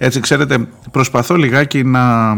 έτσι 0.04 0.20
ξέρετε 0.20 0.68
προσπαθώ 0.92 1.36
λιγάκι 1.36 1.84
να, 1.84 2.34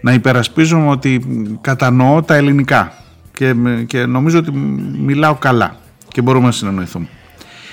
να 0.00 0.12
υπερασπίζομαι 0.12 0.88
ότι 0.88 1.24
κατανοώ 1.60 2.22
τα 2.22 2.34
ελληνικά 2.34 2.92
και, 3.34 3.54
και 3.86 4.06
νομίζω 4.06 4.38
ότι 4.38 4.52
μιλάω 4.98 5.34
καλά 5.34 5.76
και 6.08 6.22
μπορούμε 6.22 6.46
να 6.46 6.52
συνεννοηθούμε. 6.52 7.06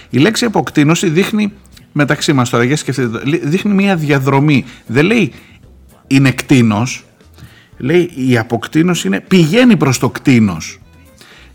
Η 0.10 0.18
λέξη 0.18 0.46
αποκτήνωση 0.46 1.10
δείχνει 1.10 1.54
μεταξύ 1.92 2.34
μας 2.34 2.50
τώρα, 2.50 2.64
για 2.64 2.76
σκεφτείτε, 2.76 3.20
δείχνει 3.44 3.74
μια 3.74 3.96
διαδρομή. 3.96 4.66
Δεν 4.88 5.06
λέει 5.06 5.34
είναι 6.08 6.32
κτίνος, 6.32 7.04
λέει 7.78 8.12
η 8.16 8.38
αποκτήνωση 8.38 9.08
είναι 9.08 9.20
πηγαίνει 9.20 9.78
προς 9.78 10.00
το 10.00 10.10
κτίνος. 10.10 10.80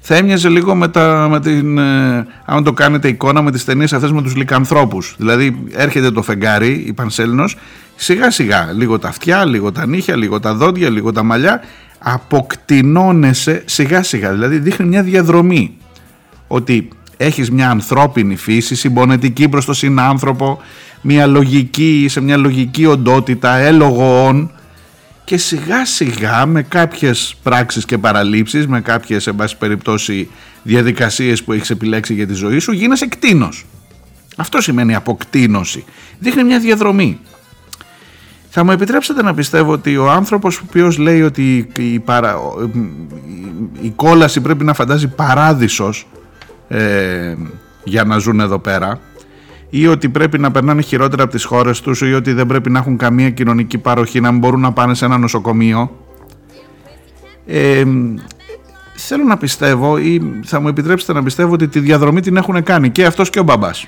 Θα 0.06 0.16
έμοιαζε 0.16 0.48
λίγο 0.48 0.74
με, 0.74 0.88
τα, 0.88 1.26
με 1.30 1.40
την, 1.40 1.78
ε, 1.78 2.26
αν 2.44 2.64
το 2.64 2.72
κάνετε 2.72 3.08
εικόνα 3.08 3.42
με 3.42 3.50
τις 3.50 3.64
ταινίες 3.64 3.92
αυτές 3.92 4.12
με 4.12 4.22
τους 4.22 4.36
λικανθρώπους. 4.36 5.14
Δηλαδή 5.18 5.64
έρχεται 5.72 6.10
το 6.10 6.22
φεγγάρι, 6.22 6.84
η 6.86 6.92
Πανσέλινος, 6.92 7.56
σιγά 7.96 8.30
σιγά, 8.30 8.72
λίγο 8.72 8.98
τα 8.98 9.08
αυτιά, 9.08 9.44
λίγο 9.44 9.72
τα 9.72 9.86
νύχια, 9.86 10.16
λίγο 10.16 10.40
τα 10.40 10.54
δόντια, 10.54 10.90
λίγο 10.90 11.12
τα 11.12 11.22
μαλλιά, 11.22 11.60
αποκτηνώνεσαι 11.98 13.62
σιγά 13.64 14.02
σιγά, 14.02 14.32
δηλαδή 14.32 14.58
δείχνει 14.58 14.86
μια 14.86 15.02
διαδρομή. 15.02 15.76
Ότι 16.46 16.88
έχεις 17.16 17.50
μια 17.50 17.70
ανθρώπινη 17.70 18.36
φύση, 18.36 18.74
συμπονετική 18.74 19.48
προς 19.48 19.64
τον 19.64 19.74
συνάνθρωπο, 19.74 20.60
μια 21.00 21.26
λογική, 21.26 22.06
σε 22.08 22.20
μια 22.20 22.36
λογική 22.36 22.86
οντότητα, 22.86 23.56
έλογο 23.56 24.48
και 25.24 25.36
σιγά 25.36 25.86
σιγά 25.86 26.46
με 26.46 26.62
κάποιες 26.62 27.36
πράξεις 27.42 27.84
και 27.84 27.98
παραλήψεις, 27.98 28.66
με 28.66 28.80
κάποιες 28.80 29.26
εν 29.26 29.34
πάση 29.36 29.56
περιπτώσει 29.56 30.28
διαδικασίες 30.62 31.42
που 31.42 31.52
έχεις 31.52 31.70
επιλέξει 31.70 32.14
για 32.14 32.26
τη 32.26 32.34
ζωή 32.34 32.58
σου, 32.58 32.72
γίνεσαι 32.72 33.06
κτίνος. 33.06 33.66
Αυτό 34.36 34.60
σημαίνει 34.60 34.94
αποκτήνωση. 34.94 35.84
Δείχνει 36.18 36.44
μια 36.44 36.58
διαδρομή. 36.58 37.20
Θα 38.50 38.64
μου 38.64 38.70
επιτρέψετε 38.70 39.22
να 39.22 39.34
πιστεύω 39.34 39.72
ότι 39.72 39.96
ο 39.96 40.10
άνθρωπος 40.10 40.58
ο 40.58 40.62
οποίος 40.68 40.98
λέει 40.98 41.22
ότι 41.22 41.68
η, 41.76 41.98
παρα... 41.98 42.36
η 43.80 43.90
κόλαση 43.90 44.40
πρέπει 44.40 44.64
να 44.64 44.74
φαντάζει 44.74 45.08
παράδεισος 45.08 46.06
ε, 46.68 47.34
για 47.84 48.04
να 48.04 48.18
ζουν 48.18 48.40
εδώ 48.40 48.58
πέρα 48.58 49.00
ή 49.76 49.86
ότι 49.86 50.08
πρέπει 50.08 50.38
να 50.38 50.50
περνάνε 50.50 50.82
χειρότερα 50.82 51.22
από 51.22 51.32
τις 51.32 51.44
χώρες 51.44 51.80
τους 51.80 52.00
ή 52.00 52.12
ότι 52.14 52.32
δεν 52.32 52.46
πρέπει 52.46 52.70
να 52.70 52.78
έχουν 52.78 52.96
καμία 52.96 53.30
κοινωνική 53.30 53.78
παροχή, 53.78 54.20
να 54.20 54.30
μην 54.30 54.40
μπορούν 54.40 54.60
να 54.60 54.72
πάνε 54.72 54.94
σε 54.94 55.04
ένα 55.04 55.18
νοσοκομείο. 55.18 55.90
Ε, 57.46 57.84
θέλω 58.96 59.24
να 59.24 59.36
πιστεύω 59.36 59.98
ή 59.98 60.40
θα 60.44 60.60
μου 60.60 60.68
επιτρέψετε 60.68 61.12
να 61.12 61.22
πιστεύω 61.22 61.52
ότι 61.52 61.68
τη 61.68 61.80
διαδρομή 61.80 62.20
την 62.20 62.36
έχουν 62.36 62.62
κάνει 62.62 62.90
και 62.90 63.04
αυτός 63.04 63.30
και 63.30 63.38
ο 63.38 63.42
μπαμπάς. 63.42 63.86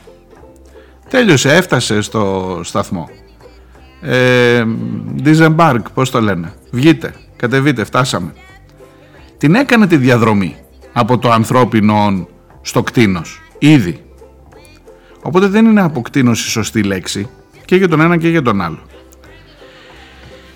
Τέλειωσε, 1.09 1.55
έφτασε 1.57 2.01
στο 2.01 2.61
σταθμό. 2.63 3.09
Ε, 4.01 4.65
Disembark, 5.25 5.83
πώς 5.95 6.11
το 6.11 6.21
λένε. 6.21 6.53
Βγείτε, 6.71 7.15
κατεβείτε, 7.37 7.85
φτάσαμε. 7.85 8.33
Την 9.39 9.55
έκανε 9.55 9.87
τη 9.87 9.97
διαδρομή 9.97 10.57
από 10.93 11.19
το 11.19 11.31
ανθρώπινο 11.31 12.29
στο 12.61 12.83
κτίνος. 12.83 13.41
Ήδη. 13.59 14.06
Οπότε 15.27 15.47
δεν 15.47 15.67
είναι 15.67 15.81
αποκτήνωση 15.81 16.49
σωστή 16.49 16.83
λέξη 16.83 17.29
και 17.65 17.77
για 17.77 17.89
τον 17.89 18.01
ένα 18.01 18.17
και 18.17 18.29
για 18.29 18.43
τον 18.43 18.61
άλλο. 18.61 18.79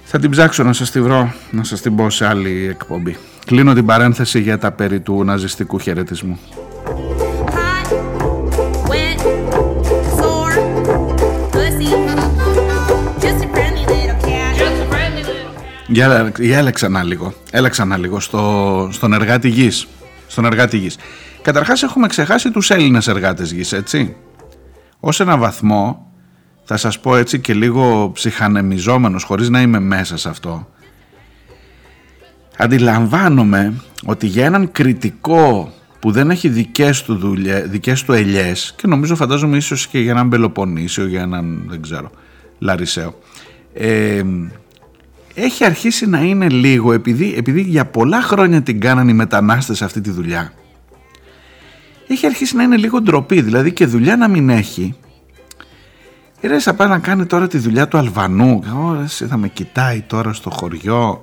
Θα 0.05 0.19
την 0.19 0.31
ψάξω 0.31 0.63
να 0.63 0.73
σας 0.73 0.91
τη 0.91 1.01
βρω, 1.01 1.33
να 1.51 1.65
σας 1.65 1.81
την 1.81 1.97
πω 1.97 2.11
σε 2.11 2.27
άλλη 2.27 2.67
εκπομπή. 2.71 3.17
Κλείνω 3.47 3.73
την 3.75 3.87
παρένθεση 3.87 4.41
για 4.41 4.59
τα 4.59 4.73
περί 4.73 5.01
του 5.01 5.25
ναζιστικού 5.25 5.79
χαιρετισμού. 5.79 6.39
Για, 15.87 16.33
για 16.39 16.59
έλα 16.59 16.71
ξανά 16.71 17.03
λίγο, 17.03 17.35
έλα 17.51 17.69
ξανά 17.69 17.97
λίγο 17.99 18.21
στο, 18.21 18.89
στον 18.93 19.13
εργάτη 19.13 19.49
γης. 19.49 19.87
Στον 20.27 20.45
εργάτη 20.45 20.77
γης. 20.77 20.97
Καταρχάς 21.43 21.83
έχουμε 21.83 22.07
ξεχάσει 22.07 22.51
τους 22.51 22.71
Έλληνες 22.71 23.09
εργάτες 23.09 23.53
γης, 23.53 23.73
έτσι 23.73 24.17
ως 25.01 25.21
ένα 25.21 25.37
βαθμό 25.37 26.13
θα 26.65 26.77
σας 26.77 27.01
πω 27.01 27.17
έτσι 27.17 27.41
και 27.41 27.55
λίγο 27.55 28.11
ψυχανεμιζόμενος 28.15 29.23
χωρίς 29.23 29.49
να 29.49 29.61
είμαι 29.61 29.81
μέσα 29.81 30.17
σε 30.17 30.29
αυτό. 30.29 30.69
Αντιλαμβάνομαι 32.57 33.75
ότι 34.05 34.27
για 34.27 34.45
έναν 34.45 34.73
κριτικό 34.73 35.73
που 35.99 36.11
δεν 36.11 36.31
έχει 36.31 36.49
δικές 36.49 37.03
του, 37.03 37.17
δουλειά, 37.17 37.61
δικές 37.61 38.03
του 38.03 38.13
ελιές 38.13 38.75
και 38.77 38.87
νομίζω 38.87 39.17
φαντάζομαι 39.17 39.57
ίσως 39.57 39.87
και 39.87 39.99
για 39.99 40.11
έναν 40.11 40.29
Πελοποννήσιο 40.29 41.07
για 41.07 41.21
έναν 41.21 41.65
δεν 41.69 41.83
ξέρω 41.83 42.11
Λαρισαίο 42.59 43.19
ε, 43.73 44.23
έχει 45.35 45.65
αρχίσει 45.65 46.07
να 46.07 46.21
είναι 46.21 46.49
λίγο 46.49 46.93
επειδή, 46.93 47.35
επειδή 47.37 47.61
για 47.61 47.87
πολλά 47.87 48.23
χρόνια 48.23 48.63
την 48.63 48.81
κάναν 48.81 49.09
οι 49.09 49.13
μετανάστες 49.13 49.83
αυτή 49.83 50.01
τη 50.01 50.11
δουλειά 50.11 50.53
έχει 52.13 52.27
αρχίσει 52.27 52.57
να 52.57 52.63
είναι 52.63 52.77
λίγο 52.77 53.01
ντροπή. 53.01 53.41
Δηλαδή 53.41 53.73
και 53.73 53.87
δουλειά 53.87 54.17
να 54.17 54.29
μην 54.29 54.49
έχει. 54.49 54.95
Ρε 56.43 56.59
θα 56.59 56.75
πάει 56.75 56.89
να 56.89 56.99
κάνει 56.99 57.27
τώρα 57.27 57.47
τη 57.47 57.59
δουλειά 57.59 57.89
του 57.89 57.99
Αλβανού. 57.99 58.63
Ωραία, 58.85 59.07
θα 59.07 59.37
με 59.37 59.49
κοιτάει 59.49 60.01
τώρα 60.01 60.33
στο 60.33 60.51
χωριό 60.51 61.23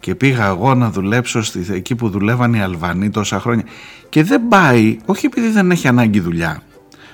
και 0.00 0.14
πήγα 0.14 0.46
εγώ 0.46 0.74
να 0.74 0.90
δουλέψω 0.90 1.42
στη, 1.42 1.66
εκεί 1.70 1.94
που 1.94 2.08
δουλεύαν 2.08 2.54
οι 2.54 2.62
Αλβανοί 2.62 3.10
τόσα 3.10 3.40
χρόνια. 3.40 3.64
Και 4.08 4.22
δεν 4.22 4.48
πάει, 4.48 4.98
όχι 5.04 5.26
επειδή 5.26 5.48
δεν 5.48 5.70
έχει 5.70 5.88
ανάγκη 5.88 6.20
δουλειά, 6.20 6.62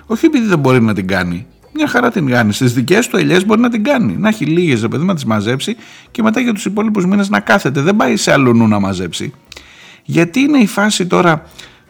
όχι 0.07 0.27
επειδή 0.27 0.47
δεν 0.47 0.59
μπορεί 0.59 0.81
να 0.81 0.95
την 0.95 1.07
κάνει. 1.07 1.47
Μια 1.75 1.89
χαρά 1.89 2.11
την 2.11 2.27
κάνει. 2.27 2.53
Στις 2.53 2.73
δικές 2.73 3.09
του 3.09 3.17
ελιές 3.17 3.47
μπορεί 3.47 3.61
να 3.61 3.71
την 3.71 3.85
κάνει. 3.85 4.17
Να 4.19 4.29
έχει 4.29 4.45
λίγες, 4.45 4.89
παιδί 4.89 5.05
να 5.05 5.15
τις 5.15 5.25
μαζέψει 5.25 5.77
και 6.11 6.23
μετά 6.23 6.41
για 6.41 6.53
τους 6.53 6.65
υπόλοιπους 6.65 7.07
μήνες 7.07 7.29
να 7.29 7.41
κάθεται. 7.41 7.81
Δεν 7.81 7.97
πάει 7.97 8.17
σε 8.17 8.33
αλλού 8.33 8.69
να 8.69 8.81
μαζέψει. 8.81 9.33
Γιατί 10.05 10.41
είναι 10.41 10.59
η 10.59 10.67
φάση 10.67 11.07
τώρα 11.07 11.43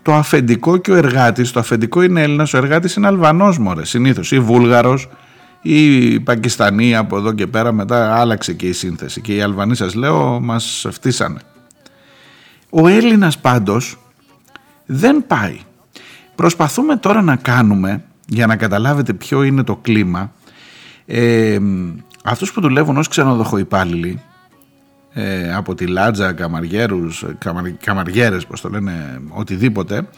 το 0.03 0.15
αφεντικό 0.15 0.77
και 0.77 0.91
ο 0.91 0.97
εργάτης, 0.97 1.51
το 1.51 1.61
αφεντικό 1.61 2.03
είναι 2.03 2.23
Έλληνας, 2.23 2.55
ο 2.55 2.57
εργάτης 2.57 2.95
είναι 2.95 3.07
Αλβανός 3.07 3.59
μωρέ, 3.59 3.85
συνήθως 3.85 4.33
ή 4.33 4.41
Βούλγαρος 4.41 5.09
ή 5.63 6.21
Πακιστανή 6.21 6.97
από 6.97 7.17
εδώ 7.17 7.33
και 7.33 7.47
πέρα 7.47 7.73
μετά 7.73 8.15
άλλαξε 8.15 8.53
και 8.53 8.67
η 8.67 8.73
σύνθεση 8.73 9.21
και 9.21 9.35
οι 9.35 9.41
Αλβανοί 9.41 9.77
σας 9.77 9.95
λέω 9.95 10.41
μας 10.41 10.87
φτύσανε. 10.91 11.41
Ο 12.71 12.89
Έλληνας 12.89 13.39
πάντως 13.39 13.99
δεν 14.87 15.25
πάει. 15.27 15.61
Προσπαθούμε 16.35 16.97
τώρα 16.97 17.23
να 17.23 17.37
κάνουμε, 17.37 18.05
για 18.27 18.47
να 18.47 18.57
καταλάβετε 18.57 19.13
ποιο 19.13 19.43
είναι 19.43 19.63
το 19.63 19.77
κλίμα, 19.77 20.33
ε, 21.07 21.59
αυτούς 22.25 22.53
που 22.53 22.61
δουλεύουν 22.61 22.97
ως 22.97 23.09
ξενοδοχοϊπάλληλοι 23.09 24.21
ε, 25.13 25.55
από 25.55 25.75
τη 25.75 25.87
Λάτζα, 25.87 26.33
καμαριέρους, 26.33 27.25
καμαρ, 27.39 27.73
καμαριέρες, 27.73 28.47
πώς 28.47 28.61
το 28.61 28.69
λένε, 28.69 29.21
οτιδήποτε, 29.29 30.09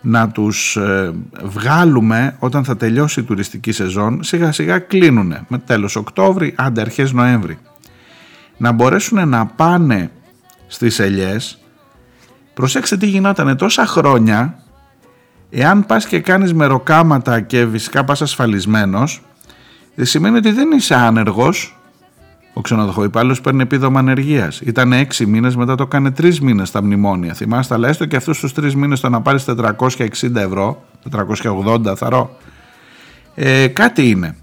να 0.00 0.28
τους 0.28 0.76
ε, 0.76 1.12
βγάλουμε 1.42 2.36
όταν 2.38 2.64
θα 2.64 2.76
τελειώσει 2.76 3.20
η 3.20 3.22
τουριστική 3.22 3.72
σεζόν, 3.72 4.22
σιγά 4.22 4.52
σιγά 4.52 4.78
κλείνουν 4.78 5.34
με 5.48 5.58
τέλος 5.58 5.96
Οκτώβρη, 5.96 6.54
άντε 6.56 6.80
αρχές 6.80 7.12
Νοέμβρη. 7.12 7.58
Να 8.56 8.72
μπορέσουν 8.72 9.28
να 9.28 9.46
πάνε 9.46 10.10
στις 10.66 10.98
ελιές, 10.98 11.58
προσέξτε 12.54 12.96
τι 12.96 13.06
γινόταν 13.06 13.56
τόσα 13.56 13.86
χρόνια, 13.86 14.62
εάν 15.50 15.86
πας 15.86 16.06
και 16.06 16.20
κάνεις 16.20 16.54
μεροκάματα 16.54 17.40
και 17.40 17.66
φυσικά 17.72 18.04
πας 18.04 18.22
ασφαλισμένος, 18.22 19.22
σημαίνει 19.96 20.36
ότι 20.36 20.50
δεν 20.50 20.70
είσαι 20.70 20.94
άνεργος, 20.94 21.79
ο 22.52 22.60
ξενοδοχοϊπάλληλο 22.60 23.36
παίρνει 23.42 23.62
επίδομα 23.62 23.98
ανεργίας. 23.98 24.60
Ήταν 24.60 24.92
έξι 24.92 25.26
μήνες, 25.26 25.56
μετά 25.56 25.74
το 25.74 25.82
έκανε 25.82 26.10
τρεις 26.10 26.40
μήνες 26.40 26.68
στα 26.68 26.82
μνημόνια. 26.82 27.34
Θυμάστε, 27.34 27.74
αλλά 27.74 27.88
έστω 27.88 28.06
και 28.06 28.16
αυτούς 28.16 28.40
τους 28.40 28.52
τρεις 28.52 28.74
μήνες 28.74 29.00
το 29.00 29.08
να 29.08 29.20
πάρεις 29.20 29.44
460 29.44 30.40
ευρώ, 30.40 30.84
480 31.10 31.96
θαρώ, 31.96 32.36
ε, 33.34 33.66
κάτι 33.66 34.08
είναι. 34.08 34.36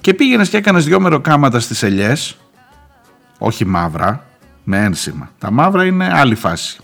Και 0.00 0.14
πήγαινες 0.14 0.48
και 0.48 0.56
έκανες 0.56 0.84
δυο 0.84 1.00
μεροκάματα 1.00 1.60
στις 1.60 1.82
ελιές, 1.82 2.36
όχι 3.38 3.66
μαύρα, 3.66 4.26
με 4.64 4.84
ένσημα. 4.84 5.30
Τα 5.38 5.50
μαύρα 5.50 5.84
είναι 5.84 6.10
άλλη 6.14 6.34
φάση. 6.34 6.80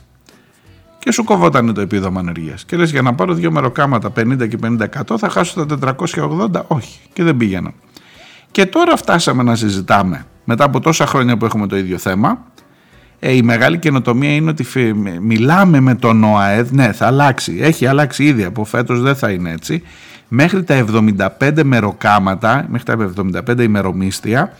Και 0.98 1.12
σου 1.12 1.24
κοβόταν 1.24 1.74
το 1.74 1.80
επίδομα 1.80 2.20
ανεργίας. 2.20 2.64
Και 2.64 2.76
λες 2.76 2.90
για 2.90 3.03
να 3.03 3.14
πάρω 3.14 3.34
δύο 3.34 3.50
μεροκάματα 3.50 4.11
50 4.11 4.48
και 4.48 4.59
50% 4.62 5.18
θα 5.18 5.28
χάσω 5.28 5.64
τα 5.64 5.78
480. 5.78 6.64
Όχι. 6.66 6.98
Και 7.12 7.22
δεν 7.22 7.36
πήγαινα. 7.36 7.72
Και 8.53 8.66
τώρα 8.66 8.96
φτάσαμε 8.96 9.42
να 9.42 9.57
συζητάμε 9.57 10.26
μετά 10.44 10.64
από 10.64 10.80
τόσα 10.80 11.07
χρόνια 11.07 11.36
που 11.36 11.44
έχουμε 11.44 11.66
το 11.66 11.76
ίδιο 11.76 11.98
θέμα, 11.98 12.44
ε, 13.18 13.32
η 13.32 13.42
μεγάλη 13.42 13.78
καινοτομία 13.78 14.34
είναι 14.34 14.50
ότι 14.50 14.66
μιλάμε 15.20 15.80
με 15.80 15.94
τον 15.94 16.24
ΟΑΕΔ, 16.24 16.70
ναι 16.70 16.92
θα 16.92 17.07
αλλάξει, 17.07 17.59
έχει 17.61 17.86
αλλάξει 17.86 18.24
ήδη 18.24 18.44
από 18.44 18.64
φέτος 18.64 19.00
δεν 19.00 19.16
θα 19.16 19.30
είναι 19.30 19.50
έτσι, 19.50 19.82
μέχρι 20.28 20.62
τα 20.62 20.84
75 21.38 21.62
μεροκάματα, 21.64 22.66
μέχρι 22.68 22.86
τα 22.86 23.12
75 23.57 23.62
ημερομίστια, 23.62 24.53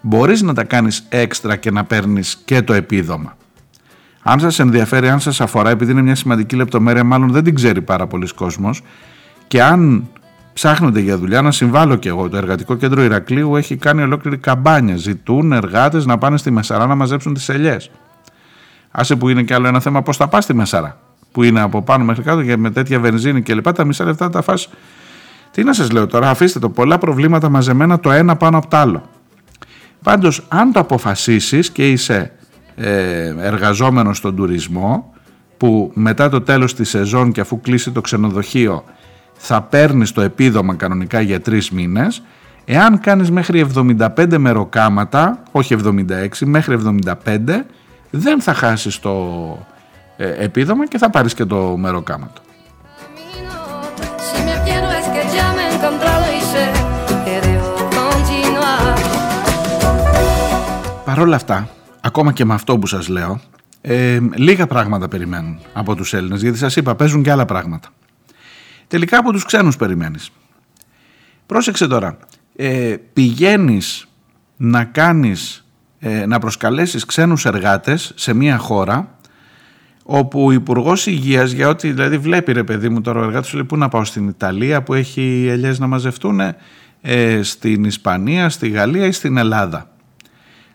μπορείς 0.00 0.42
να 0.42 0.54
τα 0.54 0.64
κάνεις 0.64 1.06
έξτρα 1.08 1.56
και 1.56 1.70
να 1.70 1.84
παίρνεις 1.84 2.42
και 2.44 2.62
το 2.62 2.72
επίδομα. 2.72 3.36
Αν 4.22 4.40
σας 4.40 4.58
ενδιαφέρει, 4.58 5.08
αν 5.08 5.20
σας 5.20 5.40
αφορά, 5.40 5.70
επειδή 5.70 5.92
είναι 5.92 6.02
μια 6.02 6.14
σημαντική 6.14 6.56
λεπτομέρεια, 6.56 7.04
μάλλον 7.04 7.30
δεν 7.30 7.44
την 7.44 7.54
ξέρει 7.54 7.82
πάρα 7.82 8.06
πολλοί 8.06 8.34
κόσμος, 8.34 8.82
και 9.46 9.62
αν 9.62 10.08
ψάχνονται 10.58 11.00
για 11.00 11.18
δουλειά, 11.18 11.42
να 11.42 11.50
συμβάλλω 11.50 11.96
και 11.96 12.08
εγώ. 12.08 12.28
Το 12.28 12.36
Εργατικό 12.36 12.74
Κέντρο 12.74 13.02
Ηρακλείου 13.02 13.56
έχει 13.56 13.76
κάνει 13.76 14.02
ολόκληρη 14.02 14.38
καμπάνια. 14.38 14.96
Ζητούν 14.96 15.52
εργάτες 15.52 16.06
να 16.06 16.18
πάνε 16.18 16.36
στη 16.36 16.50
Μεσαρά 16.50 16.86
να 16.86 16.94
μαζέψουν 16.94 17.34
τις 17.34 17.48
ελιές. 17.48 17.90
Άσε 18.90 19.16
που 19.16 19.28
είναι 19.28 19.42
και 19.42 19.54
άλλο 19.54 19.66
ένα 19.66 19.80
θέμα 19.80 20.02
πώς 20.02 20.16
θα 20.16 20.28
πας 20.28 20.44
στη 20.44 20.54
Μεσαρά. 20.54 20.98
Που 21.32 21.42
είναι 21.42 21.60
από 21.60 21.82
πάνω 21.82 22.04
μέχρι 22.04 22.22
κάτω 22.22 22.42
και 22.42 22.56
με 22.56 22.70
τέτοια 22.70 23.00
βενζίνη 23.00 23.42
κλπ. 23.42 23.72
Τα 23.72 23.84
μισά 23.84 24.04
λεφτά 24.04 24.30
τα 24.30 24.42
φας. 24.42 24.68
Τι 25.50 25.64
να 25.64 25.72
σας 25.72 25.90
λέω 25.90 26.06
τώρα, 26.06 26.30
αφήστε 26.30 26.58
το. 26.58 26.68
Πολλά 26.68 26.98
προβλήματα 26.98 27.48
μαζεμένα 27.48 28.00
το 28.00 28.10
ένα 28.10 28.36
πάνω 28.36 28.58
από 28.58 28.68
το 28.68 28.76
άλλο. 28.76 29.02
Πάντως, 30.02 30.44
αν 30.48 30.72
το 30.72 30.80
αποφασίσεις 30.80 31.70
και 31.70 31.90
είσαι 31.90 32.32
ε, 32.76 33.34
εργαζόμενος 33.38 34.16
στον 34.16 34.36
τουρισμό, 34.36 35.12
που 35.56 35.90
μετά 35.94 36.28
το 36.28 36.40
τέλος 36.40 36.74
της 36.74 36.88
σεζόν 36.88 37.32
και 37.32 37.40
αφού 37.40 37.60
κλείσει 37.60 37.90
το 37.90 38.00
ξενοδοχείο 38.00 38.84
θα 39.38 39.62
παίρνεις 39.62 40.12
το 40.12 40.20
επίδομα 40.20 40.74
κανονικά 40.74 41.20
για 41.20 41.40
τρεις 41.40 41.70
μήνες 41.70 42.22
εάν 42.64 43.00
κάνεις 43.00 43.30
μέχρι 43.30 43.66
75 43.74 44.36
μεροκάματα 44.38 45.42
όχι 45.52 45.76
76 45.84 46.26
μέχρι 46.44 46.78
75 47.04 47.14
δεν 48.10 48.40
θα 48.40 48.54
χάσεις 48.54 48.98
το 48.98 49.16
ε, 50.16 50.44
επίδομα 50.44 50.86
και 50.86 50.98
θα 50.98 51.10
πάρεις 51.10 51.34
και 51.34 51.44
το 51.44 51.76
μεροκάματο 51.76 52.40
Παρ' 61.04 61.20
όλα 61.20 61.36
αυτά, 61.36 61.68
ακόμα 62.00 62.32
και 62.32 62.44
με 62.44 62.54
αυτό 62.54 62.78
που 62.78 62.86
σας 62.86 63.08
λέω, 63.08 63.40
ε, 63.80 64.18
λίγα 64.34 64.66
πράγματα 64.66 65.08
περιμένουν 65.08 65.58
από 65.72 65.94
τους 65.94 66.14
Έλληνες, 66.14 66.42
γιατί 66.42 66.58
σας 66.58 66.76
είπα 66.76 66.94
παίζουν 66.94 67.22
και 67.22 67.30
άλλα 67.30 67.44
πράγματα. 67.44 67.88
Τελικά 68.88 69.18
από 69.18 69.32
τους 69.32 69.44
ξένους 69.44 69.76
περιμένεις. 69.76 70.30
Πρόσεξε 71.46 71.86
τώρα, 71.86 72.18
ε, 72.56 72.96
πηγαίνεις 73.12 74.08
να 74.56 74.84
κάνεις, 74.84 75.66
ε, 75.98 76.26
να 76.26 76.38
προσκαλέσεις 76.38 77.04
ξένους 77.04 77.44
εργάτες 77.44 78.12
σε 78.14 78.34
μια 78.34 78.58
χώρα 78.58 79.18
όπου 80.02 80.44
ο 80.44 80.52
Υπουργός 80.52 81.06
Υγείας, 81.06 81.50
για 81.50 81.68
ό,τι 81.68 81.92
δηλαδή 81.92 82.18
βλέπει 82.18 82.52
ρε 82.52 82.64
παιδί 82.64 82.88
μου 82.88 83.00
τώρα 83.00 83.20
ο 83.20 83.24
εργάτης, 83.24 83.52
λέει 83.52 83.64
πού 83.64 83.76
να 83.76 83.88
πάω 83.88 84.04
στην 84.04 84.28
Ιταλία 84.28 84.82
που 84.82 84.94
έχει 84.94 85.46
ελιές 85.50 85.78
να 85.78 85.86
μαζευτούν, 85.86 86.40
ε, 87.00 87.42
στην 87.42 87.84
Ισπανία, 87.84 88.48
στη 88.48 88.68
Γαλλία 88.68 89.06
ή 89.06 89.12
στην 89.12 89.36
Ελλάδα. 89.36 89.90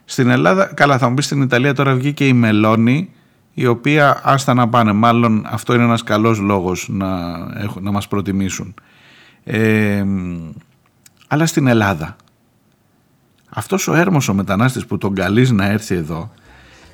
Στην 0.04 0.30
Ελλάδα, 0.30 0.72
καλά 0.74 0.98
θα 0.98 1.08
μου 1.08 1.14
πεις 1.14 1.24
στην 1.24 1.42
Ιταλία 1.42 1.74
τώρα 1.74 1.94
βγήκε 1.94 2.26
η 2.26 2.32
Μελώνη 2.32 3.10
η 3.54 3.66
οποία 3.66 4.20
άστα 4.24 4.54
να 4.54 4.68
πάνε 4.68 4.92
μάλλον 4.92 5.46
αυτό 5.46 5.74
είναι 5.74 5.84
ένας 5.84 6.02
καλός 6.02 6.38
λόγος 6.38 6.86
να, 6.90 7.38
να 7.80 7.90
μας 7.90 8.08
προτιμήσουν. 8.08 8.74
Ε, 9.44 10.04
αλλά 11.28 11.46
στην 11.46 11.66
Ελλάδα 11.66 12.16
αυτός 13.48 13.88
ο 13.88 13.94
έρμος 13.94 14.28
ο 14.28 14.34
μετανάστης 14.34 14.86
που 14.86 14.98
τον 14.98 15.14
καλείς 15.14 15.50
να 15.50 15.66
έρθει 15.66 15.94
εδώ 15.94 16.30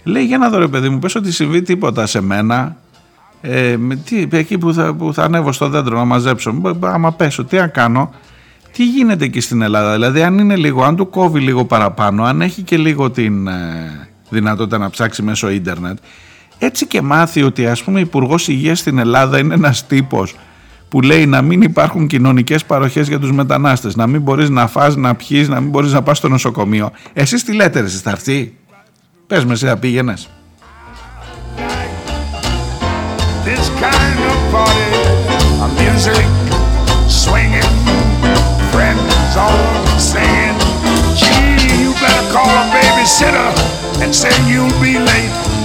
λέει 0.05 0.25
για 0.25 0.39
να 0.39 0.49
δω 0.49 0.59
ρε 0.59 0.69
παιδί 0.69 0.89
μου 0.89 0.99
πες 0.99 1.15
ότι 1.15 1.33
συμβεί 1.33 1.63
τίποτα 1.63 2.07
σε 2.07 2.21
μένα. 2.21 2.77
Ε, 3.41 3.77
τι, 4.05 4.29
εκεί 4.31 4.59
που 4.59 4.75
θα, 4.75 4.95
που 4.95 5.15
θα 5.15 5.25
ανέβω 5.25 5.53
στο 5.53 5.69
δέντρο 5.69 5.99
να 5.99 6.05
μαζέψω. 6.05 6.77
Άμα 6.81 7.13
πέσω 7.13 7.45
τι 7.45 7.57
να 7.57 7.67
κάνω. 7.67 8.11
Τι 8.73 8.85
γίνεται 8.85 9.25
εκεί 9.25 9.41
στην 9.41 9.63
Ελλάδα, 9.63 9.93
δηλαδή 9.93 10.23
αν 10.23 10.39
είναι 10.39 10.57
λίγο, 10.57 10.85
αν 10.85 10.97
του 10.97 11.11
κόβει 11.11 11.41
λίγο 11.41 11.65
παραπάνω, 11.65 12.25
αν 12.25 12.41
έχει 12.41 12.63
και 12.63 12.77
λίγο 12.77 13.11
την 13.11 13.47
ε, 13.47 14.09
δυνατότητα 14.29 14.79
να 14.79 14.91
ψάξει 14.91 15.23
μέσω 15.23 15.51
ίντερνετ, 15.51 15.99
έτσι 16.63 16.87
και 16.87 17.03
μάθει 17.03 17.43
ότι 17.43 17.67
ας 17.67 17.83
πούμε 17.83 18.01
υπουργός 18.01 18.49
Υγείας 18.49 18.79
στην 18.79 18.99
Ελλάδα 18.99 19.39
είναι 19.39 19.55
ένας 19.55 19.87
τύπος 19.87 20.35
που 20.89 21.01
λέει 21.01 21.27
να 21.27 21.43
μην 21.43 21.63
υπάρχουν 21.63 22.07
κοινωνικές 22.07 22.65
παροχές 22.65 23.09
για 23.09 23.19
τους 23.19 23.33
μετανάστες, 23.33 23.97
να 23.97 24.07
μην 24.07 24.21
μπορείς 24.21 24.49
να 24.49 24.67
φας, 24.67 24.97
να 24.97 25.15
πιείς, 25.15 25.49
να 25.49 25.61
μην 25.61 25.71
μπορείς 25.71 25.93
να 25.93 26.03
πας 26.03 26.19
στο 26.19 26.29
νοσοκομείο. 26.29 26.91
Εσείς 27.13 27.45
τι 27.45 27.53
λέτε, 27.53 27.79
εσείς 27.79 28.01
θα 28.01 28.11
έρθει; 28.11 28.55
Πες 29.27 29.45
με 29.45 29.53
εσύ 29.53 29.67
θα 29.67 29.77
πήγαινες. 29.77 30.29
This 33.45 33.67
kind 33.85 34.21
of 34.33 34.39
party, 34.53 34.91
music 35.81 36.27
saying, 40.01 40.57
gee, 41.21 41.83
you 41.83 41.93
better 42.03 42.27
call 42.35 42.49
a 42.49 42.67
babysitter 42.75 43.49
and 44.03 44.15
say 44.15 44.33
you'll 44.51 44.81
be 44.81 44.99
late. 44.99 45.60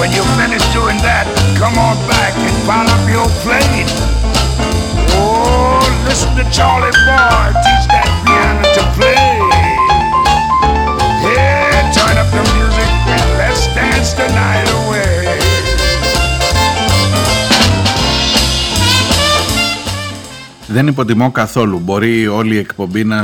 When 0.00 0.10
you 0.12 0.24
finish 0.40 0.64
doing 0.78 0.98
that, 1.08 1.24
come 1.56 1.76
on 1.88 1.96
back 2.12 2.34
and 2.36 2.56
pile 2.68 2.88
up 2.96 3.04
your 3.16 3.28
plate. 3.44 3.88
Oh, 5.16 5.80
listen 6.04 6.30
to 6.36 6.44
Charlie 6.56 6.92
Boy 7.08 7.46
teach 7.64 7.84
that 7.94 8.08
piano 8.24 8.64
to 8.76 8.82
play. 8.96 9.26
Yeah, 11.24 11.88
turn 11.96 12.14
up 12.22 12.28
the 12.36 12.44
music 12.56 12.90
and 13.16 13.28
let's 13.40 13.64
dance 13.72 14.12
the 14.20 14.28
night 14.42 14.68
away. 14.78 15.06
Δεν 20.66 20.86
υποτιμώ 20.86 21.30
καθόλου. 21.30 21.78
Μπορεί 21.78 22.26
όλη 22.26 22.54
η 22.54 22.58
εκπομπή 22.58 23.04
να 23.04 23.22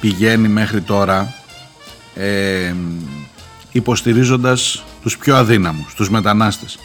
πηγαίνει 0.00 0.48
μέχρι 0.48 0.80
τώρα 0.80 1.34
ε, 2.14 2.74
υποστηρίζοντας 3.72 4.82
τους 5.08 5.18
πιο 5.18 5.36
αδύναμους, 5.36 5.94
τους 5.94 6.10
μετανάστες. 6.10 6.78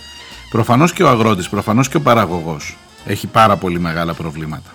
Προφανώς 0.49 0.93
και 0.93 1.03
ο 1.03 1.09
αγρότης, 1.09 1.49
προφανώς 1.49 1.89
και 1.89 1.97
ο 1.97 2.01
παραγωγός 2.01 2.77
έχει 3.05 3.27
πάρα 3.27 3.55
πολύ 3.55 3.79
μεγάλα 3.79 4.13
προβλήματα. 4.13 4.69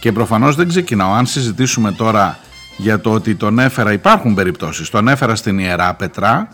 Και 0.00 0.12
προφανώς 0.12 0.56
δεν 0.56 0.68
ξεκινάω. 0.68 1.12
Αν 1.12 1.26
συζητήσουμε 1.26 1.92
τώρα 1.92 2.38
για 2.76 3.00
το 3.00 3.12
ότι 3.12 3.34
τον 3.34 3.58
έφερα, 3.58 3.92
υπάρχουν 3.92 4.34
περιπτώσεις, 4.34 4.90
τον 4.90 5.08
έφερα 5.08 5.34
στην 5.34 5.58
Ιερά 5.58 5.94
Πετρά 5.94 6.48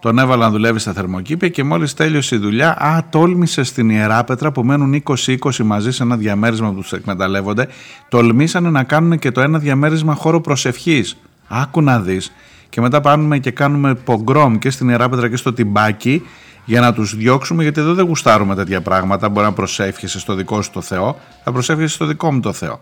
τον 0.00 0.18
έβαλα 0.18 0.44
να 0.44 0.50
δουλεύει 0.50 0.78
στα 0.78 0.92
θερμοκήπια 0.92 1.48
και 1.48 1.64
μόλις 1.64 1.94
τέλειωσε 1.94 2.34
η 2.34 2.38
δουλειά, 2.38 2.82
α, 2.82 3.04
τόλμησε 3.10 3.62
στην 3.62 3.90
Ιεράπετρα 3.90 4.52
που 4.52 4.62
μένουν 4.64 4.94
20-20 4.94 5.36
μαζί 5.64 5.90
σε 5.90 6.02
ένα 6.02 6.16
διαμέρισμα 6.16 6.72
που 6.72 6.80
τους 6.80 6.92
εκμεταλλεύονται. 6.92 7.68
Τολμήσανε 8.08 8.70
να 8.70 8.82
κάνουν 8.82 9.18
και 9.18 9.30
το 9.30 9.40
ένα 9.40 9.58
διαμέρισμα 9.58 10.14
χώρο 10.14 10.40
προσευχής. 10.40 11.16
Άκου 11.48 11.82
να 11.82 12.00
δεις. 12.00 12.32
Και 12.72 12.80
μετά 12.80 13.00
πάμε 13.00 13.38
και 13.38 13.50
κάνουμε 13.50 13.94
πογκρόμ 13.94 14.58
και 14.58 14.70
στην 14.70 14.88
Ιεράπετρα 14.88 15.28
και 15.28 15.36
στο 15.36 15.52
τυμπάκι 15.52 16.22
για 16.64 16.80
να 16.80 16.92
τους 16.92 17.16
διώξουμε, 17.16 17.62
γιατί 17.62 17.80
εδώ 17.80 17.94
δεν 17.94 18.06
γουστάρουμε 18.06 18.54
τέτοια 18.54 18.80
πράγματα. 18.80 19.28
Μπορεί 19.28 19.46
να 19.46 19.52
προσεύχεσαι 19.52 20.18
στο 20.18 20.34
δικό 20.34 20.62
σου 20.62 20.70
το 20.70 20.80
Θεό, 20.80 21.18
θα 21.44 21.52
προσεύχεσαι 21.52 21.94
στο 21.94 22.06
δικό 22.06 22.32
μου 22.32 22.40
το 22.40 22.52
Θεό. 22.52 22.80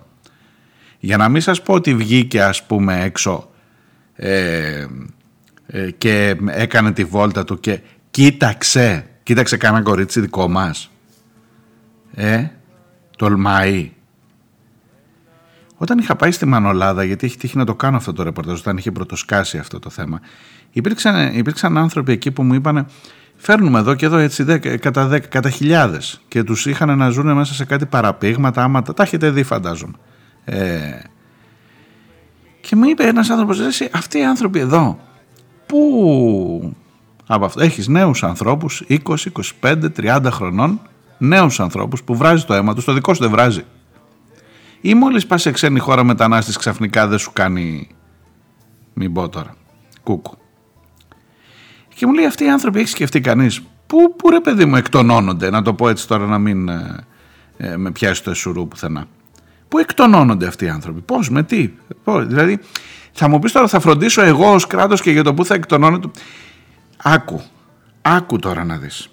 Για 0.98 1.16
να 1.16 1.28
μην 1.28 1.40
σας 1.40 1.62
πω 1.62 1.74
ότι 1.74 1.94
βγήκε, 1.94 2.42
ας 2.42 2.66
πούμε, 2.66 3.02
έξω. 3.02 3.50
Ε, 4.14 4.86
ε, 5.66 5.90
και 5.90 6.36
έκανε 6.46 6.92
τη 6.92 7.04
βόλτα 7.04 7.44
του 7.44 7.60
και 7.60 7.80
κοίταξε, 8.10 9.06
κοίταξε 9.22 9.56
κάνα 9.56 9.82
κορίτσι 9.82 10.20
δικό 10.20 10.48
μας. 10.48 10.90
Ε, 12.14 12.44
τολμάει. 13.16 13.92
Όταν 15.82 15.98
είχα 15.98 16.16
πάει 16.16 16.30
στη 16.30 16.46
Μανολάδα, 16.46 17.04
γιατί 17.04 17.26
έχει 17.26 17.36
τύχει 17.36 17.56
να 17.56 17.64
το 17.64 17.74
κάνω 17.74 17.96
αυτό 17.96 18.12
το 18.12 18.22
ρεπορτάζ, 18.22 18.58
όταν 18.60 18.76
είχε 18.76 18.90
πρωτοσκάσει 18.90 19.58
αυτό 19.58 19.78
το 19.78 19.90
θέμα, 19.90 20.20
υπήρξαν, 20.72 21.34
υπήρξαν 21.36 21.78
άνθρωποι 21.78 22.12
εκεί 22.12 22.30
που 22.30 22.42
μου 22.42 22.54
είπαν 22.54 22.86
φέρνουμε 23.36 23.78
εδώ 23.78 23.94
και 23.94 24.06
εδώ 24.06 24.16
έτσι 24.16 24.42
δέκα, 24.42 24.76
κατά, 24.76 25.06
δέκα, 25.06 25.26
κατά 25.26 25.50
χιλιάδες 25.50 26.20
και 26.28 26.42
τους 26.42 26.66
είχαν 26.66 26.98
να 26.98 27.10
ζουν 27.10 27.32
μέσα 27.32 27.54
σε 27.54 27.64
κάτι 27.64 27.86
παραπήγματα, 27.86 28.62
άμα 28.62 28.82
τα, 28.82 28.94
τα 28.94 29.02
έχετε 29.02 29.30
δει 29.30 29.42
φαντάζομαι. 29.42 29.94
Ε, 30.44 30.90
και 32.60 32.76
μου 32.76 32.84
είπε 32.84 33.02
ένας 33.02 33.30
άνθρωπος, 33.30 33.60
αυτοί 33.92 34.18
οι 34.18 34.24
άνθρωποι 34.24 34.58
εδώ 34.58 34.98
Πού 35.66 36.76
από 37.26 37.44
αυτό 37.44 37.62
έχεις 37.62 37.88
νέους 37.88 38.22
ανθρώπους 38.22 38.84
20, 38.88 38.98
25, 39.60 39.76
30 39.96 40.28
χρονών 40.30 40.80
νέους 41.18 41.60
ανθρώπους 41.60 42.02
που 42.02 42.16
βράζει 42.16 42.44
το 42.44 42.54
αίμα 42.54 42.74
τους, 42.74 42.84
το 42.84 42.92
δικό 42.92 43.14
σου 43.14 43.22
δεν 43.22 43.30
βράζει. 43.30 43.64
Ή 44.80 44.94
μόλις 44.94 45.26
πας 45.26 45.42
σε 45.42 45.50
ξένη 45.50 45.78
χώρα 45.78 46.04
μετανάστης 46.04 46.56
ξαφνικά 46.56 47.06
δεν 47.06 47.18
σου 47.18 47.32
κάνει 47.32 47.88
μην 48.92 49.12
πω 49.12 49.28
τώρα, 49.28 49.54
κούκου. 50.02 50.38
Και 51.94 52.06
μου 52.06 52.12
λέει 52.12 52.26
αυτοί 52.26 52.44
οι 52.44 52.50
άνθρωποι 52.50 52.78
έχεις 52.78 52.90
σκεφτεί 52.90 53.20
κανείς 53.20 53.60
πού, 53.86 54.16
πού 54.16 54.30
ρε 54.30 54.40
παιδί 54.40 54.64
μου 54.64 54.76
εκτονώνονται 54.76 55.50
να 55.50 55.62
το 55.62 55.74
πω 55.74 55.88
έτσι 55.88 56.08
τώρα 56.08 56.26
να 56.26 56.38
μην 56.38 56.68
ε, 56.68 57.06
ε, 57.56 57.76
με 57.76 57.90
πιάσει 57.90 58.22
το 58.22 58.30
εσουρού 58.30 58.68
πουθενά. 58.68 59.06
Πού 59.68 59.78
εκτονώνονται 59.78 60.46
αυτοί 60.46 60.64
οι 60.64 60.68
άνθρωποι, 60.68 61.00
πώς, 61.00 61.30
με 61.30 61.42
τι, 61.42 61.70
πώς, 62.04 62.26
δηλαδή 62.26 62.60
θα 63.12 63.28
μου 63.28 63.38
πεις 63.38 63.52
τώρα 63.52 63.68
θα 63.68 63.80
φροντίσω 63.80 64.22
εγώ 64.22 64.52
ως 64.52 64.66
κράτος 64.66 65.00
και 65.00 65.10
για 65.10 65.22
το 65.22 65.34
που 65.34 65.44
θα 65.44 65.54
εκτονώνω. 65.54 66.10
Άκου, 66.96 67.42
άκου 68.02 68.38
τώρα 68.38 68.64
να 68.64 68.76
δεις. 68.76 69.10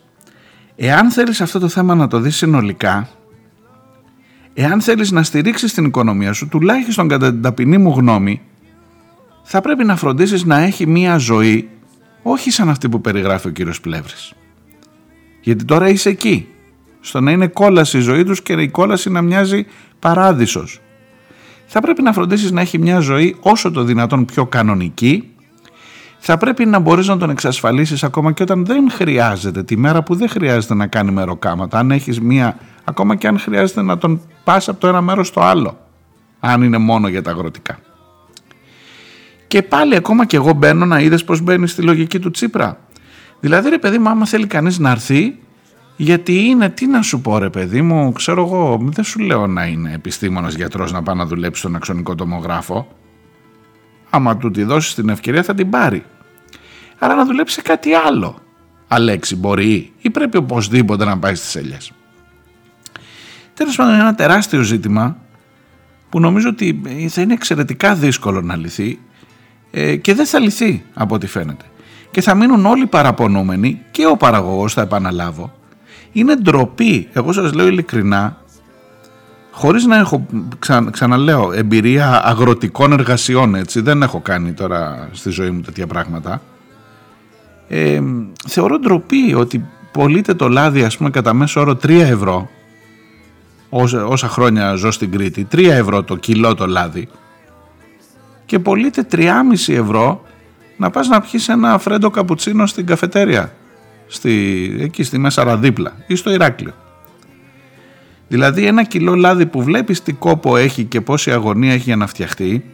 Εάν 0.75 1.11
θέλεις 1.11 1.41
αυτό 1.41 1.59
το 1.59 1.67
θέμα 1.67 1.95
να 1.95 2.07
το 2.07 2.19
δεις 2.19 2.35
συνολικά, 2.35 3.09
εάν 4.59 4.81
θέλεις 4.81 5.11
να 5.11 5.23
στηρίξεις 5.23 5.73
την 5.73 5.85
οικονομία 5.85 6.33
σου, 6.33 6.47
τουλάχιστον 6.47 7.07
κατά 7.07 7.31
την 7.31 7.41
ταπεινή 7.41 7.77
μου 7.77 7.93
γνώμη, 7.97 8.41
θα 9.43 9.61
πρέπει 9.61 9.83
να 9.83 9.95
φροντίσεις 9.95 10.43
να 10.43 10.57
έχει 10.57 10.87
μία 10.87 11.17
ζωή, 11.17 11.69
όχι 12.23 12.51
σαν 12.51 12.69
αυτή 12.69 12.89
που 12.89 13.01
περιγράφει 13.01 13.47
ο 13.47 13.49
κύριος 13.49 13.81
Πλεύρης. 13.81 14.33
Γιατί 15.41 15.65
τώρα 15.65 15.89
είσαι 15.89 16.09
εκεί, 16.09 16.47
στο 16.99 17.21
να 17.21 17.31
είναι 17.31 17.47
κόλαση 17.47 17.97
η 17.97 18.01
ζωή 18.01 18.23
τους 18.23 18.41
και 18.41 18.53
η 18.53 18.69
κόλαση 18.69 19.09
να 19.09 19.21
μοιάζει 19.21 19.65
παράδεισος. 19.99 20.81
Θα 21.65 21.79
πρέπει 21.79 22.01
να 22.01 22.13
φροντίσεις 22.13 22.51
να 22.51 22.61
έχει 22.61 22.77
μια 22.77 22.99
ζωή 22.99 23.35
όσο 23.39 23.71
το 23.71 23.83
δυνατόν 23.83 24.25
πιο 24.25 24.45
κανονική. 24.45 25.29
Θα 26.17 26.37
πρέπει 26.37 26.65
να 26.65 26.79
μπορείς 26.79 27.07
να 27.07 27.17
τον 27.17 27.29
εξασφαλίσεις 27.29 28.03
ακόμα 28.03 28.31
και 28.31 28.43
όταν 28.43 28.65
δεν 28.65 28.91
χρειάζεται 28.91 29.63
τη 29.63 29.77
μέρα 29.77 30.03
που 30.03 30.15
δεν 30.15 30.29
χρειάζεται 30.29 30.73
να 30.73 30.87
κάνει 30.87 31.11
μεροκάματα. 31.11 31.79
Αν 31.79 31.91
έχεις 31.91 32.19
μια 32.21 32.57
ακόμα 32.89 33.15
και 33.15 33.27
αν 33.27 33.39
χρειάζεται 33.39 33.81
να 33.81 33.97
τον 33.97 34.21
πας 34.43 34.69
από 34.69 34.79
το 34.79 34.87
ένα 34.87 35.01
μέρος 35.01 35.27
στο 35.27 35.41
άλλο 35.41 35.79
αν 36.39 36.61
είναι 36.61 36.77
μόνο 36.77 37.07
για 37.07 37.21
τα 37.21 37.31
αγροτικά 37.31 37.79
και 39.47 39.61
πάλι 39.61 39.95
ακόμα 39.95 40.25
και 40.25 40.35
εγώ 40.35 40.53
μπαίνω 40.53 40.85
να 40.85 40.99
είδες 40.99 41.23
πως 41.23 41.41
μπαίνει 41.41 41.67
στη 41.67 41.81
λογική 41.81 42.19
του 42.19 42.31
Τσίπρα 42.31 42.77
Δηλαδή 43.39 43.69
ρε 43.69 43.77
παιδί 43.77 43.97
μου 43.97 44.09
άμα 44.09 44.25
θέλει 44.25 44.47
κανείς 44.47 44.79
να 44.79 44.91
έρθει 44.91 45.37
γιατί 45.99 46.39
είναι, 46.39 46.69
τι 46.69 46.87
να 46.87 47.01
σου 47.01 47.21
πω 47.21 47.37
ρε 47.37 47.49
παιδί 47.49 47.81
μου, 47.81 48.11
ξέρω 48.11 48.45
εγώ, 48.45 48.79
δεν 48.81 49.03
σου 49.03 49.19
λέω 49.19 49.47
να 49.47 49.65
είναι 49.65 49.93
επιστήμονας 49.93 50.55
γιατρός 50.55 50.91
να 50.91 51.03
πάει 51.03 51.15
να 51.15 51.25
δουλέψει 51.25 51.59
στον 51.59 51.75
αξονικό 51.75 52.15
τομογράφο. 52.15 52.87
Άμα 54.09 54.37
του 54.37 54.51
τη 54.51 54.63
δώσεις 54.63 54.93
την 54.93 55.09
ευκαιρία 55.09 55.43
θα 55.43 55.53
την 55.53 55.69
πάρει. 55.69 56.03
Άρα 56.97 57.15
να 57.15 57.25
δουλέψει 57.25 57.53
σε 57.53 57.61
κάτι 57.61 57.93
άλλο. 57.93 58.35
Αλέξη 58.87 59.35
μπορεί 59.35 59.93
ή 60.01 60.09
πρέπει 60.09 60.37
οπωσδήποτε 60.37 61.05
να 61.05 61.17
πάει 61.17 61.35
στις 61.35 61.55
ελιές. 61.55 61.91
Τέλος 63.57 63.75
πάντων 63.75 63.93
είναι 63.93 64.01
ένα 64.01 64.15
τεράστιο 64.15 64.61
ζήτημα 64.61 65.17
που 66.09 66.19
νομίζω 66.19 66.49
ότι 66.49 66.81
θα 67.09 67.21
είναι 67.21 67.33
εξαιρετικά 67.33 67.95
δύσκολο 67.95 68.41
να 68.41 68.55
λυθεί 68.55 68.99
ε, 69.71 69.95
και 69.95 70.13
δεν 70.13 70.25
θα 70.25 70.39
λυθεί 70.39 70.83
από 70.93 71.15
ό,τι 71.15 71.27
φαίνεται. 71.27 71.65
Και 72.11 72.21
θα 72.21 72.35
μείνουν 72.35 72.65
όλοι 72.65 72.85
παραπονούμενοι 72.85 73.81
και 73.91 74.05
ο 74.05 74.17
παραγωγός 74.17 74.73
θα 74.73 74.81
επαναλάβω. 74.81 75.53
Είναι 76.11 76.35
ντροπή, 76.35 77.07
εγώ 77.13 77.31
σας 77.31 77.53
λέω 77.53 77.67
ειλικρινά, 77.67 78.37
χωρίς 79.51 79.85
να 79.85 79.97
έχω, 79.97 80.25
ξαναλέω, 80.91 81.51
εμπειρία 81.53 82.21
αγροτικών 82.25 82.91
εργασιών 82.91 83.55
έτσι, 83.55 83.81
δεν 83.81 84.01
έχω 84.01 84.19
κάνει 84.19 84.51
τώρα 84.51 85.09
στη 85.11 85.29
ζωή 85.29 85.49
μου 85.49 85.61
τέτοια 85.61 85.87
πράγματα. 85.87 86.41
Ε, 87.67 88.01
θεωρώ 88.47 88.79
ντροπή 88.79 89.33
ότι 89.33 89.65
πωλείται 89.91 90.33
το 90.33 90.49
λάδι 90.49 90.83
ας 90.83 90.97
πούμε 90.97 91.09
κατά 91.09 91.33
μέσο 91.33 91.59
όρο 91.61 91.71
3 91.71 91.89
ευρώ 91.89 92.49
όσα, 93.69 94.05
όσα 94.05 94.27
χρόνια 94.27 94.73
ζω 94.73 94.91
στην 94.91 95.11
Κρήτη 95.11 95.47
3 95.51 95.65
ευρώ 95.65 96.03
το 96.03 96.15
κιλό 96.15 96.55
το 96.55 96.67
λάδι. 96.67 97.07
Και 98.45 98.59
πωλείται 98.59 99.07
3,5 99.11 99.27
ευρώ 99.67 100.25
να 100.77 100.89
πας 100.89 101.07
να 101.07 101.21
πιεις 101.21 101.49
ένα 101.49 101.77
φρέντο 101.77 102.09
καπουτσίνο 102.09 102.65
στην 102.65 102.85
καφετέρια 102.85 103.53
στη, 104.07 104.75
εκεί 104.79 105.03
στη 105.03 105.17
Μέσα 105.17 105.57
δίπλα 105.57 105.93
ή 106.07 106.15
στο 106.15 106.31
Ηράκλειο. 106.31 106.73
Δηλαδή 108.27 108.65
ένα 108.65 108.83
κιλό 108.83 109.15
λάδι 109.15 109.45
που 109.45 109.63
βλέπεις 109.63 110.03
τι 110.03 110.13
κόπο 110.13 110.57
έχει 110.57 110.83
και 110.83 111.01
πόση 111.01 111.31
αγωνία 111.31 111.73
έχει 111.73 111.83
για 111.83 111.95
να 111.95 112.07
φτιαχτεί 112.07 112.65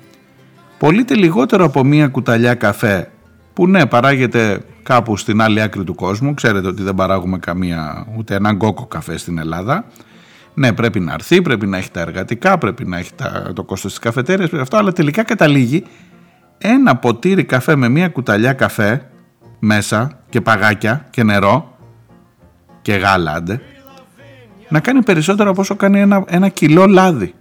πωλείται 0.78 1.16
λιγότερο 1.16 1.66
από 1.66 1.84
μία 1.84 2.08
κουταλιά 2.08 2.54
καφέ 2.54 3.12
που 3.54 3.68
ναι 3.68 3.86
παράγεται 3.86 4.62
κάπου 4.84 5.18
στην 5.18 5.42
άλλη 5.42 5.62
άκρη 5.62 5.84
του 5.84 5.96
κόσμου. 5.96 6.34
Ξέρετε 6.34 6.68
ότι 6.68 6.84
δεν 6.84 6.96
παράγουμε 6.96 7.38
καμία 7.38 8.08
ούτε 8.18 8.36
έναν 8.36 8.58
κόκο 8.58 8.86
καφέ 8.86 9.18
στην 9.18 9.38
Ελλάδα 9.38 9.86
ναι, 10.54 10.74
πρέπει 10.74 11.00
να 11.00 11.14
έρθει, 11.14 11.42
πρέπει 11.42 11.68
να 11.68 11.78
έχει 11.78 11.92
τα 11.92 12.00
εργατικά, 12.00 12.58
πρέπει 12.58 12.86
να 12.86 12.98
έχει 12.98 13.12
το 13.54 13.64
κόστος 13.64 13.92
της 13.92 14.00
καφετέριας, 14.00 14.54
αυτό, 14.54 14.78
αλλά 14.78 14.92
τελικά 14.92 15.24
καταλήγει 15.24 15.84
ένα 16.58 16.96
ποτήρι 16.96 17.44
καφέ 17.44 17.76
με 17.76 17.90
μία 17.90 18.10
κουταλιά 18.10 18.54
καφέ 18.54 19.10
μέσα 19.60 20.20
και 20.30 20.42
παγάκια 20.42 21.06
και 21.10 21.24
νερό 21.24 21.78
και 22.82 22.94
γάλα 22.94 23.32
άντε, 23.32 23.62
να 24.70 24.80
κάνει 24.80 25.04
περισσότερο 25.04 25.50
από 25.50 25.62
όσο 25.62 25.76
κάνει 25.76 26.00
ένα, 26.00 26.24
ένα 26.28 26.50
κιλό 26.50 26.86
λάδι. 26.86 27.34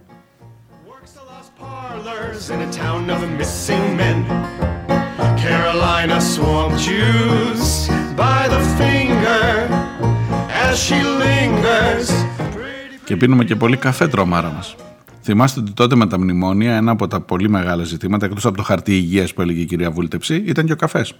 Carolina 5.45 6.19
swamp 6.33 6.73
juice 6.87 7.73
by 8.23 8.41
the 8.53 8.61
finger 8.79 9.45
as 10.65 10.73
she 10.85 10.99
lingers 11.23 12.07
και 13.03 13.15
πίνουμε 13.15 13.43
και 13.43 13.55
πολύ 13.55 13.77
καφέ 13.77 14.07
τρομάρα 14.07 14.51
μας. 14.51 14.75
Θυμάστε 15.21 15.59
ότι 15.59 15.71
τότε 15.71 15.95
με 15.95 16.07
τα 16.07 16.19
μνημόνια 16.19 16.75
ένα 16.75 16.91
από 16.91 17.07
τα 17.07 17.21
πολύ 17.21 17.49
μεγάλα 17.49 17.83
ζητήματα, 17.83 18.25
εκτός 18.25 18.45
από 18.45 18.57
το 18.57 18.63
χαρτί 18.63 18.95
υγείας 18.95 19.33
που 19.33 19.41
έλεγε 19.41 19.61
η 19.61 19.65
κυρία 19.65 19.91
Βούλτεψη, 19.91 20.35
ήταν 20.35 20.65
και 20.65 20.71
ο 20.71 20.75
καφές. 20.75 21.13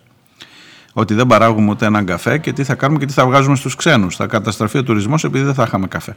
Ότι 0.94 1.14
δεν 1.14 1.28
παράγουμε 1.28 1.70
ούτε 1.70 1.86
έναν 1.86 2.06
καφέ 2.06 2.38
και 2.38 2.54
τι 2.54 2.64
θα 2.64 2.76
κάνουμε 2.76 3.00
και 3.00 3.06
τι 3.06 3.14
θα 3.14 3.26
βγάζουμε 3.26 3.56
στους 3.56 3.76
ξένους. 3.76 4.16
Θα 4.16 4.26
καταστραφεί 4.26 4.78
ο 4.78 4.84
τουρισμός 4.84 5.24
επειδή 5.24 5.44
δεν 5.44 5.54
θα 5.54 5.64
είχαμε 5.64 5.88
καφέ. 5.88 6.16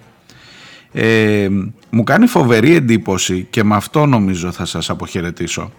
Ε, 0.93 1.49
μου 1.91 2.05
κάνει 2.05 2.27
φοβερή 2.27 2.75
εντύπωση 2.75 3.47
και 3.51 3.65
με 3.65 3.77
αυτό 3.77 4.07
νομίζω 4.07 4.53
θα 4.53 4.65
σας 4.65 4.91
αποχαιρετήσω. 4.91 5.73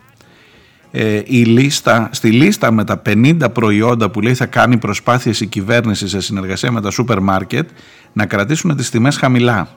Ε, 0.92 1.22
η 1.26 1.44
λίστα, 1.44 2.10
στη 2.12 2.32
λίστα 2.32 2.72
με 2.72 2.84
τα 2.84 3.02
50 3.06 3.38
προϊόντα 3.54 4.10
που 4.10 4.22
λέει 4.22 4.34
θα 4.34 4.46
κάνει 4.46 4.78
προσπάθειες 4.78 5.40
η 5.40 5.46
κυβέρνηση 5.46 6.08
σε 6.08 6.20
συνεργασία 6.20 6.72
με 6.72 6.82
τα 6.82 6.90
σούπερ 6.90 7.20
μάρκετ 7.20 7.70
να 8.14 8.26
κρατήσουν 8.26 8.76
τις 8.76 8.90
τιμές 8.90 9.18
χαμηλά. 9.18 9.68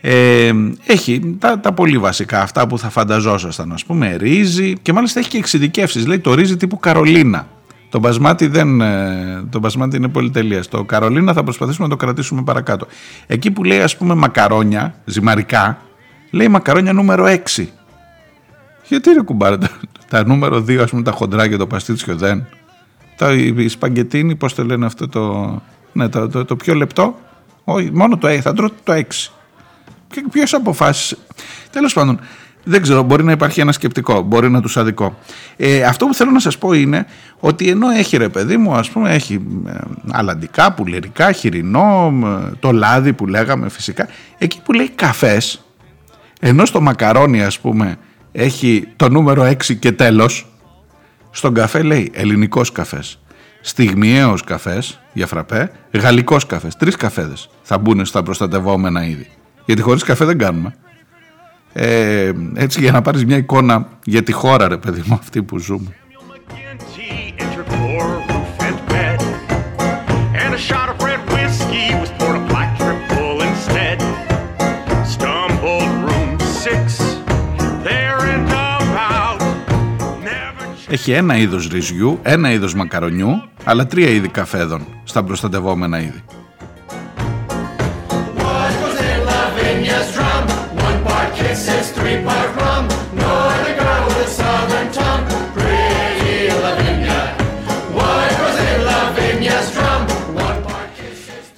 Ε, 0.00 0.52
έχει 0.86 1.36
τα, 1.38 1.60
τα 1.60 1.72
πολύ 1.72 1.98
βασικά 1.98 2.40
αυτά 2.42 2.66
που 2.66 2.78
θα 2.78 2.90
φανταζόσασταν 2.90 3.72
ας 3.72 3.84
πούμε 3.84 4.16
ρύζι 4.16 4.74
και 4.82 4.92
μάλιστα 4.92 5.20
έχει 5.20 5.28
και 5.28 5.38
εξειδικεύσεις 5.38 6.06
λέει 6.06 6.18
το 6.18 6.34
ρύζι 6.34 6.56
τύπου 6.56 6.78
Καρολίνα 6.78 7.48
το 7.94 8.00
μπασμάτι, 8.00 8.46
δεν, 8.46 8.80
ε, 8.80 9.44
το 9.50 9.58
μπασμάτι 9.58 9.96
είναι 9.96 10.08
πολυτελείας. 10.08 10.68
Το 10.68 10.84
Καρολίνα 10.84 11.32
θα 11.32 11.42
προσπαθήσουμε 11.42 11.86
να 11.86 11.96
το 11.96 12.04
κρατήσουμε 12.04 12.42
παρακάτω. 12.42 12.86
Εκεί 13.26 13.50
που 13.50 13.64
λέει 13.64 13.80
ας 13.80 13.96
πούμε 13.96 14.14
μακαρόνια, 14.14 14.94
ζυμαρικά, 15.04 15.78
λέει 16.30 16.48
μακαρόνια 16.48 16.92
νούμερο 16.92 17.24
6. 17.24 17.68
Γιατί 18.88 19.12
ρε 19.12 19.20
κουμπάρε 19.20 19.58
τα, 19.58 19.70
τα 20.08 20.26
νούμερο 20.26 20.56
2 20.56 20.76
ας 20.76 20.90
πούμε 20.90 21.02
τα 21.02 21.10
χοντρά 21.10 21.48
και 21.48 21.56
το 21.56 21.66
παστίτσιο 21.66 22.16
δεν. 22.16 22.46
Τα, 23.16 23.32
η 23.32 23.68
σπαγκετίνη 23.68 24.34
πώς 24.34 24.54
το 24.54 24.64
λένε 24.64 24.86
αυτό 24.86 25.08
το, 25.08 25.62
ναι, 25.92 26.08
το, 26.08 26.28
το, 26.28 26.44
το 26.44 26.56
πιο 26.56 26.74
λεπτό. 26.74 27.18
Όχι, 27.64 27.90
μόνο 27.92 28.18
το 28.18 28.28
6, 28.28 28.38
θα 28.40 28.52
τρώω 28.52 28.68
το 28.84 28.92
6. 28.92 29.02
Ποιος 30.30 30.54
αποφάσισε. 30.54 31.16
Τέλος 31.70 31.92
πάντων, 31.92 32.20
δεν 32.64 32.82
ξέρω, 32.82 33.02
μπορεί 33.02 33.24
να 33.24 33.32
υπάρχει 33.32 33.60
ένα 33.60 33.72
σκεπτικό, 33.72 34.22
μπορεί 34.22 34.50
να 34.50 34.60
τους 34.60 34.76
αδικό. 34.76 35.18
Ε, 35.56 35.82
αυτό 35.82 36.06
που 36.06 36.14
θέλω 36.14 36.30
να 36.30 36.40
σας 36.40 36.58
πω 36.58 36.72
είναι 36.72 37.06
ότι 37.40 37.68
ενώ 37.68 37.88
έχει 37.88 38.16
ρε 38.16 38.28
παιδί 38.28 38.56
μου, 38.56 38.74
ας 38.74 38.90
πούμε, 38.90 39.14
έχει 39.14 39.40
ε, 39.66 39.72
αλαντικά, 40.10 40.72
πουλερικά, 40.72 41.32
χοιρινό, 41.32 42.12
ε, 42.24 42.54
το 42.60 42.72
λάδι 42.72 43.12
που 43.12 43.26
λέγαμε 43.26 43.68
φυσικά, 43.68 44.08
εκεί 44.38 44.60
που 44.64 44.72
λέει 44.72 44.90
καφές, 44.94 45.64
ενώ 46.40 46.64
στο 46.64 46.80
μακαρόνι, 46.80 47.42
ας 47.42 47.60
πούμε, 47.60 47.96
έχει 48.36 48.88
το 48.96 49.08
νούμερο 49.08 49.42
6 49.42 49.76
και 49.78 49.92
τέλος, 49.92 50.46
στον 51.30 51.54
καφέ 51.54 51.82
λέει 51.82 52.10
ελληνικός 52.14 52.72
καφές 52.72 53.18
στιγμιαίος 53.66 54.44
καφές 54.44 55.00
για 55.12 55.26
φραπέ, 55.26 55.72
γαλλικός 55.92 56.46
καφές, 56.46 56.76
τρεις 56.76 56.96
καφέδες 56.96 57.50
θα 57.62 57.78
μπουν 57.78 58.04
στα 58.04 58.22
προστατευόμενα 58.22 59.04
είδη. 59.04 59.28
Γιατί 59.64 59.82
χωρίς 59.82 60.02
καφέ 60.02 60.24
δεν 60.24 60.38
κάνουμε. 60.38 60.74
Ε, 61.72 62.32
έτσι 62.54 62.80
για 62.80 62.92
να 62.92 63.02
πάρεις 63.02 63.24
μια 63.24 63.36
εικόνα 63.36 63.88
για 64.04 64.22
τη 64.22 64.32
χώρα 64.32 64.68
ρε 64.68 64.76
παιδί 64.76 65.02
μου 65.06 65.14
αυτή 65.14 65.42
που 65.42 65.58
ζούμε. 65.58 65.96
Έχει 80.94 81.12
ένα 81.12 81.36
είδος 81.36 81.68
ρυζιού, 81.68 82.18
ένα 82.22 82.50
είδος 82.50 82.74
μακαρονιού, 82.74 83.42
αλλά 83.64 83.86
τρία 83.86 84.08
είδη 84.08 84.28
καφέδων 84.28 84.86
στα 85.04 85.24
προστατευόμενα 85.24 86.00
είδη. 86.00 86.22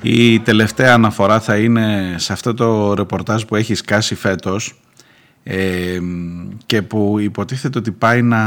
Η 0.03 0.41
τελευταία 0.41 0.95
αναφορά 0.95 1.41
θα 1.41 1.57
είναι 1.57 2.15
σε 2.17 2.33
αυτό 2.33 2.55
το 2.55 2.95
ρεπορτάζ 2.95 3.43
που 3.43 3.57
έχει 3.57 3.75
σκάσει 3.75 4.15
φέτος 4.15 4.75
και 6.67 6.83
που 6.83 7.17
υποτίθεται 7.19 7.79
ότι 7.79 7.91
πάει 7.93 8.23
να, 8.23 8.43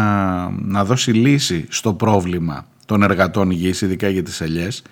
να 0.50 0.86
δώσει 0.86 1.12
λύση 1.12 1.66
στο 1.70 1.94
πρόβλημα 1.94 2.66
των 2.86 3.04
εργατών 3.04 3.52
υγιής, 3.52 3.82
ειδικά 3.82 4.10
για 4.10 4.24
τις 4.24 4.42
ελιές. 4.42 4.84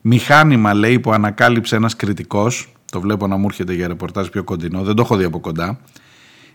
Μηχάνημα 0.00 0.74
λέει 0.74 1.00
που 1.00 1.12
ανακάλυψε 1.12 1.76
ένας 1.76 1.96
κριτικός, 1.96 2.72
το 2.90 3.00
βλέπω 3.00 3.26
να 3.26 3.36
μου 3.36 3.46
έρχεται 3.48 3.74
για 3.74 3.88
ρεπορτάζ 3.88 4.28
πιο 4.28 4.44
κοντινό, 4.44 4.82
δεν 4.82 4.94
το 4.94 5.02
έχω 5.02 5.16
δει 5.16 5.24
από 5.24 5.40
κοντά, 5.40 5.80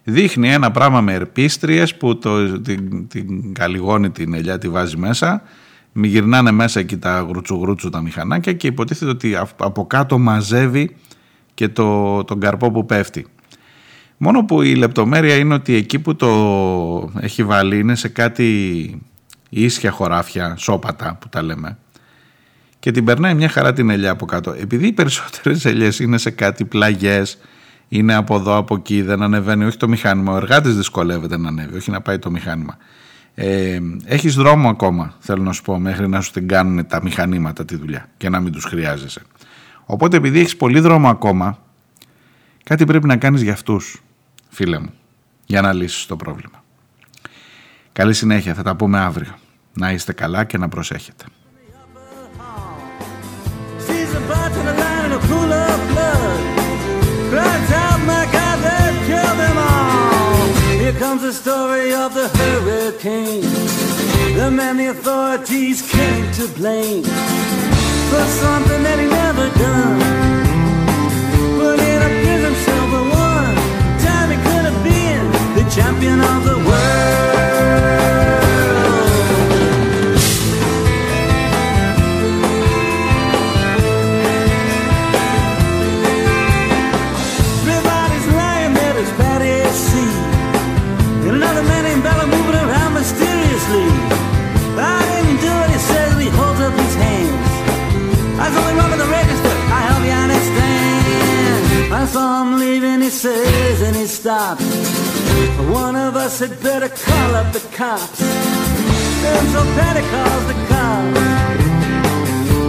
δείχνει 0.04 0.52
ένα 0.52 0.72
πράγμα 0.72 1.02
με 1.02 1.14
ερπίστριες 1.14 1.96
που 1.96 2.18
το, 2.18 2.60
την, 2.62 3.08
την 3.08 3.54
καλυγόνη 3.54 4.10
την 4.10 4.34
ελιά 4.34 4.58
τη 4.58 4.70
βάζει 4.70 4.98
μέσα, 4.98 5.42
μη 5.92 6.08
γυρνάνε 6.08 6.52
μέσα 6.52 6.80
εκεί 6.80 6.98
τα 6.98 7.28
γρουτσου 7.50 7.90
τα 7.90 8.02
μηχανάκια 8.02 8.54
και 8.54 8.68
υποτίθεται 8.68 9.12
ότι 9.12 9.36
από 9.58 9.88
κάτω 9.88 10.18
μαζεύει 10.18 10.96
και 11.54 11.68
το, 11.68 12.24
τον 12.24 12.40
καρπό 12.40 12.72
που 12.72 12.86
πέφτει. 12.86 13.26
Μόνο 14.26 14.44
που 14.44 14.62
η 14.62 14.76
λεπτομέρεια 14.76 15.36
είναι 15.36 15.54
ότι 15.54 15.76
εκεί 15.76 16.00
που 16.00 16.16
το 16.16 17.12
έχει 17.20 17.44
βάλει 17.44 17.80
είναι 17.80 17.96
σε 17.96 18.08
κάτι 18.08 19.02
ίσια 19.50 19.92
χωράφια, 19.92 20.56
σώπατα 20.58 21.18
που 21.20 21.30
τα 21.30 21.42
λέμε 21.42 21.78
και 22.80 22.92
την 22.92 23.06
περνάει 23.06 23.34
μια 23.34 23.50
χαρά 23.50 23.74
την 23.74 23.90
ελιά 23.90 24.12
από 24.12 24.26
κάτω. 24.26 24.52
Επειδή 24.52 24.88
οι 24.88 24.92
περισσότερες 24.92 25.66
ελιές 25.66 26.00
είναι 26.00 26.18
σε 26.18 26.30
κάτι 26.30 26.66
πλαγιές, 26.66 27.38
είναι 27.88 28.14
από 28.14 28.36
εδώ, 28.36 28.58
από 28.58 28.76
εκεί, 28.76 29.02
δεν 29.02 29.22
ανεβαίνει 29.22 29.66
όχι 29.66 29.78
το 29.78 29.88
μηχάνημα, 29.88 30.34
ο 30.34 30.36
εργάτης 30.36 30.76
δυσκολεύεται 30.76 31.38
να 31.38 31.48
ανέβει, 31.48 31.78
όχι 31.78 31.92
να 31.92 32.02
πάει 32.02 32.20
το 32.20 32.32
μηχάνημα. 32.32 32.78
Ε, 33.36 33.80
έχεις 34.06 34.36
δρόμο 34.36 34.70
ακόμα, 34.70 35.14
θέλω 35.20 35.44
να 35.44 35.52
σου 35.52 35.62
πω, 35.62 35.80
μέχρι 35.80 36.08
να 36.08 36.22
σου 36.22 36.32
την 36.32 36.48
κάνουν 36.48 36.88
τα 36.88 37.02
μηχανήματα 37.04 37.66
τη 37.66 37.76
δουλειά 37.76 38.10
και 38.18 38.30
να 38.30 38.40
μην 38.40 38.52
τους 38.52 38.64
χρειάζεσαι. 38.64 39.22
Οπότε 39.86 40.18
επειδή 40.18 40.40
έχεις 40.40 40.58
πολύ 40.58 40.80
δρόμο 40.80 41.10
ακόμα, 41.10 41.58
κάτι 42.64 42.86
πρέπει 42.86 43.08
να 43.08 43.18
κάνεις 43.18 43.42
για 43.42 43.54
αυτούς, 43.54 44.04
φίλε 44.54 44.80
μου, 44.80 44.94
για 45.46 45.62
να 45.62 45.74
λύσεις 45.74 46.06
το 46.06 46.16
πρόβλημα. 46.16 46.64
Καλή 47.92 48.14
συνέχεια, 48.14 48.54
θα 48.54 48.64
τα 48.64 48.76
πούμε 48.76 49.00
αύριο. 49.00 49.36
Να 49.74 49.92
είστε 49.92 50.14
καλά 50.14 50.44
και 50.44 50.58
να 50.58 50.70
προσέχετε. 50.70 51.26
Here 60.84 61.00
comes 61.06 61.22
the 61.30 61.36
story 61.44 61.88
of 62.04 62.10
the 62.20 62.28
hurricane. 62.38 63.46
The 64.40 64.50
man 64.58 64.76
the 64.82 64.88
authorities 64.96 65.80
came 65.96 66.26
to 66.40 66.46
blame 66.60 67.04
for 68.10 68.26
something 68.42 68.82
that 68.88 68.98
he 69.02 69.08
never 69.22 69.48
done. 69.66 70.43
champion 75.76 76.20
of 76.20 76.44
the 76.46 76.58
world. 76.68 77.34
Everybody's 87.66 88.28
lying 88.38 88.74
sea. 89.74 90.14
And 91.26 91.38
another 91.42 91.64
man 91.64 91.86
Bella 92.02 92.28
moving 92.28 92.54
around 92.54 92.94
mysteriously. 92.94 93.88
I 94.78 95.02
didn't 95.10 95.40
do 95.42 95.54
it, 95.64 95.70
he 95.74 95.80
says, 95.90 96.22
he 96.22 96.30
holds 96.30 96.60
up 96.62 96.74
his 96.74 96.96
hands. 97.06 97.50
I 98.38 98.48
the 99.04 99.10
register, 99.10 99.54
I 99.78 99.82
you 100.06 100.14
understand. 100.26 101.94
I 101.94 102.06
saw 102.06 102.44
him 102.44 102.60
leaving, 102.60 103.02
he 103.02 103.10
says, 103.10 103.82
and 103.82 103.96
he 103.96 104.06
stops. 104.06 105.03
One 105.72 105.96
of 105.96 106.16
us 106.16 106.40
had 106.40 106.62
better 106.62 106.90
call 106.90 107.36
up 107.36 107.52
the 107.54 107.60
cops. 107.76 108.22
And 108.22 109.48
so 109.54 109.62
Patty 109.78 110.04
calls 110.14 110.46
the 110.52 110.58
cops. 110.70 111.20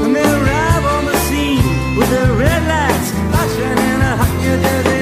And 0.05 0.15
they 0.17 0.23
arrive 0.23 0.85
on 0.97 1.05
the 1.07 1.17
scene 1.27 1.97
with 1.99 2.11
their 2.11 2.33
red 2.35 2.63
lights 2.73 3.11
flashing 3.31 3.79
in 3.91 4.01
a 4.01 4.17
hot 4.17 4.35
New 4.43 4.94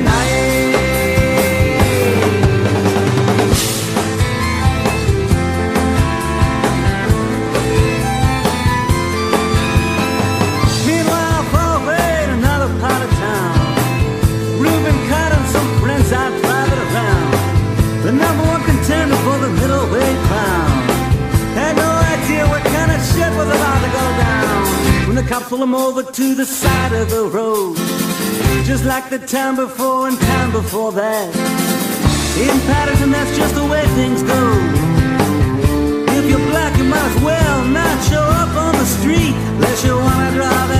the 25.32 25.38
cops 25.38 25.48
pull 25.48 25.62
him 25.62 25.74
over 25.74 26.02
to 26.02 26.34
the 26.34 26.44
side 26.44 26.92
of 26.92 27.08
the 27.08 27.24
road. 27.24 27.76
Just 28.64 28.84
like 28.84 29.08
the 29.08 29.18
time 29.18 29.56
before 29.56 30.08
and 30.08 30.18
time 30.18 30.52
before 30.52 30.92
that. 30.92 31.28
In 32.38 32.60
Patterson, 32.68 33.10
that's 33.10 33.36
just 33.36 33.54
the 33.54 33.64
way 33.64 33.84
things 33.98 34.22
go. 34.22 34.42
If 36.18 36.28
you're 36.28 36.46
black, 36.50 36.76
you 36.76 36.84
might 36.84 37.16
as 37.16 37.22
well 37.22 37.64
not 37.64 38.04
show 38.04 38.26
up 38.42 38.54
on 38.56 38.72
the 38.74 38.84
street 38.84 39.34
unless 39.56 39.84
you 39.84 39.96
wanna 39.96 40.32
drive 40.32 40.72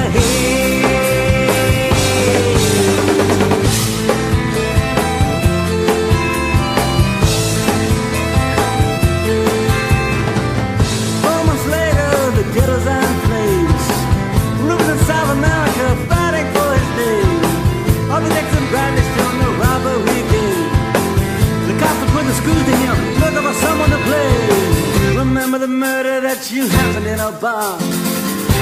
ahead. 24.12 25.16
Remember 25.16 25.59
the 25.59 25.68
murder 25.68 26.20
that 26.20 26.51
you 26.51 26.66
happened 26.66 27.07
in 27.07 27.20
a 27.20 27.33
bar. 27.33 27.78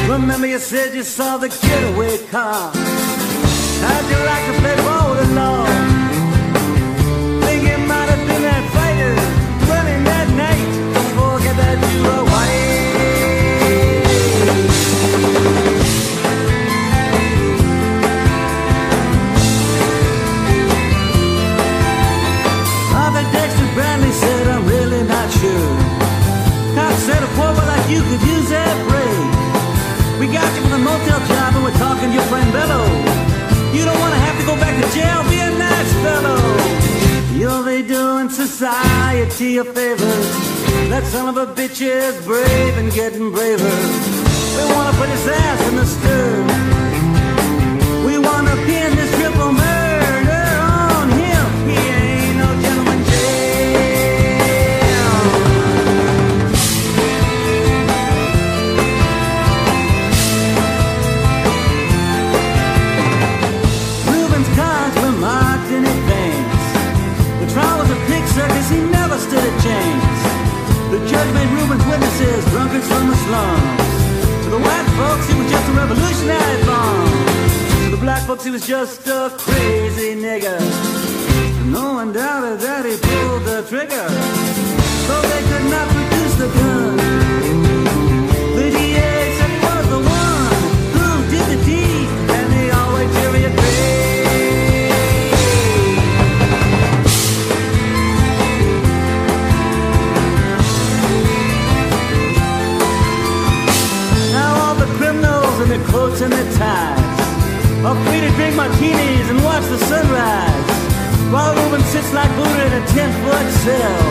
Remember 0.08 0.46
you 0.46 0.58
said 0.58 0.94
you 0.94 1.02
saw 1.02 1.36
the 1.36 1.48
getaway 1.48 2.18
car. 2.26 2.72
How'd 3.84 4.06
you 4.10 4.18
like 4.32 4.44
to 4.48 4.54
play 4.60 4.76
ball 4.76 5.10
with 5.10 5.28
the 5.28 5.34
law? 5.34 5.66
Think 7.44 7.64
it 7.64 7.80
might 7.86 8.08
have 8.12 8.24
been 8.28 8.42
that 8.42 8.64
fighter 8.74 9.39
you 27.90 28.02
could 28.06 28.22
use 28.22 28.48
that 28.50 28.76
break. 28.86 30.20
We 30.20 30.26
got 30.32 30.46
you 30.54 30.62
from 30.62 30.70
the 30.78 30.84
motel 30.84 31.18
job 31.26 31.54
and 31.56 31.64
we're 31.64 31.80
talking 31.80 32.10
to 32.10 32.14
your 32.14 32.28
friend 32.30 32.46
Bello. 32.52 32.86
You 33.74 33.82
don't 33.84 33.98
want 33.98 34.14
to 34.14 34.20
have 34.20 34.36
to 34.38 34.46
go 34.46 34.54
back 34.54 34.74
to 34.78 34.86
jail, 34.94 35.22
be 35.26 35.40
a 35.40 35.50
nice 35.58 35.92
fellow. 36.04 36.38
You'll 37.34 37.64
be 37.64 37.80
doing 37.82 38.28
society 38.28 39.56
a 39.56 39.64
favor. 39.64 40.14
That 40.92 41.04
son 41.06 41.28
of 41.32 41.36
a 41.36 41.46
bitch 41.46 41.80
is 41.80 42.14
brave 42.26 42.76
and 42.76 42.92
getting 42.92 43.32
braver. 43.32 43.74
We 44.56 44.64
want 44.74 44.92
to 44.92 44.94
put 45.00 45.08
his 45.08 45.26
ass 45.26 45.60
in 45.68 45.76
the 45.80 45.86
stir. 45.86 46.30
We 48.04 48.18
want 48.18 48.46
to 48.46 48.56
pin 48.68 48.94
this 48.94 48.99
judge 71.10 71.34
made 71.34 71.50
Reuben's 71.58 71.84
witnesses 71.86 72.44
drunkards 72.50 72.86
from 72.86 73.08
the 73.08 73.16
slums. 73.16 74.44
To 74.44 74.50
the 74.50 74.58
white 74.58 74.88
folks, 74.98 75.26
he 75.28 75.34
was 75.38 75.50
just 75.50 75.68
a 75.68 75.72
revolutionary 75.72 76.64
bomb. 76.64 77.10
To 77.84 77.90
the 77.90 78.00
black 78.00 78.22
folks, 78.26 78.44
he 78.44 78.50
was 78.50 78.66
just 78.66 79.06
a 79.08 79.30
crazy 79.36 80.14
nigger. 80.14 80.60
No 81.66 81.94
one 81.94 82.12
doubted 82.12 82.60
that 82.60 82.84
he 82.84 82.96
pulled 82.96 83.44
the 83.44 83.62
trigger. 83.68 84.06
So 85.06 85.14
they 85.30 85.42
could 85.50 85.66
not 85.70 85.86
produce 85.88 86.34
the 86.36 86.48
gun. 86.58 87.69
Or 107.86 107.94
free 108.04 108.20
to 108.20 108.30
drink 108.36 108.54
martinis 108.56 109.30
and 109.30 109.42
watch 109.42 109.64
the 109.64 109.78
sunrise. 109.78 110.68
While 111.32 111.54
Reuben 111.54 111.80
sits 111.92 112.12
like 112.12 112.30
Buddha 112.36 112.66
in 112.66 112.72
a 112.82 112.84
10-foot 112.92 113.46
cell. 113.64 114.02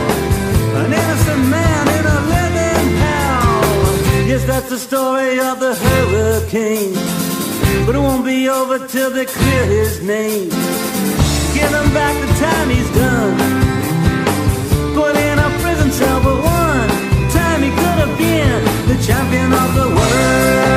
An 0.81 0.91
innocent 0.91 1.43
man 1.49 1.83
in 1.97 2.05
a 2.15 2.19
living 2.33 2.87
hell. 3.03 4.27
Yes, 4.27 4.43
that's 4.45 4.69
the 4.69 4.79
story 4.79 5.39
of 5.39 5.59
the 5.59 5.75
hurricane. 5.75 6.93
But 7.85 7.93
it 7.95 7.99
won't 7.99 8.25
be 8.25 8.49
over 8.49 8.79
till 8.87 9.11
they 9.11 9.25
clear 9.25 9.65
his 9.65 10.01
name. 10.01 10.49
Give 11.53 11.71
him 11.79 11.89
back 11.93 12.15
the 12.25 12.31
time 12.45 12.69
he's 12.69 12.89
done. 12.95 13.37
Put 14.95 15.15
in 15.15 15.37
a 15.37 15.49
prison 15.61 15.91
cell, 15.91 16.19
but 16.23 16.37
one 16.41 16.89
time 17.29 17.61
he 17.61 17.69
could 17.69 17.97
have 18.03 18.17
been 18.17 18.63
the 18.87 18.97
champion 19.05 19.53
of 19.53 19.69
the 19.75 19.87
world. 19.95 20.68